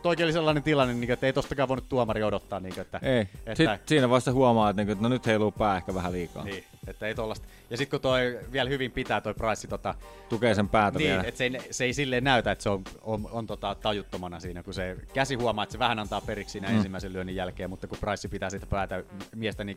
[0.02, 2.60] Toikin oli sellainen tilanne, niin, että ei tostakaan voinut tuomari odottaa.
[2.60, 3.20] Niin, että, Ei.
[3.20, 6.44] Että, Sitten siinä vaiheessa huomaa, että, niinku, että no nyt heiluu pää ehkä vähän liikaa.
[6.44, 7.46] niin, että ei tollasta.
[7.70, 9.94] Ja sitten kun toi vielä hyvin pitää toi Price tota,
[10.28, 11.22] Tukee sen päätä niin, vielä.
[11.22, 14.62] että se ei, se ei silleen näytä, että se on, on, on tota, tajuttomana siinä,
[14.62, 16.76] kun se käsi huomaa, että se vähän antaa periksi siinä Mm.
[16.76, 19.76] ensimmäisen lyönnin jälkeen, mutta kun Price pitää siitä päätä miestä niin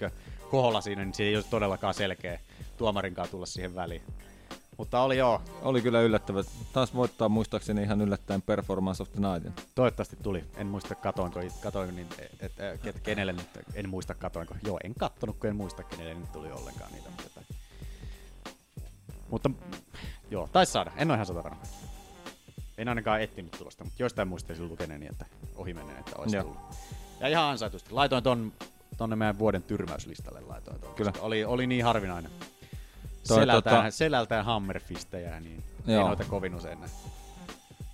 [0.49, 2.39] koholla siinä, niin se ei ole todellakaan selkeä
[2.77, 4.01] tuomarinkaan tulla siihen väliin.
[4.79, 5.41] Mutta oli joo.
[5.61, 6.43] Oli kyllä yllättävä.
[6.73, 9.53] Taas voittaa muistaakseni ihan yllättäen Performance of the Nightin.
[9.75, 10.43] Toivottavasti tuli.
[10.57, 14.55] En muista katoinko, katoinko niin, et, et, et, kenelle nyt, en muista katoinko.
[14.65, 17.09] Joo, en kattonut, kun en muista kenelle nyt tuli ollenkaan niitä.
[17.09, 17.41] Mutta,
[19.29, 19.49] mutta
[20.31, 20.91] joo, taisi saada.
[20.95, 21.61] En ole ihan sata varma.
[22.77, 25.25] En ainakaan etsinyt tulosta, mutta jostain muistaisin lukeneeni, että
[25.55, 26.43] ohi menneen, että olisi Joo.
[26.43, 26.61] tullut.
[27.19, 27.91] Ja ihan ansaitusti.
[27.91, 28.53] Laitoin ton
[28.97, 30.41] tonne meidän vuoden tyrmäyslistalle.
[30.41, 31.13] Laitoin ton, Kyllä.
[31.19, 32.31] Oli, oli niin harvinainen.
[33.29, 36.07] Toi Selältään, tota- selältään hammerfistejä, niin ei Joo.
[36.07, 36.89] noita kovin usein näe.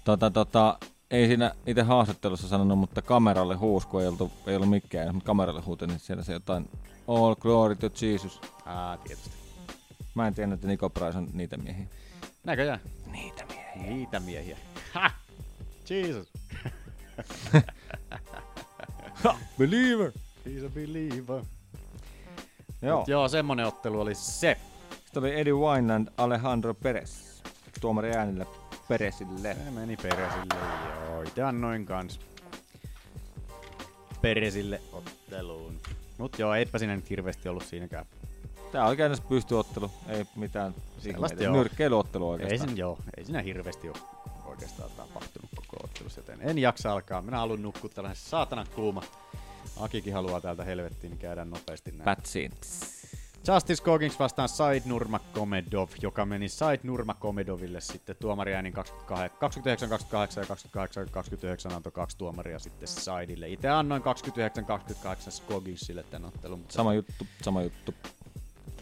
[0.03, 0.77] Tota, tota,
[1.11, 5.27] ei siinä itse haastattelussa sanonut, mutta kameralle huus, kun ei ollut, ei ollut mikään, mutta
[5.27, 6.69] kameralle huutin, niin siellä se jotain
[7.07, 8.41] All glory to Jesus.
[8.65, 9.31] Aa, tietysti.
[10.15, 11.85] Mä en tiedä, että Niko Price on niitä miehiä.
[12.43, 12.79] Näköjään.
[13.11, 13.93] Niitä miehiä.
[13.93, 14.57] Niitä miehiä.
[14.93, 15.11] Ha!
[15.89, 16.27] Jesus.
[19.59, 20.11] believer.
[20.45, 21.43] He's a believer.
[22.81, 22.99] Joo.
[22.99, 24.57] Mut joo, semmonen ottelu oli se.
[25.15, 27.41] Sitten oli Eddie Wineland, Alejandro Perez.
[27.81, 28.45] Tuomari äänillä
[28.87, 29.57] Perezille.
[29.65, 30.55] Se meni Peresille,
[31.05, 31.21] joo.
[31.21, 32.19] Itse annoin kans
[34.21, 35.77] Peresille otteluun.
[36.17, 38.05] Mut joo, eipä siinä nyt hirveästi ollut siinäkään.
[38.71, 41.49] Tää oli käytännössä pystyottelu, ei mitään ihmeitä.
[41.49, 42.69] Nyrkkeilyottelu Ei oikeastaan.
[42.69, 43.97] siinä, joo, ei siinä hirveästi ole
[44.45, 47.21] oikeastaan tapahtunut koko ottelussa, joten en jaksa alkaa.
[47.21, 49.03] Minä haluan nukkua tällainen saatana kuuma.
[49.79, 52.03] Akikin haluaa täältä helvettiin, niin käydään nopeasti näin.
[52.03, 52.51] Pätsiin.
[53.47, 58.77] Justice Coggins vastaan Said Nurmagomedov, joka meni Said Nurmagomedoville sitten tuomariäänin 29-28
[60.37, 63.49] ja 28-29 antoi kaksi tuomaria sitten Saidille.
[63.49, 64.05] Itse annoin 29-28
[65.47, 66.59] Cogginsille tämän ottelun.
[66.59, 67.93] Mutta Sama juttu, sama juttu.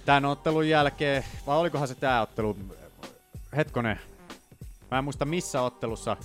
[0.06, 2.58] Tämän ottelun jälkeen, vai olikohan se tämä ottelu?
[3.56, 4.00] Hetkonen.
[4.92, 6.18] Mä en muista missä ottelussa.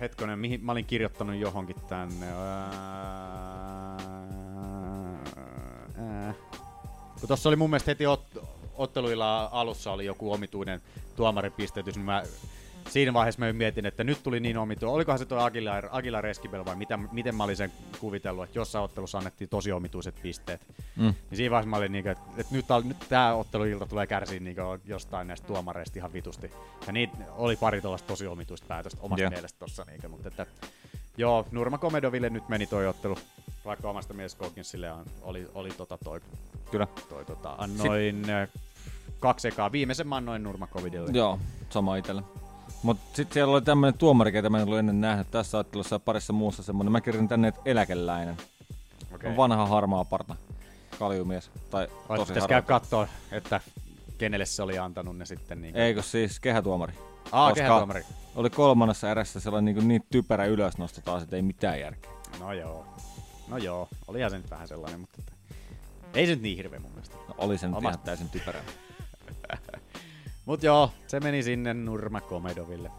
[0.00, 2.26] Hetkonen, mihin mä olin kirjoittanut johonkin tänne.
[2.26, 3.83] Ää,
[7.24, 10.80] kun tossa oli mun mielestä heti ot- otteluilla alussa oli joku omituinen
[11.16, 12.22] tuomaripisteytys, niin mä
[12.90, 14.94] siinä vaiheessa mä mietin, että nyt tuli niin omituinen.
[14.94, 18.84] Olikohan se tuo Aguilar, Aguilar Esquibel vai mitä, miten mä olin sen kuvitellut, että jossain
[18.84, 20.60] ottelussa annettiin tosi omituiset pisteet.
[20.96, 21.02] Mm.
[21.04, 24.56] Niin siinä vaiheessa mä olin niin että, että nyt, nyt tämä otteluilta tulee kärsiä niin
[24.84, 26.50] jostain näistä tuomareista ihan vitusti.
[26.86, 29.30] Ja niitä oli pari tuollaista tosi omituista päätöstä omasta Joo.
[29.30, 29.84] mielestä tossa.
[29.84, 30.46] Niin, mutta että,
[31.16, 33.18] joo, Nurma Komedoville nyt meni toi ottelu.
[33.64, 36.20] Vaikka omasta mielestä Cogginsille on- oli, oli tota toi,
[36.70, 36.86] Kyllä.
[37.08, 38.62] toi tota, annoin Sit...
[39.20, 39.72] kaksi ekaa.
[39.72, 41.10] Viimeisen mä annoin Nurma Covidille.
[41.12, 41.38] Joo,
[41.70, 42.22] sama itellä.
[42.82, 46.00] Mut sit siellä oli tämmönen tuomari, ketä mä en ollut ennen nähnyt tässä ottelussa ja
[46.00, 46.92] parissa muussa semmonen.
[46.92, 48.36] Mä kirjoitin tänne, että eläkeläinen.
[49.24, 50.36] On vanha harmaa parta.
[50.98, 51.50] Kaljumies.
[51.70, 53.60] Tai tosi Pitäis käy kattoo, että
[54.18, 55.62] kenelle se oli antanut ne sitten.
[55.62, 56.92] Niin Eikö siis kehätuomari?
[57.32, 57.88] Aa, Koska.
[58.36, 62.10] Oli kolmannessa erässä sellainen niin, niin typerä ylösnosto taas, että ei mitään järkeä.
[62.40, 62.86] No joo.
[63.48, 65.32] No joo, olihan se nyt vähän sellainen, mutta että...
[66.14, 67.16] ei se nyt niin hirveä mun mielestä.
[67.28, 68.60] No, oli se nyt Omasta- ihan täysin typerä.
[70.46, 72.90] Mut joo, se meni sinne Nurma Komedoville.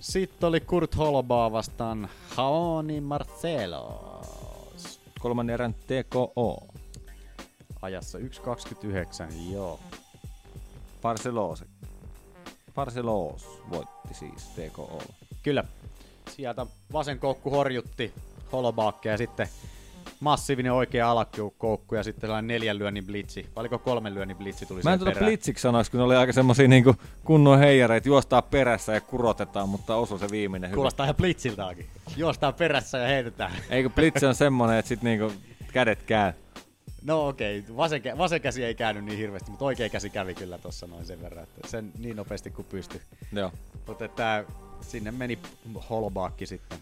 [0.00, 5.00] Sitten oli Kurt Holbaa vastaan Haoni Marcelos.
[5.20, 6.66] Kolmannen erän TKO.
[7.82, 8.24] Ajassa 1.29,
[9.52, 9.80] joo.
[11.02, 11.64] Barcelos.
[12.76, 15.02] Barcelos voitti siis TKO.
[15.42, 15.64] Kyllä.
[16.30, 18.14] Sieltä vasen koukku horjutti
[18.52, 19.48] Holobaakkea ja sitten
[20.20, 23.46] massiivinen oikea alakoukku ja sitten sellainen neljän lyönnin blitsi.
[23.56, 25.28] Valiko kolmen lyönnin blitsi tuli Mä en tuota perään.
[25.28, 29.96] blitziksi sanoisi, kun ne oli aika semmosia niinku kunnon heijareita, juostaa perässä ja kurotetaan, mutta
[29.96, 30.70] osui se viimeinen.
[30.70, 31.86] Kuulostaa ihan blitziltaakin.
[32.16, 33.52] Juostaan perässä ja heitetään.
[33.70, 35.32] Eikö blitz on semmonen, että sit niinku
[35.72, 36.32] kädet käy.
[37.02, 37.76] No okei, okay.
[37.76, 41.06] vasen, kä- vasen käsi ei käynyt niin hirveästi, mutta oikea käsi kävi kyllä tossa noin
[41.06, 43.00] sen verran, että sen niin nopeasti kuin pystyi.
[43.32, 43.52] Joo.
[43.86, 44.44] Mutta että
[44.80, 45.38] sinne meni
[45.90, 46.78] Holbaakki sitten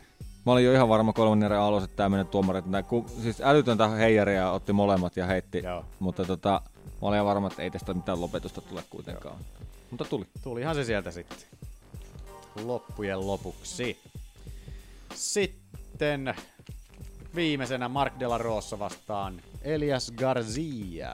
[0.47, 2.67] Mä olin jo ihan varma kolmannen erän alussa, että tämä menee tuomarit.
[2.67, 5.59] Nää, ku, siis älytöntä heijaria otti molemmat ja heitti.
[5.65, 5.85] Joo.
[5.99, 6.61] Mutta tota,
[7.03, 9.37] mä olin ihan varma, että ei tästä mitään lopetusta tule kuitenkaan.
[9.39, 9.65] Joo.
[9.91, 10.27] Mutta tuli.
[10.43, 11.39] Tulihan se sieltä sitten.
[12.65, 13.99] Loppujen lopuksi.
[15.15, 16.35] Sitten
[17.35, 21.13] viimeisenä Mark De La Rosa vastaan Elias Garcia.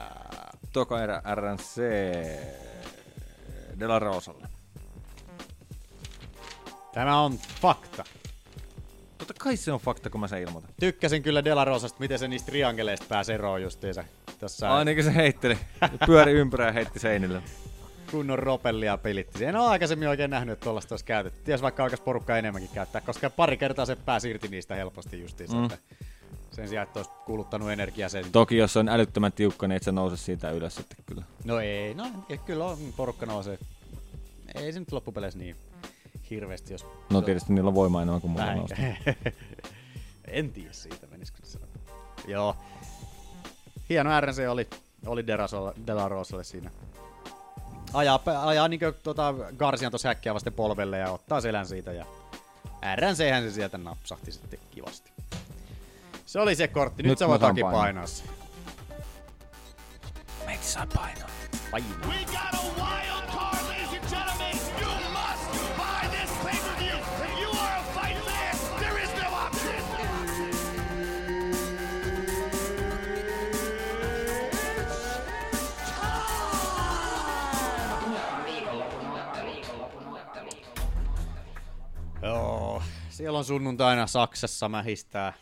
[0.73, 1.81] Toka erä RNC
[3.79, 4.47] De La Rosalle.
[6.93, 8.03] Tämä on fakta.
[9.17, 10.71] Totta kai se on fakta, kun mä sen ilmoitan.
[10.79, 14.03] Tykkäsin kyllä De La Rosasta, miten se niistä triangeleista pääsi eroon justiinsa.
[14.39, 15.57] Tässä Ai niin kuin se heitteli.
[16.05, 17.41] Pyöri ympyrää ja heitti seinille.
[18.11, 19.45] kunnon ropellia pilitti.
[19.45, 21.39] En ole aikaisemmin oikein nähnyt, että tuollaista olisi käytetty.
[21.43, 25.55] Ties vaikka alkaisi porukka enemmänkin käyttää, koska pari kertaa se pääsi irti niistä helposti justiinsa.
[25.55, 25.61] Mm.
[25.61, 25.69] Mm.
[26.51, 28.25] Sen sijaan, että olisi kuluttanut energiaa sen.
[28.31, 31.23] Toki jos on älyttömän tiukka, niin et sä nouse siitä ylös sitten kyllä.
[31.45, 33.59] No ei, no ei, kyllä on, porukka nousee.
[34.55, 35.55] Ei se nyt loppupeleissä niin
[36.29, 36.85] hirveästi, jos...
[37.09, 38.57] No tietysti niillä on voimaa enemmän kuin mulla Vähän.
[38.57, 38.75] nousta.
[40.27, 41.59] en tiedä siitä, menisikö se.
[42.27, 42.55] Joo.
[43.89, 44.67] Hieno RNC oli,
[45.05, 46.71] oli Derasolla- De La Rosalle siinä.
[47.93, 52.05] Ajaa, ajaa niin tota Garcian tuossa häkkiä vasten polvelle ja ottaa selän siitä ja
[52.95, 55.11] RNC hän se sieltä napsahti sitten kivasti.
[56.31, 57.03] Se oli se kortti.
[57.03, 57.81] Nyt, Nyt sä voit saan Aki painaa.
[57.81, 58.23] painaa se.
[60.45, 61.29] Meitä saa painoa.
[61.71, 62.13] Painaa.
[82.21, 85.33] Joo, siellä on sunnuntaina Saksassa mähistää.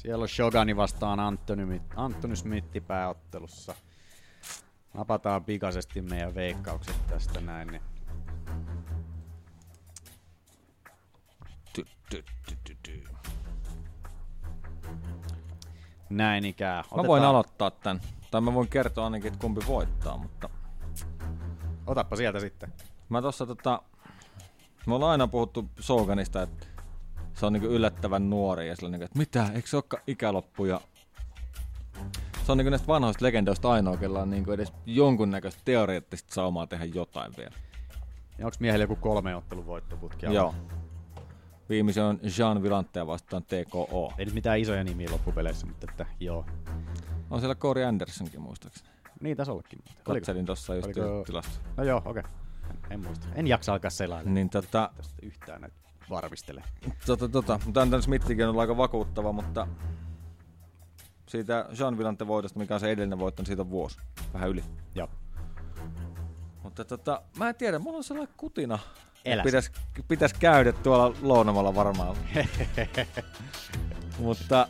[0.00, 3.74] Siellä on Shogani vastaan Antoni, Antoni Smithi pääottelussa.
[4.94, 7.68] Napataan pikaisesti meidän veikkaukset tästä näin.
[7.68, 7.82] Niin.
[11.72, 13.04] Ty, ty, ty, ty, ty.
[16.10, 16.84] Näin ikään.
[16.96, 18.00] Mä voin aloittaa tän.
[18.30, 20.50] Tai mä voin kertoa ainakin, että kumpi voittaa, mutta...
[21.86, 22.72] Otappa sieltä sitten.
[23.08, 23.82] Mä tossa tota...
[24.86, 26.66] Me ollaan aina puhuttu Soganista, että
[27.34, 30.80] se on niinku yllättävän nuori ja sillä niinku, että mitä, eikö se olekaan ikäloppu ja
[32.46, 36.84] se on niinku näistä vanhoista legendoista ainoa, kella on niinku edes jonkunnäköistä teoreettista saumaa tehdä
[36.84, 37.54] jotain vielä.
[38.38, 40.26] Ja onks miehellä joku kolme ottelun voittoputki?
[40.26, 40.36] alla?
[40.36, 40.54] Joo.
[41.68, 44.12] Viimeisen on Jean Villantea vastaan TKO.
[44.18, 46.46] Ei nyt mitään isoja nimiä loppupeleissä, mutta että joo.
[47.30, 48.90] On siellä Corey Andersonkin muistaakseni.
[49.20, 49.78] Niin taisi ollakin.
[50.02, 51.60] Katselin tossa just Oliko- tilasta.
[51.76, 52.20] No joo, okei.
[52.20, 52.32] Okay.
[52.70, 53.26] En, en muista.
[53.34, 54.30] En jaksa alkaa selailla.
[54.30, 55.76] Niin tota, Tästä yhtään näitä
[56.10, 56.64] varmistele.
[57.06, 59.68] Tota, tota, mutta Anton Smithikin on ollut aika vakuuttava, mutta
[61.28, 63.98] siitä Jean Villante voitosta, mikä on se edellinen voitto, niin siitä on vuosi.
[64.34, 64.64] Vähän yli.
[64.94, 65.08] Joo.
[66.62, 68.78] Mutta tota, mä en tiedä, mulla on sellainen kutina.
[69.24, 69.72] Elä Pitäis,
[70.08, 72.16] pitäis käydä tuolla lounamalla varmaan.
[74.18, 74.68] mutta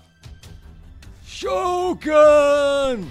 [1.27, 3.11] Shogun!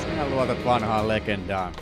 [0.00, 1.72] Sinä luotat vanhaan legendaan.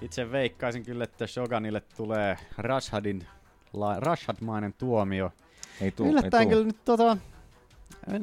[0.00, 3.26] Itse veikkaisin kyllä, että Shogunille tulee Rashadin,
[3.72, 5.32] la, Rashad-mainen tuomio.
[5.80, 6.50] Ei tuu, Yllättäen ei tuu.
[6.50, 7.16] kyllä nyt tota...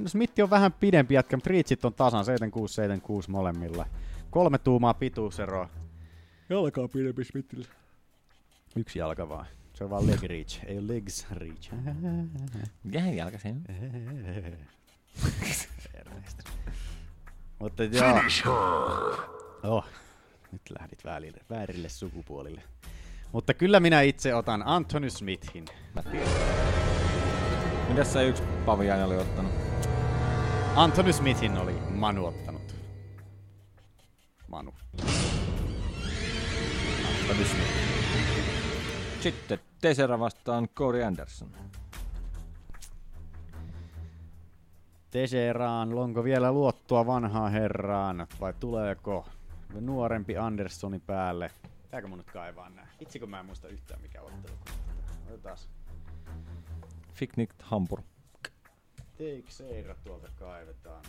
[0.05, 2.27] Smitti on vähän pidempi jätkä, mutta Reachit on tasan 76-76
[3.27, 3.85] molemmilla.
[4.29, 5.69] Kolme tuumaa pituuseroa.
[6.49, 7.67] Jalkaa pidempi Smithille.
[8.75, 9.45] Yksi jalka vaan.
[9.73, 11.71] Se on vaan leg reach, ei ole legs reach.
[12.83, 13.61] Mikähän jalka se on?
[15.93, 16.43] Herneistä.
[17.59, 18.21] Mutta joo.
[19.63, 19.85] Oh,
[20.51, 22.61] nyt lähdit väärille, väärille sukupuolille.
[23.31, 25.65] Mutta kyllä minä itse otan Anthony Smithin.
[25.95, 26.27] Mä tiedän.
[27.89, 29.51] Mitäs se yksi paviainen oli ottanut?
[30.75, 32.75] Anthony Smithin oli Manu ottanut.
[34.47, 34.73] Manu.
[37.19, 37.71] Anthony Smith.
[39.19, 41.49] Sitten Tesera vastaan Corey Anderson.
[45.09, 49.25] Teseraan, onko vielä luottoa vanhaan herraan vai tuleeko
[49.81, 51.51] nuorempi Anderssoni päälle?
[51.81, 52.87] Pitääkö mun nyt kaivaa nää?
[52.99, 54.55] Itse kun mä en muista yhtään mikä ottelu.
[55.27, 55.57] Otetaan
[57.13, 58.01] Fiknik Hampur.
[59.17, 61.01] Teixeira tuolta kaivetaan.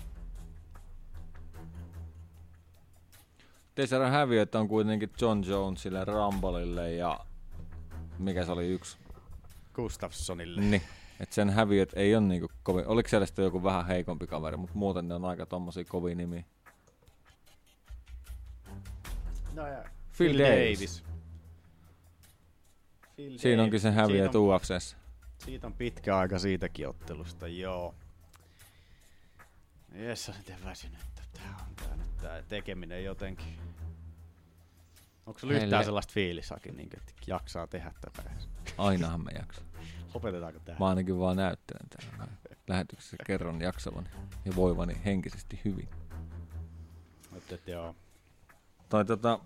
[3.74, 7.20] Teseran häviöt on kuitenkin John Jonesille, Rumblelle ja
[8.18, 8.98] mikä se oli yksi?
[9.74, 10.60] Gustafssonille.
[10.60, 10.82] Niin.
[11.20, 14.78] Et sen häviöt ei ole niinku kovin, oliko siellä sitten joku vähän heikompi kaveri, mutta
[14.78, 16.44] muuten ne on aika tommosia kovia nimiä.
[19.58, 19.82] No ja
[20.16, 20.78] Phil, Phil Davis.
[20.78, 21.04] Davis.
[23.16, 24.06] Phil Siinä onkin Davis.
[24.06, 24.96] Siitä on- UFCssä.
[25.38, 27.94] Siitä on pitkä aika siitäkin ottelusta, joo.
[29.94, 30.98] Jes, on miten väsynyt.
[31.32, 33.58] Tää on tää nyt tää tekeminen jotenkin.
[35.26, 38.30] Onko sulla yhtään sellaista fiilisakin, niin että jaksaa tehdä tätä?
[38.78, 39.64] Ainahan me jaksaa.
[40.14, 40.76] Lopetetaanko tää?
[40.78, 42.32] Mä ainakin vaan näyttelen täällä.
[42.68, 44.08] Lähetyksessä kerron jaksavani
[44.44, 45.88] ja voivani henkisesti hyvin.
[47.30, 47.94] Mutta joo.
[48.88, 49.40] Tai tota,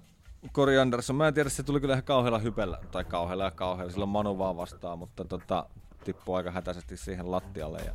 [0.53, 3.93] Kori Andersson, mä en tiedä, se tuli kyllä ihan kauhealla hypellä, tai kauhealla ja kauhealla,
[3.93, 5.67] silloin Manu vaan vastaa, mutta tota,
[6.05, 7.79] tippui aika hätäisesti siihen lattialle.
[7.79, 7.95] Ja...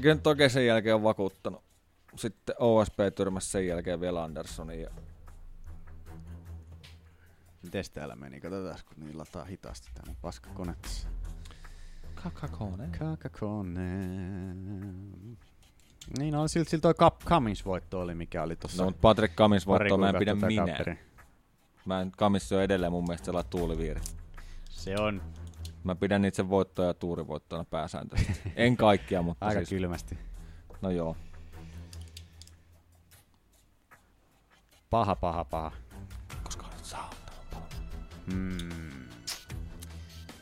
[0.00, 1.62] kyllä oikein sen jälkeen on vakuuttanut.
[2.16, 4.80] Sitten OSP tyrmäsi sen jälkeen vielä Anderssonin.
[4.80, 4.90] Ja...
[7.62, 8.40] Mites täällä meni?
[8.40, 11.08] Katsotaan, kun niin lataa hitaasti tää mun paskakone tässä.
[12.14, 12.88] Kakakone.
[12.98, 14.00] Kakakone.
[16.18, 18.82] Niin, no silti sillä toi Cup Cummings-voitto oli, mikä oli tossa.
[18.82, 20.76] No, mutta Patrick voittoa mä en pidä minä.
[21.84, 24.00] Mä en, Cummins on edelleen mun mielestä sellainen tuuliviiri.
[24.70, 25.22] Se on.
[25.84, 28.52] Mä pidän niitä sen voittoja ja tuurivoittoina pääsääntöisesti.
[28.56, 29.68] en kaikkia, mutta Aika siis...
[29.68, 30.18] kylmästi.
[30.82, 31.16] No joo.
[34.90, 35.72] Paha, paha, paha.
[36.42, 37.74] Koska olet saattanut.
[38.32, 39.08] Hmm.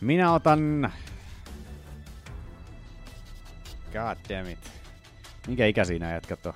[0.00, 0.92] Minä otan...
[3.92, 4.81] God damn it.
[5.46, 6.52] Minkä ikäisiä nämä jätkät on?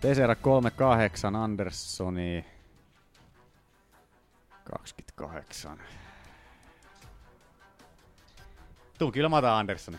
[0.00, 2.44] Tesera 38, Anderssoni
[4.64, 5.78] 28.
[8.98, 9.98] Tuu kyllä mä otan Anderssoni.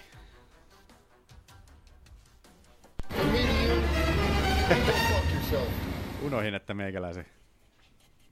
[6.21, 7.25] Unohin, että meikäläisen.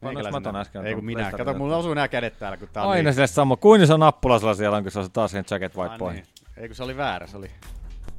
[0.02, 1.32] Annoinko mä ton äsken Ei kun minä.
[1.32, 3.58] Kato, mulla osuu nämä kädet täällä, kun tää on Aina niin- sille sama.
[3.58, 6.14] Kuin se nappulasella siellä on, kun se on taas siihen jacket white Ah, boy.
[6.14, 6.26] niin.
[6.58, 7.52] Ei kun se oli väärä, se oli...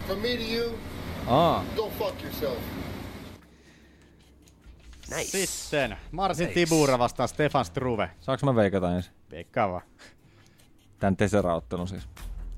[0.06, 0.78] From me to you,
[1.26, 1.64] Aa.
[1.76, 2.58] go fuck yourself.
[5.16, 5.46] Nice.
[5.46, 6.54] Sitten Marsin Nice.
[6.66, 8.10] Tibura vastaan Stefan Struve.
[8.20, 9.12] Saanko mä veikata ensin?
[9.30, 9.82] Veikkaa vaan.
[10.98, 12.08] Tän Tesera-ottelun siis.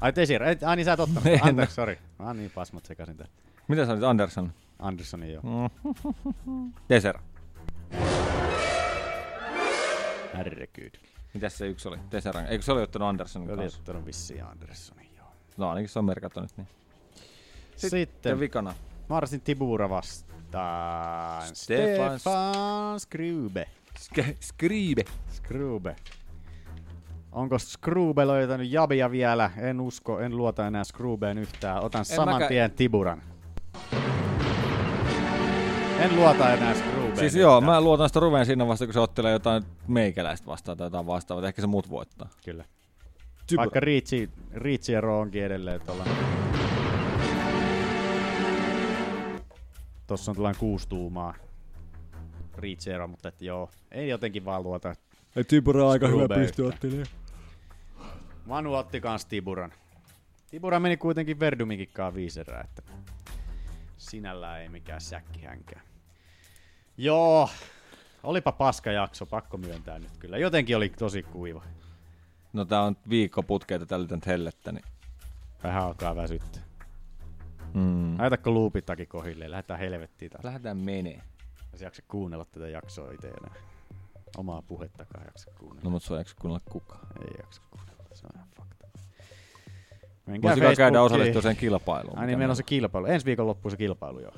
[0.01, 1.27] Ai Tesira, ei, ai niin sä et ottanut.
[1.27, 1.45] En.
[1.45, 1.99] Anteeksi, sori.
[2.19, 3.27] Ah niin, pasmat sekaisin tää.
[3.69, 4.53] Mitä sä olit Anderson?
[4.79, 5.43] Anderssonin joo.
[6.47, 6.73] Mm.
[6.89, 7.21] Tesera.
[10.37, 10.95] Herregud.
[11.35, 11.99] Mitäs se yksi oli?
[12.11, 12.41] Tesera.
[12.43, 13.79] Eikö se oli ottanut Andersonin Oli kanssa?
[13.79, 15.27] ottanut vissiin Anderssonin, joo.
[15.57, 16.69] No ainakin se on merkattu nyt niin.
[17.77, 18.75] Sitten, Sitten vikana.
[19.09, 23.67] Marsin Tibura vastaan Stefan- Stefan Skrube.
[23.99, 25.03] Sk- Skribe.
[25.31, 25.97] Skrube.
[27.33, 29.51] Onko Skrube löytänyt Jabia vielä?
[29.57, 31.83] En usko, en luota enää Skrubeen yhtään.
[31.85, 33.23] Otan saman mäkään- tien Tiburan.
[35.99, 37.17] En luota enää Skrubeen.
[37.19, 40.87] Siis joo, mä luotan sitä Ruveen siinä vasta, kun se ottelee jotain meikäläistä vastaan tai
[40.87, 41.49] jotain vastaavaa.
[41.49, 42.29] Ehkä se muut voittaa.
[42.45, 42.65] Kyllä.
[43.47, 43.63] Tibura.
[43.65, 46.05] Vaikka Riitsi, Riitsiero onkin edelleen tuolla.
[50.07, 51.35] Tossa on tällainen kuusi tuumaa.
[52.59, 54.95] Riitsiero, mutta että joo, ei jotenkin vaan luota.
[55.37, 57.07] Ei Tibura on aika hyvä Skrubeen pystyottelija.
[58.47, 59.73] Manu otti kans Tiburan.
[60.51, 62.83] Tibura meni kuitenkin Verdumikinkaan viiserää, että
[63.97, 65.83] sinällään ei mikään säkkihänkään.
[66.97, 67.51] Joo,
[68.23, 70.39] olipa paska jakso, pakko myöntää nyt kyllä.
[70.39, 71.65] Jotenkin oli tosi kuiva.
[72.53, 74.85] No tää on viikko putkeita tällä nyt hellettä, niin...
[75.63, 76.63] Vähän alkaa väsyttää.
[77.75, 78.19] Mm.
[78.19, 80.45] Laitatko luupitakin kohilleen, lähdetään helvettiin taas.
[80.45, 81.23] Lähdetään menee.
[81.73, 83.55] Ja se jaksa kuunnella tätä jaksoa itse enää.
[84.37, 85.85] Omaa puhettakaan jaksa kuunnella.
[85.85, 87.07] No mut se on jaksa kuunnella kukaan.
[87.21, 88.87] Ei jaksa kuunnella, se on ihan fakta.
[90.43, 92.19] Voisiko käydä osallistua sen kilpailuun?
[92.19, 93.07] Ai niin, meillä on se kilpailu.
[93.07, 94.33] Ensi viikon loppuun se kilpailu joo.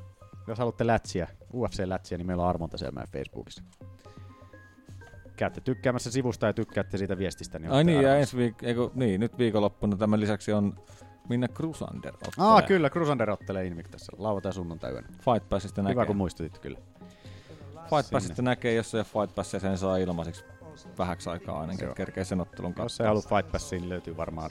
[0.46, 3.62] Jos haluatte lätsiä, UFC-lätsiä, niin meillä on armonta siellä meidän Facebookissa.
[5.36, 7.58] Käytte tykkäämässä sivusta ja tykkäätte siitä viestistä.
[7.58, 10.74] Niin Ai niin, ja ensi viik- eiku, niin, nyt viikonloppuna tämän lisäksi on
[11.28, 12.48] Minna Crusander ottelee.
[12.50, 14.12] Aa, kyllä, Crusander ottelee Invictassa.
[14.18, 15.08] Lauantai sunnuntai yönä.
[15.08, 15.94] Fight Passista näkee.
[15.94, 16.78] Hyvä, kun muistutit kyllä.
[17.90, 20.44] Fight Passista näkee, jos ei ole Fight Passia, sen saa ilmaiseksi
[20.98, 23.04] vähäksi aikaa ainakin, kerkee sen ottelun Jos katsoa.
[23.04, 24.50] ei halua Fight Passiin, niin löytyy varmaan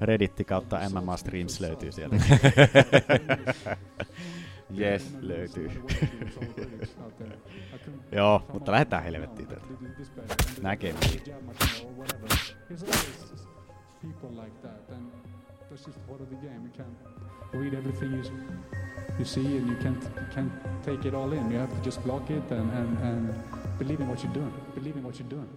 [0.00, 2.16] Redditti kautta MMA Streams löytyy sieltä.
[4.80, 5.70] yes, löytyy.
[8.12, 9.66] Joo, mutta lähdetään helvettiin täältä.
[10.62, 11.22] Näkemiin.
[14.02, 15.15] People like that, and
[15.76, 16.62] that's just part of the game.
[16.64, 16.96] You can't
[17.52, 18.22] read everything you
[19.18, 21.50] you see, and you can't you can't take it all in.
[21.50, 23.42] You have to just block it and and, and
[23.78, 24.54] believe in what you're doing.
[24.74, 25.48] Believe in what you're doing.